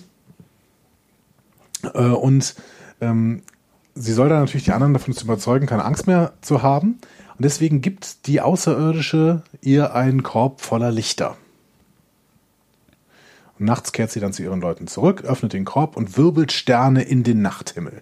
Äh, 1.94 2.00
und 2.00 2.56
ähm, 3.02 3.42
sie 3.96 4.14
soll 4.14 4.30
dann 4.30 4.42
natürlich 4.42 4.66
die 4.66 4.72
anderen 4.72 4.94
davon 4.94 5.14
zu 5.14 5.26
überzeugen, 5.26 5.66
keine 5.66 5.86
Angst 5.86 6.08
mehr 6.08 6.34
zu 6.42 6.62
haben. 6.62 7.00
Und 7.38 7.44
deswegen 7.46 7.82
gibt 7.82 8.28
die 8.28 8.42
Außerirdische 8.42 9.44
ihr 9.62 9.94
einen 9.94 10.24
Korb 10.24 10.62
voller 10.62 10.92
Lichter. 10.92 11.38
Und 13.60 13.66
nachts 13.66 13.92
kehrt 13.92 14.12
sie 14.12 14.20
dann 14.20 14.34
zu 14.34 14.44
ihren 14.44 14.62
Leuten 14.62 14.88
zurück, 14.88 15.24
öffnet 15.24 15.54
den 15.54 15.66
Korb 15.66 15.98
und 15.98 16.18
wirbelt 16.18 16.52
Sterne 16.52 17.04
in 17.04 17.24
den 17.24 17.42
Nachthimmel. 17.42 18.02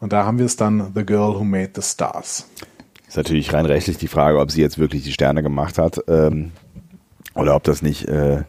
Und 0.00 0.12
da 0.12 0.24
haben 0.24 0.38
wir 0.38 0.46
es 0.46 0.56
dann 0.56 0.92
The 0.94 1.04
Girl 1.04 1.34
Who 1.34 1.44
Made 1.44 1.70
the 1.74 1.82
Stars. 1.82 2.48
Ist 3.06 3.16
natürlich 3.16 3.52
rein 3.52 3.66
rechtlich 3.66 3.98
die 3.98 4.08
Frage, 4.08 4.38
ob 4.38 4.50
sie 4.50 4.60
jetzt 4.60 4.78
wirklich 4.78 5.02
die 5.02 5.12
Sterne 5.12 5.42
gemacht 5.42 5.78
hat 5.78 5.98
ähm, 6.08 6.52
oder 7.34 7.54
ob 7.54 7.64
das 7.64 7.82
nicht, 7.82 8.06
äh, 8.06 8.42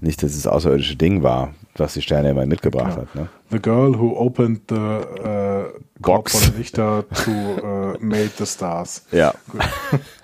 nicht 0.00 0.22
dieses 0.22 0.46
außerirdische 0.46 0.96
Ding 0.96 1.22
war, 1.22 1.54
was 1.76 1.94
die 1.94 2.02
Sterne 2.02 2.30
immer 2.30 2.46
mitgebracht 2.46 2.96
ja. 2.96 3.02
hat. 3.02 3.14
Ne? 3.14 3.28
The 3.50 3.58
Girl 3.60 3.98
Who 3.98 4.16
Opened 4.16 4.62
the 4.70 4.76
äh, 4.76 5.64
Box 5.98 6.44
von 6.44 6.56
Lichter 6.56 7.04
to 7.24 7.30
uh, 7.30 7.96
Made 8.00 8.30
the 8.38 8.46
Stars. 8.46 9.04
Ja. 9.12 9.34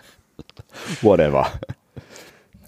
Whatever. 1.02 1.46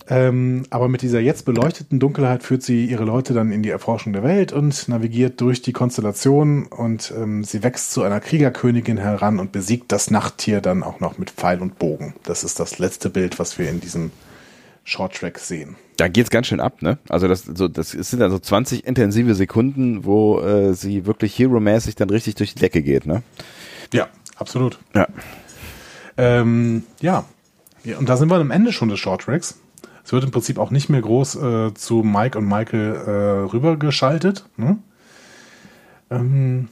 Ähm, 0.09 0.65
aber 0.71 0.89
mit 0.89 1.03
dieser 1.03 1.21
jetzt 1.21 1.45
beleuchteten 1.45 1.99
Dunkelheit 1.99 2.45
führt 2.45 2.63
sie 2.63 2.85
ihre 2.85 3.05
Leute 3.05 3.35
dann 3.35 3.51
in 3.51 3.63
die 3.63 3.71
Erforschung 3.71 4.13
der 4.13 4.23
Welt 4.23 4.53
und 4.53 4.89
navigiert 4.89 5.41
durch 5.41 5.63
die 5.63 5.73
Konstellationen 5.73 6.67
und 6.67 7.13
ähm, 7.17 7.43
sie 7.43 7.65
wächst 7.65 7.93
zu 7.93 8.03
einer 8.03 8.21
Kriegerkönigin 8.21 8.99
heran 8.99 9.41
und 9.41 9.51
besiegt 9.51 9.91
das 9.91 10.11
Nachttier 10.11 10.61
dann 10.61 10.85
auch 10.85 11.01
noch 11.01 11.19
mit 11.19 11.31
Pfeil 11.31 11.61
und 11.61 11.79
Bogen. 11.79 12.15
Das 12.23 12.45
ist 12.45 12.61
das 12.61 12.79
letzte 12.79 13.11
Bild, 13.11 13.41
was 13.41 13.59
wir 13.59 13.69
in 13.69 13.81
diesem 13.81 14.13
Shorttrack 14.85 15.41
sehen. 15.41 15.75
Da 15.97 16.07
geht's 16.07 16.31
ganz 16.31 16.47
schön 16.47 16.61
ab, 16.61 16.83
ne? 16.83 16.99
Also 17.09 17.27
das, 17.27 17.43
so, 17.43 17.67
das 17.67 17.91
sind 17.91 18.23
also 18.23 18.39
20 18.39 18.87
intensive 18.87 19.35
Sekunden, 19.35 20.05
wo 20.05 20.41
äh, 20.41 20.75
sie 20.75 21.07
wirklich 21.07 21.37
hero-mäßig 21.37 21.97
dann 21.97 22.11
richtig 22.11 22.37
durch 22.37 22.55
die 22.55 22.61
Decke 22.61 22.83
geht, 22.83 23.07
ne? 23.07 23.23
Ja, 23.93 24.07
absolut. 24.37 24.79
Ja. 24.95 25.09
Ähm, 26.17 26.85
ja. 27.01 27.25
ja. 27.83 27.99
Und 27.99 28.09
da 28.09 28.17
sind 28.17 28.31
wir 28.31 28.37
am 28.37 28.53
Ende 28.53 28.73
schon 28.73 28.89
des 28.89 29.01
Shorttracks. 29.01 29.59
Es 30.07 30.13
wird 30.13 30.23
im 30.23 30.31
Prinzip 30.31 30.61
auch 30.61 30.71
nicht 30.71 30.89
mehr 30.89 31.01
groß 31.03 31.35
äh, 31.35 31.75
zu 31.75 32.05
Mike 32.05 32.39
und 32.39 32.47
Michael 32.47 32.95
äh, 32.95 33.53
rübergeschaltet. 33.53 34.47
Ne? 34.57 34.79
Ähm, 36.11 36.69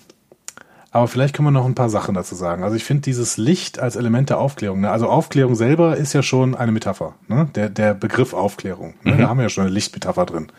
aber 0.92 1.09
vielleicht 1.09 1.35
können 1.35 1.49
wir 1.49 1.51
noch 1.51 1.66
ein 1.66 1.75
paar 1.75 1.90
Sachen 1.90 2.14
dazu 2.14 2.37
sagen. 2.37 2.62
Also 2.62 2.77
ich 2.77 2.85
finde 2.85 3.03
dieses 3.03 3.37
Licht 3.37 3.81
als 3.81 3.97
Element 3.97 4.31
der 4.31 4.38
Aufklärung, 4.38 4.83
ne? 4.83 4.90
also 4.92 5.09
Aufklärung 5.09 5.57
selber 5.57 5.97
ist 5.97 6.12
ja 6.12 6.23
schon 6.23 6.55
eine 6.55 6.70
Metapher, 6.70 7.16
ne? 7.27 7.49
der, 7.57 7.70
der 7.70 7.94
Begriff 7.94 8.35
Aufklärung. 8.35 8.94
Ne? 9.03 9.14
Mhm. 9.14 9.18
Da 9.18 9.29
haben 9.29 9.38
wir 9.38 9.42
ja 9.42 9.49
schon 9.49 9.64
eine 9.64 9.75
Lichtmetapher 9.75 10.27
drin. 10.27 10.53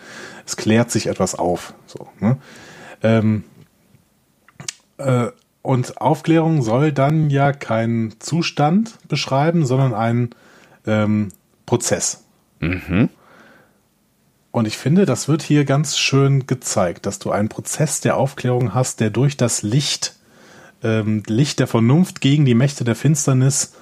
Es 0.45 0.57
klärt 0.57 0.91
sich 0.91 1.07
etwas 1.07 1.33
auf. 1.33 1.75
So, 1.85 2.09
ne? 2.19 2.35
ähm, 3.03 3.45
äh, 4.97 5.27
und 5.61 6.01
Aufklärung 6.01 6.61
soll 6.61 6.91
dann 6.91 7.29
ja 7.29 7.53
keinen 7.53 8.19
Zustand 8.19 8.97
beschreiben, 9.07 9.65
sondern 9.65 9.93
einen 9.93 10.31
ähm, 10.85 11.29
Prozess. 11.65 12.24
Mhm. 12.69 13.09
Und 14.51 14.67
ich 14.67 14.77
finde, 14.77 15.05
das 15.05 15.27
wird 15.27 15.41
hier 15.41 15.65
ganz 15.65 15.97
schön 15.97 16.47
gezeigt, 16.47 17.05
dass 17.05 17.19
du 17.19 17.31
einen 17.31 17.49
Prozess 17.49 17.99
der 17.99 18.15
Aufklärung 18.15 18.73
hast, 18.73 19.01
der 19.01 19.09
durch 19.09 19.35
das 19.35 19.63
Licht, 19.63 20.15
ähm, 20.81 21.23
Licht 21.27 21.59
der 21.59 21.67
Vernunft 21.67 22.21
gegen 22.21 22.45
die 22.45 22.55
Mächte 22.55 22.85
der 22.85 22.95
Finsternis 22.95 23.73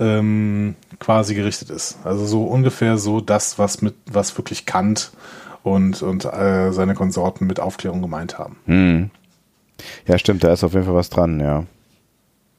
ähm, 0.00 0.74
quasi 0.98 1.34
gerichtet 1.34 1.70
ist. 1.70 1.98
Also 2.02 2.26
so 2.26 2.44
ungefähr 2.44 2.98
so 2.98 3.20
das, 3.20 3.58
was 3.58 3.82
mit, 3.82 3.94
was 4.10 4.36
wirklich 4.36 4.66
Kant 4.66 5.12
und, 5.62 6.02
und 6.02 6.24
äh, 6.24 6.72
seine 6.72 6.94
Konsorten 6.94 7.46
mit 7.46 7.60
Aufklärung 7.60 8.02
gemeint 8.02 8.38
haben. 8.38 8.56
Mhm. 8.66 9.10
Ja, 10.06 10.18
stimmt, 10.18 10.42
da 10.42 10.52
ist 10.52 10.64
auf 10.64 10.72
jeden 10.72 10.86
Fall 10.86 10.94
was 10.94 11.10
dran, 11.10 11.38
ja. 11.38 11.64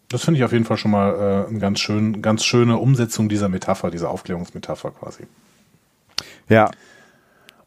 Das 0.09 0.23
finde 0.23 0.37
ich 0.37 0.45
auf 0.45 0.53
jeden 0.53 0.65
Fall 0.65 0.77
schon 0.77 0.91
mal 0.91 1.45
äh, 1.45 1.49
eine 1.49 1.59
ganz, 1.59 1.79
schön, 1.79 2.21
ganz 2.21 2.45
schöne 2.45 2.77
Umsetzung 2.77 3.27
dieser 3.27 3.49
Metapher, 3.49 3.91
dieser 3.91 4.09
Aufklärungsmetapher 4.09 4.91
quasi. 4.91 5.23
Ja. 6.49 6.71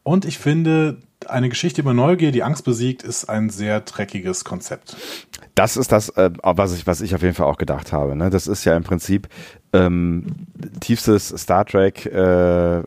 Und 0.03 0.25
ich 0.25 0.39
finde, 0.39 0.97
eine 1.27 1.49
Geschichte 1.49 1.81
über 1.81 1.93
Neugier, 1.93 2.31
die 2.31 2.43
Angst 2.43 2.65
besiegt, 2.65 3.03
ist 3.03 3.25
ein 3.25 3.49
sehr 3.49 3.81
dreckiges 3.81 4.43
Konzept. 4.43 4.95
Das 5.55 5.77
ist 5.77 5.91
das, 5.91 6.09
äh, 6.09 6.31
was 6.41 6.75
ich, 6.75 6.87
was 6.87 7.01
ich 7.01 7.13
auf 7.13 7.21
jeden 7.21 7.35
Fall 7.35 7.47
auch 7.47 7.57
gedacht 7.57 7.93
habe. 7.93 8.15
Ne? 8.15 8.29
Das 8.29 8.47
ist 8.47 8.65
ja 8.65 8.75
im 8.75 8.83
Prinzip 8.83 9.27
ähm, 9.73 10.47
tiefstes 10.79 11.29
Star 11.29 11.65
Trek 11.65 12.05
äh, 12.05 12.83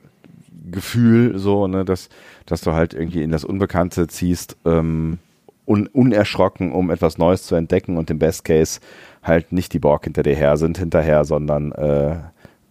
Gefühl, 0.71 1.39
so, 1.39 1.67
ne, 1.67 1.85
dass, 1.85 2.09
dass 2.47 2.63
du 2.63 2.73
halt 2.73 2.95
irgendwie 2.95 3.23
in 3.23 3.31
das 3.31 3.45
Unbekannte 3.45 4.07
ziehst, 4.09 4.57
ähm, 4.65 5.19
un, 5.67 5.87
unerschrocken, 5.89 6.73
um 6.73 6.91
etwas 6.91 7.19
Neues 7.19 7.45
zu 7.45 7.55
entdecken 7.55 7.97
und 7.97 8.11
im 8.11 8.19
Best 8.19 8.45
Case 8.45 8.81
halt 9.23 9.53
nicht 9.53 9.73
die 9.73 9.79
Borg 9.79 10.05
hinter 10.05 10.23
dir 10.23 10.35
her 10.35 10.57
sind 10.57 10.79
hinterher, 10.79 11.25
sondern 11.25 11.73
äh, 11.73 12.17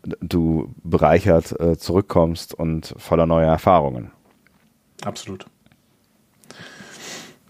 du 0.04 0.74
bereichert 0.84 1.60
äh, 1.60 1.78
zurückkommst 1.78 2.54
und 2.54 2.94
voller 2.98 3.26
neuer 3.26 3.52
Erfahrungen. 3.52 4.12
Absolut. 5.04 5.46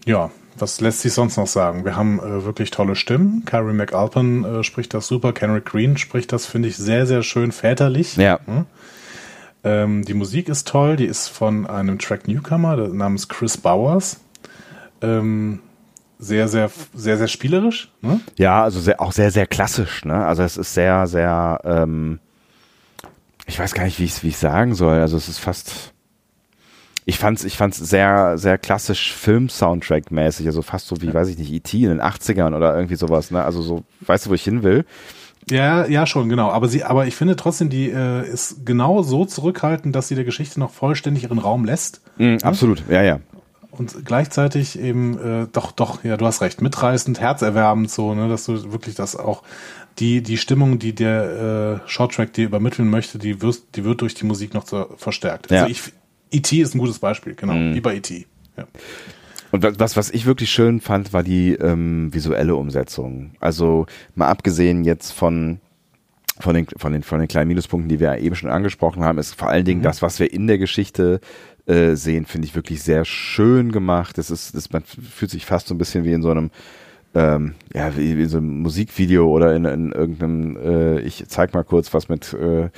Ja, 0.04 0.30
was 0.56 0.80
lässt 0.80 1.00
sich 1.00 1.12
sonst 1.12 1.36
noch 1.36 1.46
sagen? 1.46 1.84
Wir 1.84 1.96
haben 1.96 2.20
äh, 2.20 2.44
wirklich 2.44 2.70
tolle 2.70 2.94
Stimmen. 2.94 3.44
Carrie 3.44 3.72
McAlpin 3.72 4.44
äh, 4.44 4.62
spricht 4.62 4.94
das 4.94 5.08
super. 5.08 5.32
Kenrick 5.32 5.64
Green 5.64 5.96
spricht 5.96 6.32
das, 6.32 6.46
finde 6.46 6.68
ich, 6.68 6.76
sehr, 6.76 7.06
sehr 7.06 7.22
schön 7.22 7.52
väterlich. 7.52 8.16
Ja. 8.16 8.38
Hm? 8.46 8.66
Ähm, 9.64 10.04
die 10.04 10.14
Musik 10.14 10.48
ist 10.48 10.68
toll. 10.68 10.96
Die 10.96 11.06
ist 11.06 11.28
von 11.28 11.66
einem 11.66 11.98
Track 11.98 12.28
Newcomer 12.28 12.76
namens 12.76 13.28
Chris 13.28 13.56
Bowers. 13.56 14.20
Ähm, 15.00 15.60
sehr, 16.18 16.48
sehr, 16.48 16.70
sehr, 16.94 17.18
sehr 17.18 17.28
spielerisch. 17.28 17.90
Ne? 18.00 18.20
Ja, 18.36 18.62
also 18.62 18.78
sehr, 18.78 19.00
auch 19.00 19.12
sehr, 19.12 19.30
sehr 19.30 19.46
klassisch. 19.46 20.04
Ne? 20.04 20.24
Also 20.24 20.42
es 20.42 20.56
ist 20.56 20.74
sehr, 20.74 21.06
sehr 21.06 21.60
ähm, 21.64 22.20
ich 23.46 23.58
weiß 23.58 23.74
gar 23.74 23.84
nicht, 23.84 23.98
wie 23.98 24.04
ich 24.04 24.22
es 24.22 24.40
sagen 24.40 24.74
soll. 24.74 24.98
Also 25.00 25.16
es 25.16 25.28
ist 25.28 25.38
fast, 25.38 25.92
ich 27.04 27.18
fand's, 27.18 27.44
ich 27.44 27.56
fand's 27.56 27.78
sehr, 27.78 28.38
sehr 28.38 28.58
klassisch 28.58 29.12
Film-Soundtrack-mäßig, 29.12 30.46
also 30.46 30.62
fast 30.62 30.86
so 30.86 31.00
wie, 31.00 31.12
weiß 31.12 31.28
ich 31.28 31.38
nicht, 31.38 31.52
E.T. 31.52 31.82
in 31.82 31.90
den 31.90 32.00
80ern 32.00 32.56
oder 32.56 32.74
irgendwie 32.74 32.96
sowas, 32.96 33.30
ne? 33.30 33.44
Also 33.44 33.62
so, 33.62 33.84
weißt 34.00 34.26
du, 34.26 34.30
wo 34.30 34.34
ich 34.34 34.44
hin 34.44 34.62
will? 34.62 34.84
Ja, 35.50 35.86
ja, 35.86 36.06
schon, 36.06 36.30
genau. 36.30 36.50
Aber 36.50 36.68
sie, 36.68 36.84
aber 36.84 37.06
ich 37.06 37.16
finde 37.16 37.36
trotzdem, 37.36 37.68
die 37.68 37.90
äh, 37.90 38.26
ist 38.26 38.64
genau 38.64 39.02
so 39.02 39.26
zurückhaltend, 39.26 39.94
dass 39.94 40.08
sie 40.08 40.14
der 40.14 40.24
Geschichte 40.24 40.58
noch 40.58 40.70
vollständig 40.70 41.24
ihren 41.24 41.38
Raum 41.38 41.66
lässt. 41.66 42.00
Mm, 42.16 42.36
absolut, 42.42 42.82
ja, 42.88 43.02
ja. 43.02 43.20
Und 43.70 44.06
gleichzeitig 44.06 44.78
eben, 44.78 45.18
äh, 45.18 45.46
doch, 45.52 45.72
doch, 45.72 46.02
ja, 46.04 46.16
du 46.16 46.24
hast 46.24 46.40
recht, 46.40 46.62
mitreißend, 46.62 47.20
herzerwärmend, 47.20 47.90
so, 47.90 48.14
ne, 48.14 48.28
dass 48.28 48.44
du 48.44 48.72
wirklich 48.72 48.94
das 48.94 49.16
auch 49.16 49.42
die, 49.98 50.22
die 50.22 50.36
Stimmung, 50.36 50.78
die 50.78 50.94
der 50.94 51.80
äh, 51.84 51.88
Shorttrack 51.88 52.32
dir 52.32 52.46
übermitteln 52.46 52.88
möchte, 52.88 53.18
die, 53.18 53.42
wirst, 53.42 53.76
die 53.76 53.84
wird 53.84 54.00
durch 54.00 54.14
die 54.14 54.26
Musik 54.26 54.54
noch 54.54 54.64
zu, 54.64 54.86
verstärkt. 54.96 55.50
Ja. 55.50 55.62
Also 55.62 55.70
ich, 55.70 55.92
E.T. 56.30 56.60
ist 56.60 56.74
ein 56.74 56.78
gutes 56.78 56.98
Beispiel, 56.98 57.34
genau, 57.34 57.54
mhm. 57.54 57.74
wie 57.74 57.80
bei 57.80 57.96
E.T. 57.96 58.26
Ja. 58.56 58.66
Und 59.52 59.78
was, 59.78 59.96
was 59.96 60.10
ich 60.10 60.26
wirklich 60.26 60.50
schön 60.50 60.80
fand, 60.80 61.12
war 61.12 61.22
die 61.22 61.52
ähm, 61.52 62.12
visuelle 62.12 62.56
Umsetzung. 62.56 63.36
Also 63.38 63.86
mal 64.16 64.28
abgesehen 64.28 64.84
jetzt 64.84 65.12
von 65.12 65.60
von 66.40 66.56
den, 66.56 66.66
von 66.76 66.92
den, 66.92 67.04
von 67.04 67.20
den 67.20 67.28
kleinen 67.28 67.46
Minuspunkten, 67.46 67.88
die 67.88 68.00
wir 68.00 68.18
eben 68.18 68.34
schon 68.34 68.50
angesprochen 68.50 69.04
haben, 69.04 69.18
ist 69.18 69.34
vor 69.34 69.48
allen 69.48 69.64
Dingen 69.64 69.78
mhm. 69.78 69.84
das, 69.84 70.02
was 70.02 70.18
wir 70.18 70.32
in 70.32 70.48
der 70.48 70.58
Geschichte 70.58 71.20
äh, 71.66 71.94
sehen, 71.94 72.26
finde 72.26 72.48
ich 72.48 72.56
wirklich 72.56 72.82
sehr 72.82 73.04
schön 73.04 73.70
gemacht. 73.70 74.18
Das 74.18 74.32
ist, 74.32 74.54
das, 74.56 74.72
man 74.72 74.82
fühlt 74.82 75.30
sich 75.30 75.46
fast 75.46 75.68
so 75.68 75.74
ein 75.74 75.78
bisschen 75.78 76.04
wie 76.04 76.12
in 76.12 76.22
so 76.22 76.30
einem 76.30 76.50
ähm, 77.14 77.54
ja, 77.72 77.96
wie, 77.96 78.18
wie 78.18 78.26
so 78.26 78.38
ein 78.38 78.60
Musikvideo 78.60 79.28
oder 79.28 79.54
in, 79.54 79.64
in 79.64 79.92
irgendeinem, 79.92 80.56
äh, 80.56 81.00
ich 81.00 81.24
zeig 81.28 81.54
mal 81.54 81.62
kurz, 81.62 81.94
was 81.94 82.08
mit, 82.08 82.34
äh, 82.34 82.70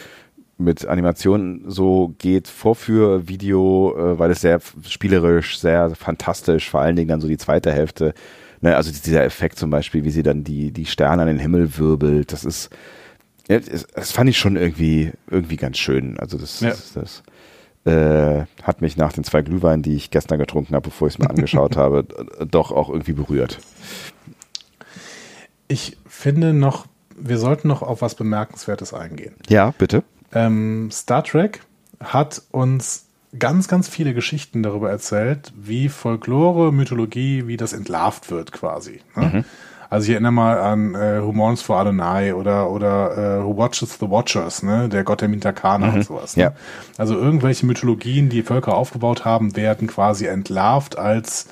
mit 0.58 0.86
Animationen 0.86 1.64
so 1.66 2.14
geht, 2.18 2.48
Vorführvideo, 2.48 3.96
äh, 3.96 4.18
weil 4.18 4.30
es 4.30 4.42
sehr 4.42 4.60
spielerisch, 4.86 5.58
sehr 5.58 5.90
fantastisch, 5.90 6.68
vor 6.68 6.80
allen 6.80 6.96
Dingen 6.96 7.08
dann 7.08 7.20
so 7.20 7.28
die 7.28 7.38
zweite 7.38 7.72
Hälfte, 7.72 8.12
ne, 8.60 8.76
also 8.76 8.90
dieser 8.90 9.24
Effekt 9.24 9.58
zum 9.58 9.70
Beispiel, 9.70 10.04
wie 10.04 10.10
sie 10.10 10.22
dann 10.22 10.44
die, 10.44 10.70
die 10.70 10.86
Sterne 10.86 11.22
an 11.22 11.28
den 11.28 11.38
Himmel 11.38 11.78
wirbelt, 11.78 12.32
das 12.32 12.44
ist, 12.44 12.70
das 13.48 14.12
fand 14.12 14.28
ich 14.28 14.38
schon 14.38 14.56
irgendwie, 14.56 15.12
irgendwie 15.30 15.56
ganz 15.56 15.78
schön. 15.78 16.18
Also 16.18 16.36
das, 16.36 16.60
ja. 16.60 16.70
das, 16.70 16.92
das 16.94 17.22
äh, 17.86 18.44
hat 18.62 18.82
mich 18.82 18.96
nach 18.96 19.12
den 19.12 19.24
zwei 19.24 19.42
Glühweinen, 19.42 19.82
die 19.82 19.94
ich 19.94 20.10
gestern 20.10 20.38
getrunken 20.38 20.74
habe, 20.74 20.88
bevor 20.88 21.08
ich 21.08 21.14
es 21.14 21.18
mir 21.18 21.30
angeschaut 21.30 21.76
habe, 21.76 22.04
doch 22.50 22.72
auch 22.72 22.90
irgendwie 22.90 23.12
berührt. 23.12 23.60
Ich 25.68 25.96
finde 26.06 26.52
noch, 26.52 26.86
wir 27.16 27.38
sollten 27.38 27.68
noch 27.68 27.82
auf 27.82 28.02
was 28.02 28.14
Bemerkenswertes 28.14 28.94
eingehen. 28.94 29.34
Ja, 29.48 29.72
bitte. 29.76 30.02
Ähm, 30.32 30.90
Star 30.90 31.24
Trek 31.24 31.60
hat 32.00 32.42
uns 32.50 33.06
ganz, 33.38 33.68
ganz 33.68 33.88
viele 33.88 34.14
Geschichten 34.14 34.62
darüber 34.62 34.90
erzählt, 34.90 35.52
wie 35.56 35.88
Folklore, 35.88 36.72
Mythologie, 36.72 37.46
wie 37.46 37.56
das 37.56 37.72
entlarvt 37.72 38.30
wird 38.30 38.52
quasi. 38.52 39.00
Ne? 39.14 39.26
Mhm. 39.26 39.44
Also 39.88 40.06
ich 40.06 40.12
erinnere 40.12 40.32
mal 40.32 40.58
an 40.58 40.94
äh, 40.94 41.22
Who 41.22 41.32
Mourns 41.32 41.62
for 41.62 41.78
Adonai 41.78 42.34
oder, 42.34 42.70
oder 42.70 43.40
äh, 43.40 43.44
Who 43.44 43.56
Watches 43.56 43.98
the 44.00 44.10
Watchers, 44.10 44.62
ne? 44.62 44.88
der 44.88 45.04
Gott 45.04 45.20
der 45.20 45.28
Mintakana 45.28 45.88
mhm. 45.88 45.94
und 45.94 46.04
sowas. 46.04 46.36
Ne? 46.36 46.44
Ja. 46.44 46.52
Also 46.98 47.14
irgendwelche 47.14 47.66
Mythologien, 47.66 48.28
die 48.28 48.42
Völker 48.42 48.74
aufgebaut 48.74 49.24
haben, 49.24 49.54
werden 49.56 49.86
quasi 49.86 50.26
entlarvt 50.26 50.98
als 50.98 51.46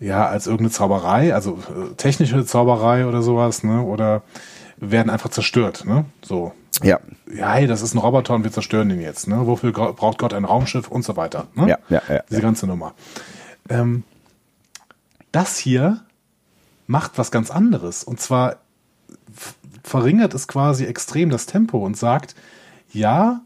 ja, 0.00 0.26
als 0.26 0.46
irgendeine 0.46 0.70
Zauberei, 0.70 1.34
also 1.34 1.58
äh, 1.68 1.94
technische 1.94 2.44
Zauberei 2.44 3.06
oder 3.06 3.22
sowas, 3.22 3.62
ne? 3.62 3.82
Oder 3.82 4.22
werden 4.76 5.10
einfach 5.10 5.30
zerstört, 5.30 5.84
ne? 5.86 6.04
So. 6.22 6.52
Ja. 6.82 6.98
Ja, 7.32 7.52
hey, 7.52 7.66
das 7.66 7.82
ist 7.82 7.94
ein 7.94 7.98
Roboter 7.98 8.34
und 8.34 8.44
wir 8.44 8.52
zerstören 8.52 8.88
den 8.88 9.00
jetzt, 9.00 9.28
ne? 9.28 9.46
Wofür 9.46 9.72
braucht 9.72 10.18
Gott 10.18 10.34
ein 10.34 10.44
Raumschiff 10.44 10.88
und 10.88 11.04
so 11.04 11.16
weiter, 11.16 11.46
ne? 11.54 11.68
Ja, 11.68 11.78
ja, 11.88 12.02
ja. 12.08 12.22
Diese 12.28 12.40
ja. 12.40 12.46
ganze 12.46 12.66
Nummer. 12.66 12.94
Ähm, 13.68 14.02
das 15.32 15.56
hier 15.58 16.02
macht 16.86 17.18
was 17.18 17.30
ganz 17.30 17.50
anderes. 17.50 18.04
Und 18.04 18.20
zwar 18.20 18.56
verringert 19.82 20.34
es 20.34 20.48
quasi 20.48 20.84
extrem 20.84 21.30
das 21.30 21.46
Tempo 21.46 21.78
und 21.78 21.96
sagt, 21.96 22.34
ja, 22.92 23.40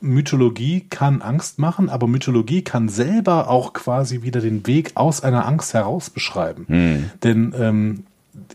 Mythologie 0.00 0.86
kann 0.88 1.22
Angst 1.22 1.58
machen, 1.58 1.88
aber 1.88 2.06
Mythologie 2.06 2.62
kann 2.62 2.88
selber 2.88 3.48
auch 3.48 3.72
quasi 3.72 4.22
wieder 4.22 4.40
den 4.40 4.66
Weg 4.66 4.92
aus 4.94 5.22
einer 5.22 5.46
Angst 5.46 5.74
heraus 5.74 6.10
beschreiben. 6.10 6.66
Hm. 6.68 7.10
Denn 7.22 7.54
ähm, 7.58 8.04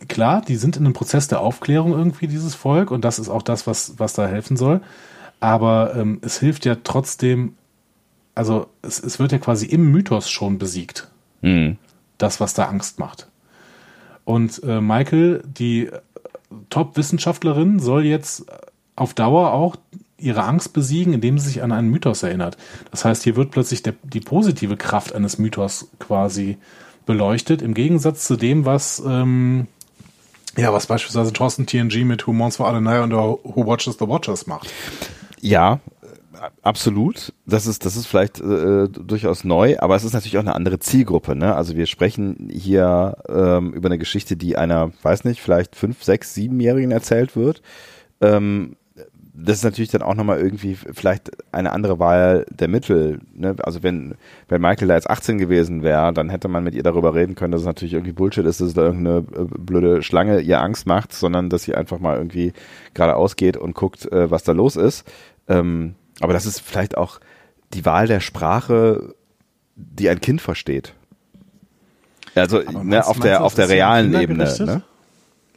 klar, 0.07 0.41
die 0.41 0.55
sind 0.55 0.77
in 0.77 0.85
einem 0.85 0.93
Prozess 0.93 1.27
der 1.27 1.41
Aufklärung 1.41 1.93
irgendwie, 1.93 2.27
dieses 2.27 2.55
Volk, 2.55 2.91
und 2.91 3.03
das 3.03 3.19
ist 3.19 3.29
auch 3.29 3.41
das, 3.41 3.67
was, 3.67 3.95
was 3.97 4.13
da 4.13 4.27
helfen 4.27 4.57
soll. 4.57 4.81
Aber 5.39 5.95
ähm, 5.95 6.19
es 6.21 6.39
hilft 6.39 6.65
ja 6.65 6.75
trotzdem, 6.83 7.55
also 8.35 8.67
es, 8.81 8.99
es 9.03 9.19
wird 9.19 9.31
ja 9.31 9.39
quasi 9.39 9.65
im 9.65 9.91
Mythos 9.91 10.29
schon 10.29 10.59
besiegt. 10.59 11.09
Hm. 11.41 11.77
Das, 12.17 12.39
was 12.39 12.53
da 12.53 12.65
Angst 12.65 12.99
macht. 12.99 13.27
Und 14.25 14.61
äh, 14.63 14.79
Michael, 14.79 15.43
die 15.45 15.89
Top-Wissenschaftlerin, 16.69 17.79
soll 17.79 18.05
jetzt 18.05 18.45
auf 18.95 19.15
Dauer 19.15 19.53
auch 19.53 19.75
ihre 20.21 20.43
Angst 20.43 20.73
besiegen, 20.73 21.13
indem 21.13 21.37
sie 21.37 21.47
sich 21.47 21.63
an 21.63 21.71
einen 21.71 21.89
Mythos 21.89 22.23
erinnert. 22.23 22.57
Das 22.91 23.05
heißt, 23.05 23.23
hier 23.23 23.35
wird 23.35 23.51
plötzlich 23.51 23.83
der, 23.83 23.93
die 24.03 24.19
positive 24.19 24.77
Kraft 24.77 25.13
eines 25.13 25.37
Mythos 25.37 25.89
quasi 25.99 26.57
beleuchtet, 27.05 27.61
im 27.61 27.73
Gegensatz 27.73 28.25
zu 28.25 28.35
dem, 28.35 28.65
was 28.65 29.01
ähm, 29.05 29.67
ja, 30.57 30.73
was 30.73 30.87
beispielsweise 30.87 31.31
Thorsten 31.31 31.65
TNG 31.65 32.03
mit 32.03 32.27
Who 32.27 32.33
Mourns 32.33 32.57
for 32.57 32.67
Adonai 32.67 33.01
und 33.01 33.13
Who 33.13 33.65
Watches 33.65 33.97
the 33.99 34.07
Watchers 34.07 34.47
macht. 34.47 34.69
Ja, 35.39 35.79
absolut. 36.61 37.33
Das 37.45 37.67
ist, 37.67 37.85
das 37.85 37.95
ist 37.95 38.05
vielleicht 38.05 38.39
äh, 38.39 38.87
durchaus 38.89 39.43
neu, 39.43 39.77
aber 39.79 39.95
es 39.95 40.03
ist 40.03 40.13
natürlich 40.13 40.37
auch 40.37 40.41
eine 40.41 40.55
andere 40.55 40.79
Zielgruppe. 40.79 41.35
Ne? 41.35 41.55
Also 41.55 41.75
wir 41.75 41.85
sprechen 41.85 42.49
hier 42.51 43.17
ähm, 43.29 43.73
über 43.73 43.87
eine 43.87 43.97
Geschichte, 43.97 44.35
die 44.35 44.57
einer, 44.57 44.91
weiß 45.01 45.23
nicht, 45.23 45.41
vielleicht 45.41 45.75
fünf, 45.75 46.03
sechs, 46.03 46.33
siebenjährigen 46.33 46.91
erzählt 46.91 47.35
wird. 47.35 47.61
Ähm, 48.19 48.75
das 49.33 49.57
ist 49.57 49.63
natürlich 49.63 49.91
dann 49.91 50.01
auch 50.01 50.15
nochmal 50.15 50.39
irgendwie 50.39 50.75
vielleicht 50.75 51.31
eine 51.53 51.71
andere 51.71 51.99
Wahl 51.99 52.45
der 52.49 52.67
Mittel. 52.67 53.19
Ne? 53.33 53.55
Also 53.63 53.81
wenn, 53.81 54.15
wenn 54.49 54.61
Michael 54.61 54.89
da 54.89 54.95
jetzt 54.95 55.09
18 55.09 55.37
gewesen 55.37 55.83
wäre, 55.83 56.11
dann 56.13 56.29
hätte 56.29 56.47
man 56.47 56.63
mit 56.63 56.75
ihr 56.75 56.83
darüber 56.83 57.15
reden 57.15 57.35
können, 57.35 57.51
dass 57.51 57.61
es 57.61 57.67
natürlich 57.67 57.93
irgendwie 57.93 58.11
Bullshit 58.11 58.45
ist, 58.45 58.59
dass 58.59 58.73
da 58.73 58.83
irgendeine 58.83 59.19
äh, 59.19 59.45
blöde 59.57 60.03
Schlange 60.03 60.41
ihr 60.41 60.61
Angst 60.61 60.85
macht, 60.85 61.13
sondern 61.13 61.49
dass 61.49 61.63
sie 61.63 61.75
einfach 61.75 61.99
mal 61.99 62.17
irgendwie 62.17 62.51
geradeaus 62.93 63.35
geht 63.37 63.55
und 63.55 63.73
guckt, 63.73 64.11
äh, 64.11 64.29
was 64.29 64.43
da 64.43 64.51
los 64.51 64.75
ist. 64.75 65.09
Ähm, 65.47 65.95
aber 66.19 66.33
das 66.33 66.45
ist 66.45 66.59
vielleicht 66.59 66.97
auch 66.97 67.19
die 67.73 67.85
Wahl 67.85 68.07
der 68.07 68.19
Sprache, 68.19 69.15
die 69.75 70.09
ein 70.09 70.19
Kind 70.19 70.41
versteht. 70.41 70.93
Also 72.35 72.59
ne, 72.59 73.05
auf 73.05 73.19
der 73.19 73.43
auf 73.43 73.55
der 73.55 73.69
realen 73.69 74.13
Ebene. 74.13 74.45
Ne? 74.59 74.83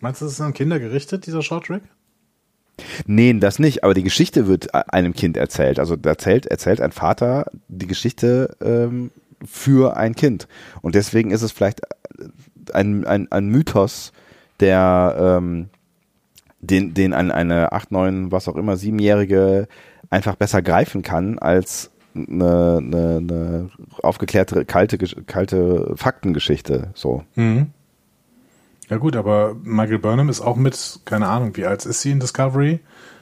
Meinst 0.00 0.20
du, 0.20 0.24
das 0.24 0.34
ist 0.34 0.40
an 0.40 0.54
Kinder 0.54 0.78
gerichtet, 0.78 1.26
dieser 1.26 1.42
Shorttrack? 1.42 1.82
Nee, 3.06 3.32
das 3.34 3.58
nicht, 3.58 3.84
aber 3.84 3.94
die 3.94 4.02
Geschichte 4.02 4.46
wird 4.46 4.74
einem 4.74 5.14
Kind 5.14 5.36
erzählt. 5.36 5.78
Also 5.78 5.96
erzählt, 6.02 6.46
erzählt 6.46 6.80
ein 6.80 6.92
Vater 6.92 7.46
die 7.68 7.86
Geschichte 7.86 8.56
ähm, 8.60 9.10
für 9.44 9.96
ein 9.96 10.14
Kind. 10.14 10.48
Und 10.82 10.94
deswegen 10.94 11.30
ist 11.30 11.42
es 11.42 11.52
vielleicht 11.52 11.82
ein, 12.72 13.06
ein, 13.06 13.30
ein 13.30 13.48
Mythos, 13.48 14.12
der 14.60 15.16
ähm, 15.18 15.68
den, 16.60 16.94
den 16.94 17.12
ein, 17.12 17.30
eine 17.30 17.72
acht, 17.72 17.92
neun, 17.92 18.32
was 18.32 18.48
auch 18.48 18.56
immer, 18.56 18.76
siebenjährige 18.76 19.68
einfach 20.10 20.36
besser 20.36 20.62
greifen 20.62 21.02
kann 21.02 21.38
als 21.38 21.90
eine, 22.14 22.78
eine, 22.78 23.16
eine 23.18 23.70
aufgeklärte, 24.02 24.64
kalte, 24.64 24.98
kalte 24.98 25.94
Faktengeschichte. 25.96 26.90
So. 26.94 27.24
Mhm. 27.34 27.70
Ja 28.91 28.99
gut, 28.99 29.16
aber 29.16 29.57
Michael 29.62 29.99
Burnham 29.99 30.28
ist 30.28 30.41
auch 30.41 30.57
mit, 30.57 31.01
keine 31.05 31.26
Ahnung, 31.28 31.57
wie 31.57 31.66
alt 31.66 31.85
ist 31.87 32.03
sie 32.03 32.11
in 32.11 32.20
Discovery? 32.20 32.80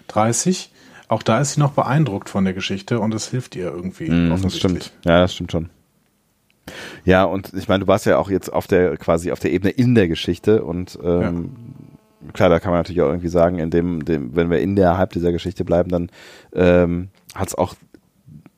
30. 0.09 0.73
Auch 1.09 1.23
da 1.23 1.41
ist 1.41 1.55
sie 1.55 1.61
noch 1.61 1.73
beeindruckt 1.73 2.29
von 2.29 2.45
der 2.45 2.55
Geschichte 2.55 2.99
und 2.99 3.15
es 3.15 3.29
hilft 3.29 3.55
ihr 3.55 3.67
irgendwie 3.67 4.11
Mm, 4.11 4.37
das 4.43 4.57
stimmt. 4.57 4.93
Ja, 5.05 5.21
das 5.21 5.35
stimmt 5.35 5.53
schon. 5.53 5.69
Ja, 7.05 7.25
und 7.25 7.53
ich 7.55 7.69
meine, 7.69 7.85
du 7.85 7.89
warst 7.89 8.07
ja 8.07 8.19
auch 8.19 8.31
jetzt 8.31 8.53
auf 8.53 8.67
der 8.67 8.97
quasi 8.97 9.33
auf 9.33 9.41
der 9.41 9.53
Ebene 9.53 9.71
in 9.71 9.95
der 9.95 10.09
Geschichte 10.09 10.65
und 10.65 10.99
ähm, 11.03 11.51
klar, 12.33 12.49
da 12.49 12.61
kann 12.61 12.71
man 12.71 12.81
natürlich 12.81 13.03
auch 13.03 13.09
irgendwie 13.09 13.29
sagen, 13.29 13.59
in 13.59 13.71
dem, 13.71 14.05
dem 14.05 14.35
wenn 14.37 14.51
wir 14.51 14.61
innerhalb 14.61 15.13
dieser 15.13 15.33
Geschichte 15.33 15.65
bleiben, 15.65 15.91
dann 15.91 16.11
ähm, 16.55 17.09
hat 17.35 17.49
es 17.49 17.55
auch 17.57 17.75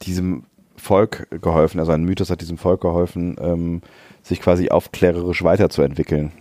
diesem 0.02 0.44
Volk 0.76 1.26
geholfen, 1.42 1.80
also 1.80 1.92
ein 1.92 2.04
Mythos 2.04 2.30
hat 2.30 2.40
diesem 2.40 2.58
Volk 2.58 2.82
geholfen, 2.82 3.36
ähm, 3.40 3.80
sich 4.22 4.40
quasi 4.40 4.68
aufklärerisch 4.68 5.42
weiterzuentwickeln. 5.42 6.32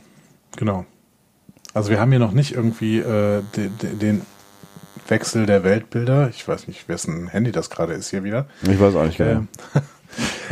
Genau. 0.57 0.85
Also 1.73 1.89
wir 1.89 1.99
haben 1.99 2.11
hier 2.11 2.19
noch 2.19 2.33
nicht 2.33 2.53
irgendwie 2.53 2.99
äh, 2.99 3.41
de, 3.55 3.69
de, 3.69 3.95
den 3.95 4.21
Wechsel 5.07 5.45
der 5.45 5.63
Weltbilder. 5.63 6.29
Ich 6.29 6.47
weiß 6.47 6.67
nicht, 6.67 6.87
wessen 6.87 7.27
Handy 7.27 7.51
das 7.51 7.69
gerade 7.69 7.93
ist 7.93 8.09
hier 8.09 8.23
wieder. 8.23 8.47
Ich 8.61 8.79
weiß 8.79 8.95
auch 8.95 9.05
nicht. 9.05 9.19
Ähm, 9.19 9.47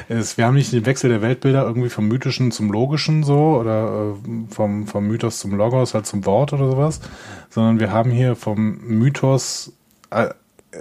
wir 0.36 0.46
haben 0.46 0.56
nicht 0.56 0.74
den 0.74 0.86
Wechsel 0.86 1.10
der 1.10 1.22
Weltbilder 1.22 1.64
irgendwie 1.64 1.90
vom 1.90 2.08
Mythischen 2.08 2.52
zum 2.52 2.72
Logischen 2.72 3.24
so 3.24 3.58
oder 3.60 4.16
äh, 4.16 4.54
vom, 4.54 4.88
vom 4.88 5.08
Mythos 5.08 5.40
zum 5.40 5.56
Logos 5.56 5.94
halt 5.94 6.06
zum 6.06 6.26
Wort 6.26 6.54
oder 6.54 6.70
sowas, 6.70 7.02
sondern 7.50 7.80
wir 7.80 7.92
haben 7.92 8.12
hier 8.12 8.36
vom 8.36 8.80
Mythos, 8.82 9.74
äh, 10.10 10.30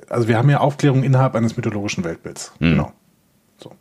also 0.09 0.29
wir 0.29 0.39
haben 0.39 0.49
hier 0.49 0.61
Aufklärung 0.61 1.03
innerhalb 1.03 1.35
eines 1.35 1.57
mythologischen 1.57 2.05
Weltbilds. 2.05 2.53
Mhm. 2.59 2.71
Genau. 2.71 2.93
So. 3.59 3.73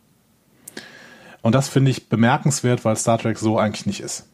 Und 1.42 1.54
das 1.54 1.68
finde 1.68 1.90
ich 1.90 2.08
bemerkenswert, 2.08 2.84
weil 2.84 2.96
Star 2.96 3.18
Trek 3.18 3.38
so 3.38 3.58
eigentlich 3.58 3.86
nicht 3.86 4.00
ist. 4.00 4.26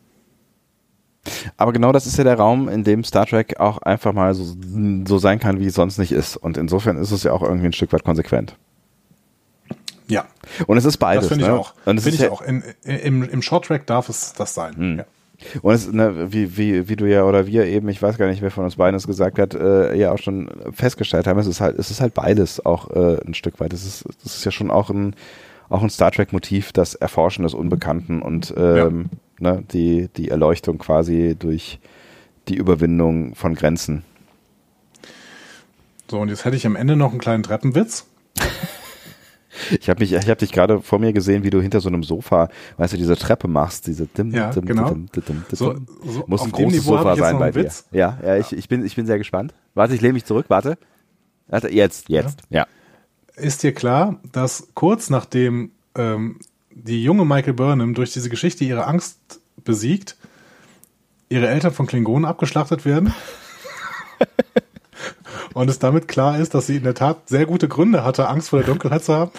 Aber 1.56 1.72
genau 1.72 1.92
das 1.92 2.06
ist 2.06 2.16
ja 2.18 2.24
der 2.24 2.36
Raum, 2.36 2.68
in 2.68 2.84
dem 2.84 3.04
Star 3.04 3.26
Trek 3.26 3.58
auch 3.60 3.78
einfach 3.78 4.12
mal 4.12 4.34
so, 4.34 4.56
so 5.06 5.18
sein 5.18 5.38
kann, 5.38 5.60
wie 5.60 5.66
es 5.66 5.74
sonst 5.74 5.98
nicht 5.98 6.12
ist. 6.12 6.36
Und 6.36 6.56
insofern 6.56 6.96
ist 6.96 7.10
es 7.10 7.22
ja 7.22 7.32
auch 7.32 7.42
irgendwie 7.42 7.66
ein 7.66 7.72
Stück 7.72 7.92
weit 7.92 8.04
konsequent. 8.04 8.56
Ja, 10.08 10.24
Und 10.66 10.76
es 10.76 10.84
ist 10.84 10.98
beides. 10.98 11.24
das 11.24 11.28
finde 11.28 11.44
ich 11.44 11.50
ne? 11.50 11.58
auch. 11.58 11.74
Und 11.84 11.98
es 11.98 12.04
Finde 12.04 12.16
ich 12.16 12.22
ja, 12.22 12.30
auch. 12.30 12.42
In, 12.42 12.62
im, 12.84 13.28
Im 13.28 13.42
Short 13.42 13.64
Track 13.64 13.86
darf 13.86 14.08
es 14.08 14.32
das 14.34 14.54
sein. 14.54 14.76
Hm. 14.76 14.98
Ja. 14.98 15.04
Und 15.62 15.74
es, 15.74 15.92
ne, 15.92 16.32
wie, 16.32 16.56
wie, 16.56 16.88
wie 16.88 16.96
du 16.96 17.06
ja 17.06 17.24
oder 17.24 17.46
wir 17.46 17.66
eben, 17.66 17.88
ich 17.88 18.00
weiß 18.00 18.16
gar 18.16 18.26
nicht, 18.26 18.40
wer 18.40 18.50
von 18.50 18.64
uns 18.64 18.76
beiden 18.76 18.96
es 18.96 19.06
gesagt 19.06 19.38
hat, 19.38 19.54
äh, 19.54 19.94
ja 19.94 20.12
auch 20.12 20.18
schon 20.18 20.50
festgestellt 20.72 21.26
haben, 21.26 21.38
es 21.38 21.46
ist 21.46 21.60
halt, 21.60 21.78
es 21.78 21.90
ist 21.90 22.00
halt 22.00 22.14
beides 22.14 22.64
auch 22.64 22.90
äh, 22.90 23.18
ein 23.26 23.34
Stück 23.34 23.60
weit. 23.60 23.72
Es 23.72 23.84
ist, 23.84 24.04
das 24.22 24.36
ist 24.36 24.44
ja 24.44 24.50
schon 24.50 24.70
auch 24.70 24.88
ein, 24.88 25.14
auch 25.68 25.82
ein 25.82 25.90
Star 25.90 26.10
Trek-Motiv, 26.10 26.72
das 26.72 26.94
Erforschen 26.94 27.42
des 27.42 27.52
Unbekannten 27.52 28.22
und 28.22 28.54
ähm, 28.56 29.10
ne, 29.38 29.64
die, 29.72 30.08
die 30.16 30.28
Erleuchtung 30.28 30.78
quasi 30.78 31.36
durch 31.38 31.78
die 32.48 32.56
Überwindung 32.56 33.34
von 33.34 33.54
Grenzen. 33.54 34.04
So, 36.10 36.20
und 36.20 36.28
jetzt 36.28 36.44
hätte 36.44 36.56
ich 36.56 36.66
am 36.66 36.76
Ende 36.76 36.96
noch 36.96 37.10
einen 37.10 37.20
kleinen 37.20 37.42
Treppenwitz. 37.42 38.06
Ich 39.80 39.88
habe 39.88 40.04
habe 40.04 40.36
dich 40.36 40.52
gerade 40.52 40.80
vor 40.82 40.98
mir 40.98 41.12
gesehen, 41.12 41.42
wie 41.42 41.50
du 41.50 41.60
hinter 41.60 41.80
so 41.80 41.88
einem 41.88 42.02
Sofa, 42.02 42.48
weißt 42.76 42.92
du, 42.92 42.96
diese 42.98 43.16
Treppe 43.16 43.48
machst, 43.48 43.86
diese 43.86 44.06
dim, 44.06 44.30
Ja, 44.30 44.50
dim, 44.50 44.66
genau. 44.66 44.90
dim, 44.90 45.06
dim, 45.06 45.24
dim, 45.24 45.44
dim. 45.50 45.56
So, 45.56 45.74
so 46.04 46.24
Muss 46.26 46.42
ein 46.42 46.52
großes 46.52 46.84
Sofa 46.84 47.16
sein 47.16 47.38
bei 47.38 47.50
dir. 47.52 47.64
Witz. 47.64 47.86
Ja, 47.90 48.18
ja, 48.22 48.36
ich, 48.36 48.52
ich 48.52 48.68
bin, 48.68 48.84
ich 48.84 48.96
bin 48.96 49.06
sehr 49.06 49.18
gespannt. 49.18 49.54
Warte, 49.74 49.94
ich 49.94 50.00
lehne 50.00 50.12
mich 50.14 50.24
zurück, 50.24 50.46
warte. 50.48 50.76
Warte, 51.48 51.70
jetzt, 51.72 52.08
jetzt, 52.08 52.40
ja. 52.50 52.66
Ist 53.34 53.62
dir 53.62 53.72
klar, 53.72 54.20
dass 54.32 54.68
kurz 54.74 55.10
nachdem 55.10 55.70
ähm, 55.94 56.38
die 56.84 57.02
junge 57.02 57.24
Michael 57.24 57.54
Burnham 57.54 57.94
durch 57.94 58.12
diese 58.12 58.28
Geschichte 58.28 58.64
ihre 58.64 58.86
Angst 58.86 59.40
besiegt, 59.64 60.16
ihre 61.28 61.48
Eltern 61.48 61.72
von 61.72 61.86
Klingonen 61.86 62.24
abgeschlachtet 62.24 62.84
werden? 62.84 63.14
Und 65.54 65.70
es 65.70 65.78
damit 65.78 66.06
klar 66.06 66.38
ist, 66.38 66.54
dass 66.54 66.66
sie 66.66 66.76
in 66.76 66.84
der 66.84 66.94
Tat 66.94 67.28
sehr 67.28 67.46
gute 67.46 67.66
Gründe 67.66 68.04
hatte, 68.04 68.28
Angst 68.28 68.50
vor 68.50 68.58
der 68.58 68.68
Dunkelheit 68.68 69.04
zu 69.04 69.14
haben. 69.14 69.30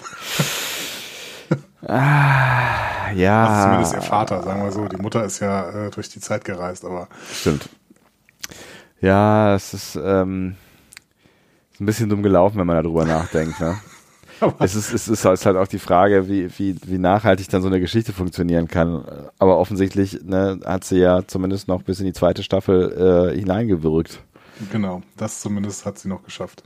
Ja. 3.14 3.46
Das 3.46 3.56
ist 3.56 3.62
zumindest 3.62 3.94
ihr 3.94 4.02
Vater, 4.02 4.42
sagen 4.42 4.64
wir 4.64 4.72
so. 4.72 4.86
Die 4.86 4.96
Mutter 4.96 5.24
ist 5.24 5.40
ja 5.40 5.86
äh, 5.86 5.90
durch 5.90 6.08
die 6.08 6.20
Zeit 6.20 6.44
gereist, 6.44 6.84
aber 6.84 7.08
Stimmt. 7.32 7.68
Ja, 9.00 9.54
es 9.54 9.74
ist, 9.74 9.98
ähm, 10.02 10.56
ist 11.72 11.80
ein 11.80 11.86
bisschen 11.86 12.08
dumm 12.08 12.22
gelaufen, 12.22 12.58
wenn 12.58 12.66
man 12.66 12.82
darüber 12.82 13.04
nachdenkt. 13.04 13.60
Ne? 13.60 13.78
es 14.58 14.74
ist, 14.74 14.92
es 14.92 15.08
ist 15.08 15.24
halt 15.24 15.56
auch 15.56 15.66
die 15.66 15.78
Frage, 15.78 16.28
wie, 16.28 16.48
wie, 16.58 16.76
wie 16.84 16.98
nachhaltig 16.98 17.48
dann 17.48 17.62
so 17.62 17.68
eine 17.68 17.80
Geschichte 17.80 18.12
funktionieren 18.12 18.68
kann. 18.68 19.04
Aber 19.38 19.58
offensichtlich 19.58 20.20
ne, 20.24 20.60
hat 20.64 20.84
sie 20.84 20.98
ja 20.98 21.26
zumindest 21.26 21.68
noch 21.68 21.82
bis 21.82 22.00
in 22.00 22.06
die 22.06 22.12
zweite 22.12 22.42
Staffel 22.42 23.32
äh, 23.34 23.38
hineingewirkt. 23.38 24.20
genau, 24.72 25.02
das 25.16 25.40
zumindest 25.40 25.86
hat 25.86 25.98
sie 25.98 26.08
noch 26.08 26.22
geschafft. 26.22 26.62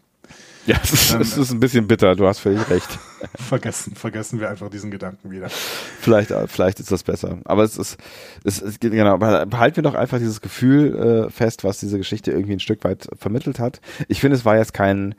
Ja, 0.64 0.76
es 0.80 0.92
ist, 0.92 1.14
es 1.14 1.36
ist 1.36 1.50
ein 1.50 1.58
bisschen 1.58 1.88
bitter, 1.88 2.14
du 2.14 2.26
hast 2.26 2.38
völlig 2.38 2.70
recht. 2.70 2.98
vergessen, 3.34 3.96
vergessen 3.96 4.38
wir 4.38 4.48
einfach 4.48 4.70
diesen 4.70 4.92
Gedanken 4.92 5.30
wieder. 5.30 5.48
Vielleicht, 5.48 6.32
vielleicht 6.46 6.78
ist 6.78 6.92
das 6.92 7.02
besser. 7.02 7.38
Aber 7.44 7.64
es 7.64 7.76
ist, 7.76 7.98
es, 8.44 8.62
es 8.62 8.78
genau, 8.78 9.18
behalten 9.18 9.76
wir 9.76 9.82
doch 9.82 9.94
einfach 9.94 10.18
dieses 10.18 10.40
Gefühl 10.40 11.26
äh, 11.26 11.30
fest, 11.30 11.64
was 11.64 11.80
diese 11.80 11.98
Geschichte 11.98 12.30
irgendwie 12.30 12.52
ein 12.52 12.60
Stück 12.60 12.84
weit 12.84 13.08
vermittelt 13.18 13.58
hat. 13.58 13.80
Ich 14.06 14.20
finde, 14.20 14.36
es 14.36 14.44
war 14.44 14.56
jetzt 14.56 14.72
kein, 14.72 15.16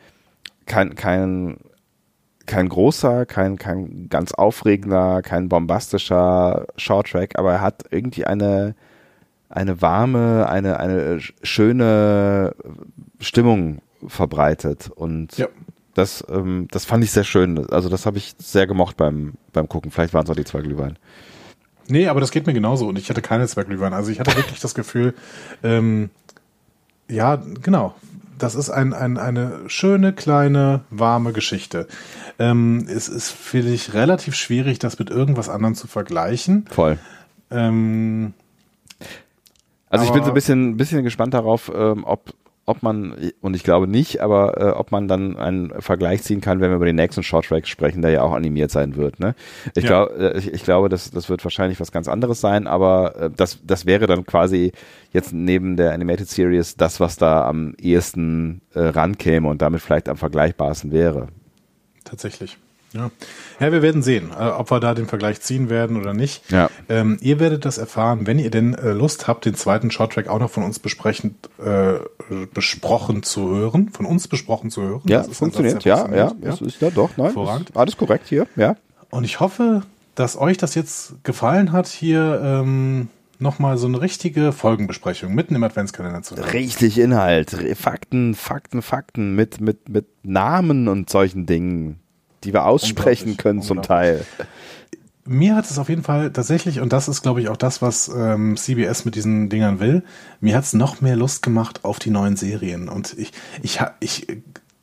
kein, 0.65 0.95
kein, 0.95 1.57
kein 2.45 2.69
großer, 2.69 3.25
kein, 3.25 3.57
kein 3.57 4.09
ganz 4.09 4.33
aufregender, 4.33 5.21
kein 5.21 5.49
bombastischer 5.49 6.65
Shorttrack, 6.77 7.37
aber 7.39 7.53
er 7.53 7.61
hat 7.61 7.85
irgendwie 7.91 8.25
eine, 8.25 8.75
eine 9.49 9.81
warme, 9.81 10.47
eine, 10.49 10.79
eine 10.79 11.19
schöne 11.41 12.55
Stimmung 13.19 13.81
verbreitet. 14.07 14.89
Und 14.93 15.37
ja. 15.37 15.47
das, 15.93 16.23
ähm, 16.29 16.67
das 16.71 16.85
fand 16.85 17.03
ich 17.03 17.11
sehr 17.11 17.23
schön. 17.23 17.69
Also 17.69 17.89
das 17.89 18.05
habe 18.05 18.17
ich 18.17 18.35
sehr 18.37 18.67
gemocht 18.67 18.97
beim, 18.97 19.33
beim 19.53 19.69
Gucken. 19.69 19.91
Vielleicht 19.91 20.13
waren 20.13 20.25
es 20.25 20.29
auch 20.29 20.35
die 20.35 20.45
zwei 20.45 20.61
Glühwein. 20.61 20.97
Nee, 21.87 22.07
aber 22.07 22.21
das 22.21 22.31
geht 22.31 22.47
mir 22.47 22.53
genauso 22.53 22.87
und 22.87 22.97
ich 22.97 23.09
hatte 23.09 23.21
keine 23.21 23.47
zwei 23.47 23.63
Glühwein. 23.63 23.93
Also 23.93 24.11
ich 24.11 24.19
hatte 24.19 24.35
wirklich 24.35 24.59
das 24.59 24.73
Gefühl, 24.73 25.13
ähm, 25.63 26.09
ja, 27.09 27.35
genau. 27.61 27.93
Das 28.43 28.55
ist 28.55 28.69
ein, 28.69 28.93
ein, 28.93 29.17
eine 29.17 29.61
schöne, 29.67 30.11
kleine, 30.11 30.81
warme 30.89 31.31
Geschichte. 31.31 31.87
Ähm, 32.37 32.85
es 32.89 33.07
ist, 33.07 33.31
finde 33.31 33.71
ich, 33.71 33.93
relativ 33.93 34.35
schwierig, 34.35 34.79
das 34.79 34.99
mit 34.99 35.09
irgendwas 35.09 35.47
anderem 35.47 35.75
zu 35.75 35.87
vergleichen. 35.87 36.65
Voll. 36.69 36.99
Ähm, 37.49 38.33
also 39.89 40.03
ich 40.03 40.11
bin 40.11 40.25
so 40.25 40.31
ein 40.31 40.33
bisschen, 40.33 40.75
bisschen 40.75 41.03
gespannt 41.03 41.33
darauf, 41.33 41.71
ähm, 41.73 42.03
ob 42.03 42.33
ob 42.65 42.81
man, 42.81 43.31
und 43.41 43.55
ich 43.55 43.63
glaube 43.63 43.87
nicht, 43.87 44.21
aber 44.21 44.57
äh, 44.57 44.69
ob 44.71 44.91
man 44.91 45.07
dann 45.07 45.35
einen 45.35 45.81
Vergleich 45.81 46.23
ziehen 46.23 46.39
kann, 46.39 46.61
wenn 46.61 46.71
wir 46.71 46.77
über 46.77 46.85
den 46.85 46.95
nächsten 46.95 47.21
Shorttrack 47.21 47.67
sprechen, 47.67 48.01
der 48.01 48.11
ja 48.11 48.21
auch 48.21 48.31
animiert 48.31 48.71
sein 48.71 48.95
wird. 48.95 49.19
Ne? 49.19 49.35
Ich, 49.75 49.83
ja. 49.83 50.05
glaub, 50.05 50.17
äh, 50.17 50.37
ich, 50.37 50.53
ich, 50.53 50.63
glaube, 50.63 50.87
das, 50.87 51.11
das 51.11 51.29
wird 51.29 51.43
wahrscheinlich 51.43 51.79
was 51.81 51.91
ganz 51.91 52.07
anderes 52.07 52.39
sein, 52.39 52.67
aber 52.67 53.15
äh, 53.15 53.29
das, 53.35 53.59
das 53.63 53.85
wäre 53.85 54.07
dann 54.07 54.25
quasi 54.25 54.71
jetzt 55.11 55.33
neben 55.33 55.75
der 55.75 55.91
Animated 55.91 56.29
Series 56.29 56.77
das, 56.77 57.01
was 57.01 57.17
da 57.17 57.45
am 57.45 57.75
ehesten 57.79 58.61
äh, 58.73 58.79
rankäme 58.79 59.49
und 59.49 59.61
damit 59.61 59.81
vielleicht 59.81 60.07
am 60.07 60.17
vergleichbarsten 60.17 60.91
wäre. 60.91 61.27
Tatsächlich. 62.05 62.57
Ja. 62.93 63.11
ja, 63.59 63.71
wir 63.71 63.81
werden 63.81 64.01
sehen, 64.01 64.31
äh, 64.31 64.43
ob 64.43 64.71
wir 64.71 64.79
da 64.79 64.93
den 64.93 65.07
Vergleich 65.07 65.41
ziehen 65.41 65.69
werden 65.69 65.97
oder 65.97 66.13
nicht. 66.13 66.49
Ja. 66.51 66.69
Ähm, 66.89 67.17
ihr 67.21 67.39
werdet 67.39 67.65
das 67.65 67.77
erfahren, 67.77 68.27
wenn 68.27 68.39
ihr 68.39 68.51
denn 68.51 68.75
äh, 68.75 68.91
Lust 68.91 69.27
habt, 69.27 69.45
den 69.45 69.55
zweiten 69.55 69.91
Shorttrack 69.91 70.27
auch 70.27 70.39
noch 70.39 70.49
von 70.49 70.63
uns 70.63 70.79
besprechen, 70.79 71.35
äh, 71.63 71.95
besprochen 72.53 73.23
zu 73.23 73.49
hören. 73.49 73.89
Von 73.89 74.05
uns 74.05 74.27
besprochen 74.27 74.69
zu 74.69 74.81
hören. 74.81 75.01
Ja, 75.05 75.23
funktioniert. 75.23 75.83
Ja, 75.83 76.07
ja, 76.09 76.15
ja, 76.15 76.33
das 76.41 76.61
ist 76.61 76.81
ja 76.81 76.89
doch. 76.89 77.09
Nein, 77.17 77.33
alles 77.73 77.97
korrekt 77.97 78.27
hier. 78.27 78.47
Ja. 78.55 78.75
Und 79.09 79.23
ich 79.23 79.39
hoffe, 79.39 79.81
dass 80.15 80.37
euch 80.37 80.57
das 80.57 80.75
jetzt 80.75 81.23
gefallen 81.23 81.71
hat, 81.71 81.87
hier 81.87 82.41
ähm, 82.43 83.09
nochmal 83.39 83.77
so 83.77 83.87
eine 83.87 84.01
richtige 84.01 84.51
Folgenbesprechung 84.51 85.33
mitten 85.33 85.55
im 85.55 85.63
Adventskalender 85.63 86.21
zu 86.21 86.35
haben. 86.35 86.43
Richtig 86.49 86.97
Inhalt, 86.99 87.51
Fakten, 87.75 88.35
Fakten, 88.35 88.81
Fakten 88.81 89.35
mit, 89.35 89.61
mit, 89.61 89.89
mit 89.89 90.07
Namen 90.23 90.87
und 90.87 91.09
solchen 91.09 91.45
Dingen 91.45 92.02
die 92.43 92.53
wir 92.53 92.65
aussprechen 92.65 93.37
können 93.37 93.61
zum 93.61 93.81
Teil. 93.81 94.25
Mir 95.25 95.55
hat 95.55 95.69
es 95.69 95.79
auf 95.79 95.87
jeden 95.87 96.03
Fall 96.03 96.31
tatsächlich, 96.31 96.81
und 96.81 96.91
das 96.91 97.07
ist, 97.07 97.21
glaube 97.21 97.41
ich, 97.41 97.47
auch 97.47 97.55
das, 97.55 97.81
was 97.81 98.09
ähm, 98.09 98.57
CBS 98.57 99.05
mit 99.05 99.15
diesen 99.15 99.49
Dingern 99.49 99.79
will, 99.79 100.03
mir 100.41 100.55
hat 100.55 100.65
es 100.65 100.73
noch 100.73 100.99
mehr 100.99 101.15
Lust 101.15 101.41
gemacht 101.41 101.79
auf 101.83 101.99
die 101.99 102.09
neuen 102.09 102.35
Serien. 102.35 102.89
Und 102.89 103.17
ich, 103.17 103.31
ich, 103.61 103.79
ich 104.01 104.27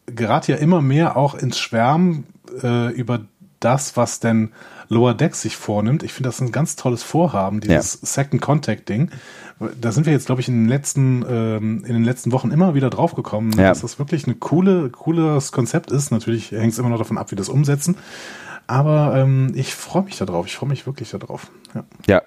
gerate 0.07 0.53
ja 0.53 0.59
immer 0.59 0.81
mehr 0.81 1.17
auch 1.17 1.35
ins 1.35 1.59
Schwärmen 1.59 2.27
äh, 2.63 2.91
über 2.93 3.21
das, 3.61 3.97
was 3.97 4.21
denn 4.21 4.51
Lower 4.89 5.15
Decks 5.15 5.43
sich 5.43 5.57
vornimmt. 5.57 6.03
Ich 6.03 6.13
finde 6.13 6.29
das 6.29 6.41
ein 6.41 6.51
ganz 6.51 6.75
tolles 6.75 7.05
Vorhaben, 7.05 7.61
dieses 7.61 8.01
ja. 8.01 8.07
Second 8.07 8.43
Contact 8.43 8.89
Ding. 8.89 9.11
Da 9.81 9.93
sind 9.93 10.05
wir 10.05 10.13
jetzt, 10.13 10.27
glaube 10.27 10.41
ich, 10.41 10.49
in 10.49 10.65
den 10.65 10.69
letzten, 10.69 11.25
ähm, 11.29 11.85
in 11.87 11.93
den 11.93 12.05
letzten 12.05 12.33
Wochen 12.33 12.51
immer 12.51 12.75
wieder 12.75 12.91
draufgekommen, 12.91 13.53
ja. 13.53 13.69
dass 13.69 13.83
das 13.83 14.01
wirklich 14.01 14.27
ein 14.27 14.41
coole, 14.41 14.91
cooles 14.91 15.53
Konzept 15.53 15.93
ist. 15.93 16.11
Natürlich 16.11 16.51
hängt 16.51 16.73
es 16.73 16.79
immer 16.79 16.89
noch 16.89 16.99
davon 16.99 17.19
ab, 17.19 17.31
wie 17.31 17.37
das 17.37 17.49
umsetzen. 17.49 17.97
Aber 18.67 19.17
ähm, 19.17 19.53
ich 19.55 19.75
freue 19.75 20.03
mich 20.03 20.17
darauf. 20.17 20.47
Ich 20.47 20.57
freue 20.57 20.71
mich 20.71 20.87
wirklich 20.87 21.11
darauf. 21.11 21.51
Ja. 21.75 21.85
ja. 22.07 22.23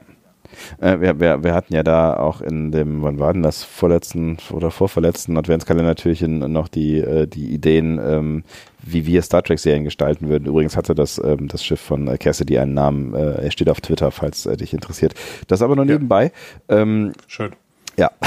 Äh, 0.80 1.00
wir, 1.02 1.20
wir, 1.20 1.44
wir 1.44 1.54
hatten 1.54 1.74
ja 1.74 1.84
da 1.84 2.16
auch 2.16 2.42
in 2.42 2.72
dem, 2.72 3.02
wann 3.02 3.20
war 3.20 3.34
denn 3.34 3.44
das, 3.44 3.64
vorletzten 3.64 4.38
oder 4.52 4.72
vorverletzten 4.72 5.38
Adventskalender 5.38 5.90
natürlich 5.90 6.22
in, 6.22 6.40
noch 6.40 6.68
die, 6.68 7.00
äh, 7.00 7.28
die 7.28 7.54
Ideen, 7.54 8.00
ähm, 8.04 8.44
wie 8.86 9.06
wir 9.06 9.22
Star 9.22 9.44
Trek-Serien 9.44 9.84
gestalten 9.84 10.30
würden. 10.30 10.46
Übrigens 10.46 10.76
hatte 10.78 10.96
das, 10.96 11.20
ähm, 11.24 11.48
das 11.48 11.64
Schiff 11.64 11.80
von 11.80 12.08
äh, 12.08 12.18
Cassidy 12.18 12.58
einen 12.58 12.74
Namen. 12.74 13.14
Äh, 13.14 13.46
er 13.46 13.52
steht 13.52 13.70
auf 13.70 13.82
Twitter, 13.82 14.12
falls 14.12 14.46
äh, 14.46 14.58
dich 14.58 14.74
interessiert. 14.74 15.14
Das 15.48 15.62
aber 15.62 15.76
nur 15.76 15.86
nebenbei. 15.86 16.32
Ähm, 16.70 17.14
Schön. 17.28 17.54
Ja. 17.98 18.12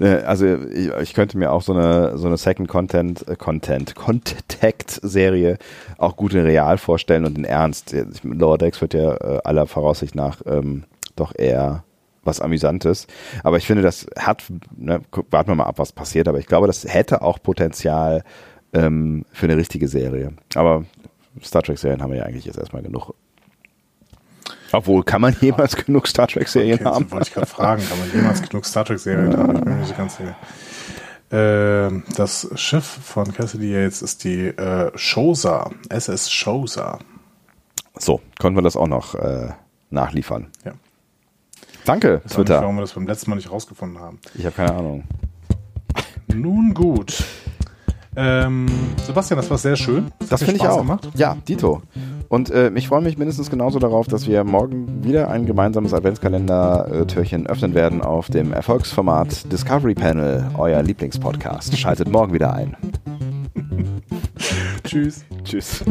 Äh, 0.00 0.22
also 0.22 0.46
ich, 0.46 0.90
ich, 1.02 1.12
könnte 1.12 1.36
mir 1.36 1.52
auch 1.52 1.60
so 1.60 1.74
eine 1.74 2.16
so 2.16 2.26
eine 2.26 2.38
Second 2.38 2.66
Content 2.66 3.28
äh, 3.28 3.36
Content 3.36 3.94
Contact 3.94 5.00
Serie 5.02 5.58
auch 5.98 6.16
gut 6.16 6.32
in 6.32 6.40
real 6.40 6.78
vorstellen 6.78 7.26
und 7.26 7.36
in 7.36 7.44
Ernst. 7.44 7.94
Lower 8.22 8.56
Decks 8.56 8.80
wird 8.80 8.94
ja 8.94 9.14
äh, 9.14 9.40
aller 9.44 9.66
Voraussicht 9.66 10.14
nach 10.14 10.40
ähm, 10.46 10.84
doch 11.16 11.34
eher 11.36 11.84
was 12.24 12.40
Amüsantes. 12.40 13.06
Aber 13.42 13.58
ich 13.58 13.66
finde, 13.66 13.82
das 13.82 14.06
hat, 14.18 14.44
ne, 14.76 15.00
warten 15.30 15.50
wir 15.50 15.54
mal 15.54 15.64
ab, 15.64 15.78
was 15.78 15.92
passiert, 15.92 16.28
aber 16.28 16.38
ich 16.38 16.46
glaube, 16.46 16.66
das 16.66 16.84
hätte 16.84 17.22
auch 17.22 17.42
Potenzial 17.42 18.24
ähm, 18.74 19.24
für 19.32 19.46
eine 19.46 19.56
richtige 19.56 19.88
Serie. 19.88 20.32
Aber 20.54 20.84
Star 21.42 21.62
Trek-Serien 21.62 22.02
haben 22.02 22.10
wir 22.10 22.18
ja 22.18 22.24
eigentlich 22.24 22.44
jetzt 22.44 22.58
erstmal 22.58 22.82
genug. 22.82 23.14
Obwohl, 24.72 25.04
kann 25.04 25.20
man 25.20 25.36
jemals 25.40 25.76
genug 25.76 26.06
Star 26.08 26.26
Trek-Serien 26.26 26.80
okay, 26.80 26.84
haben? 26.84 27.10
Wollte 27.10 27.28
ich 27.28 27.34
gerade 27.34 27.46
fragen, 27.46 27.82
kann 27.88 27.98
man 27.98 28.12
jemals 28.12 28.42
genug 28.42 28.66
Star 28.66 28.84
Trek-Serien 28.84 29.36
haben? 29.36 29.56
Ich 29.56 29.64
bin 29.64 29.74
mir 29.74 29.80
nicht 29.80 29.96
ganz 29.96 30.16
sicher. 30.16 30.36
Äh, 31.30 32.02
das 32.16 32.50
Schiff 32.56 32.84
von 32.84 33.32
Cassidy 33.32 33.72
Yates 33.72 34.02
ist 34.02 34.24
die 34.24 34.48
äh, 34.48 34.90
Shosa, 34.96 35.70
SS 35.88 36.30
Shosa. 36.30 36.98
So, 37.96 38.20
können 38.40 38.56
wir 38.56 38.62
das 38.62 38.76
auch 38.76 38.88
noch 38.88 39.14
äh, 39.14 39.50
nachliefern. 39.90 40.48
Ja. 40.64 40.72
Danke, 41.84 42.22
ich 42.24 42.32
Twitter. 42.32 42.54
Nicht, 42.54 42.62
warum 42.62 42.76
wir 42.76 42.80
das 42.82 42.92
beim 42.92 43.06
letzten 43.06 43.30
Mal 43.30 43.36
nicht 43.36 43.50
rausgefunden 43.50 44.00
haben. 44.00 44.18
Ich 44.34 44.44
habe 44.44 44.56
keine 44.56 44.74
Ahnung. 44.74 45.04
Nun 46.26 46.74
gut. 46.74 47.24
Ähm, 48.16 48.66
Sebastian, 49.06 49.38
das 49.38 49.50
war 49.50 49.58
sehr 49.58 49.76
schön. 49.76 50.10
Das, 50.18 50.28
das 50.28 50.42
finde 50.44 50.56
ich 50.56 50.68
auch. 50.68 50.78
Gemacht. 50.78 51.08
Ja, 51.14 51.36
Dito. 51.48 51.82
Und 52.28 52.50
äh, 52.50 52.70
ich 52.74 52.88
freue 52.88 53.02
mich 53.02 53.18
mindestens 53.18 53.50
genauso 53.50 53.78
darauf, 53.78 54.06
dass 54.06 54.26
wir 54.26 54.44
morgen 54.44 55.04
wieder 55.04 55.30
ein 55.30 55.46
gemeinsames 55.46 55.94
Adventskalender-Türchen 55.94 57.46
öffnen 57.46 57.74
werden 57.74 58.02
auf 58.02 58.28
dem 58.28 58.52
Erfolgsformat 58.52 59.52
Discovery 59.52 59.94
Panel, 59.94 60.50
euer 60.56 60.82
Lieblingspodcast. 60.82 61.76
Schaltet 61.78 62.10
morgen 62.10 62.32
wieder 62.32 62.52
ein. 62.52 62.76
Tschüss. 64.84 65.24
Tschüss. 65.44 65.84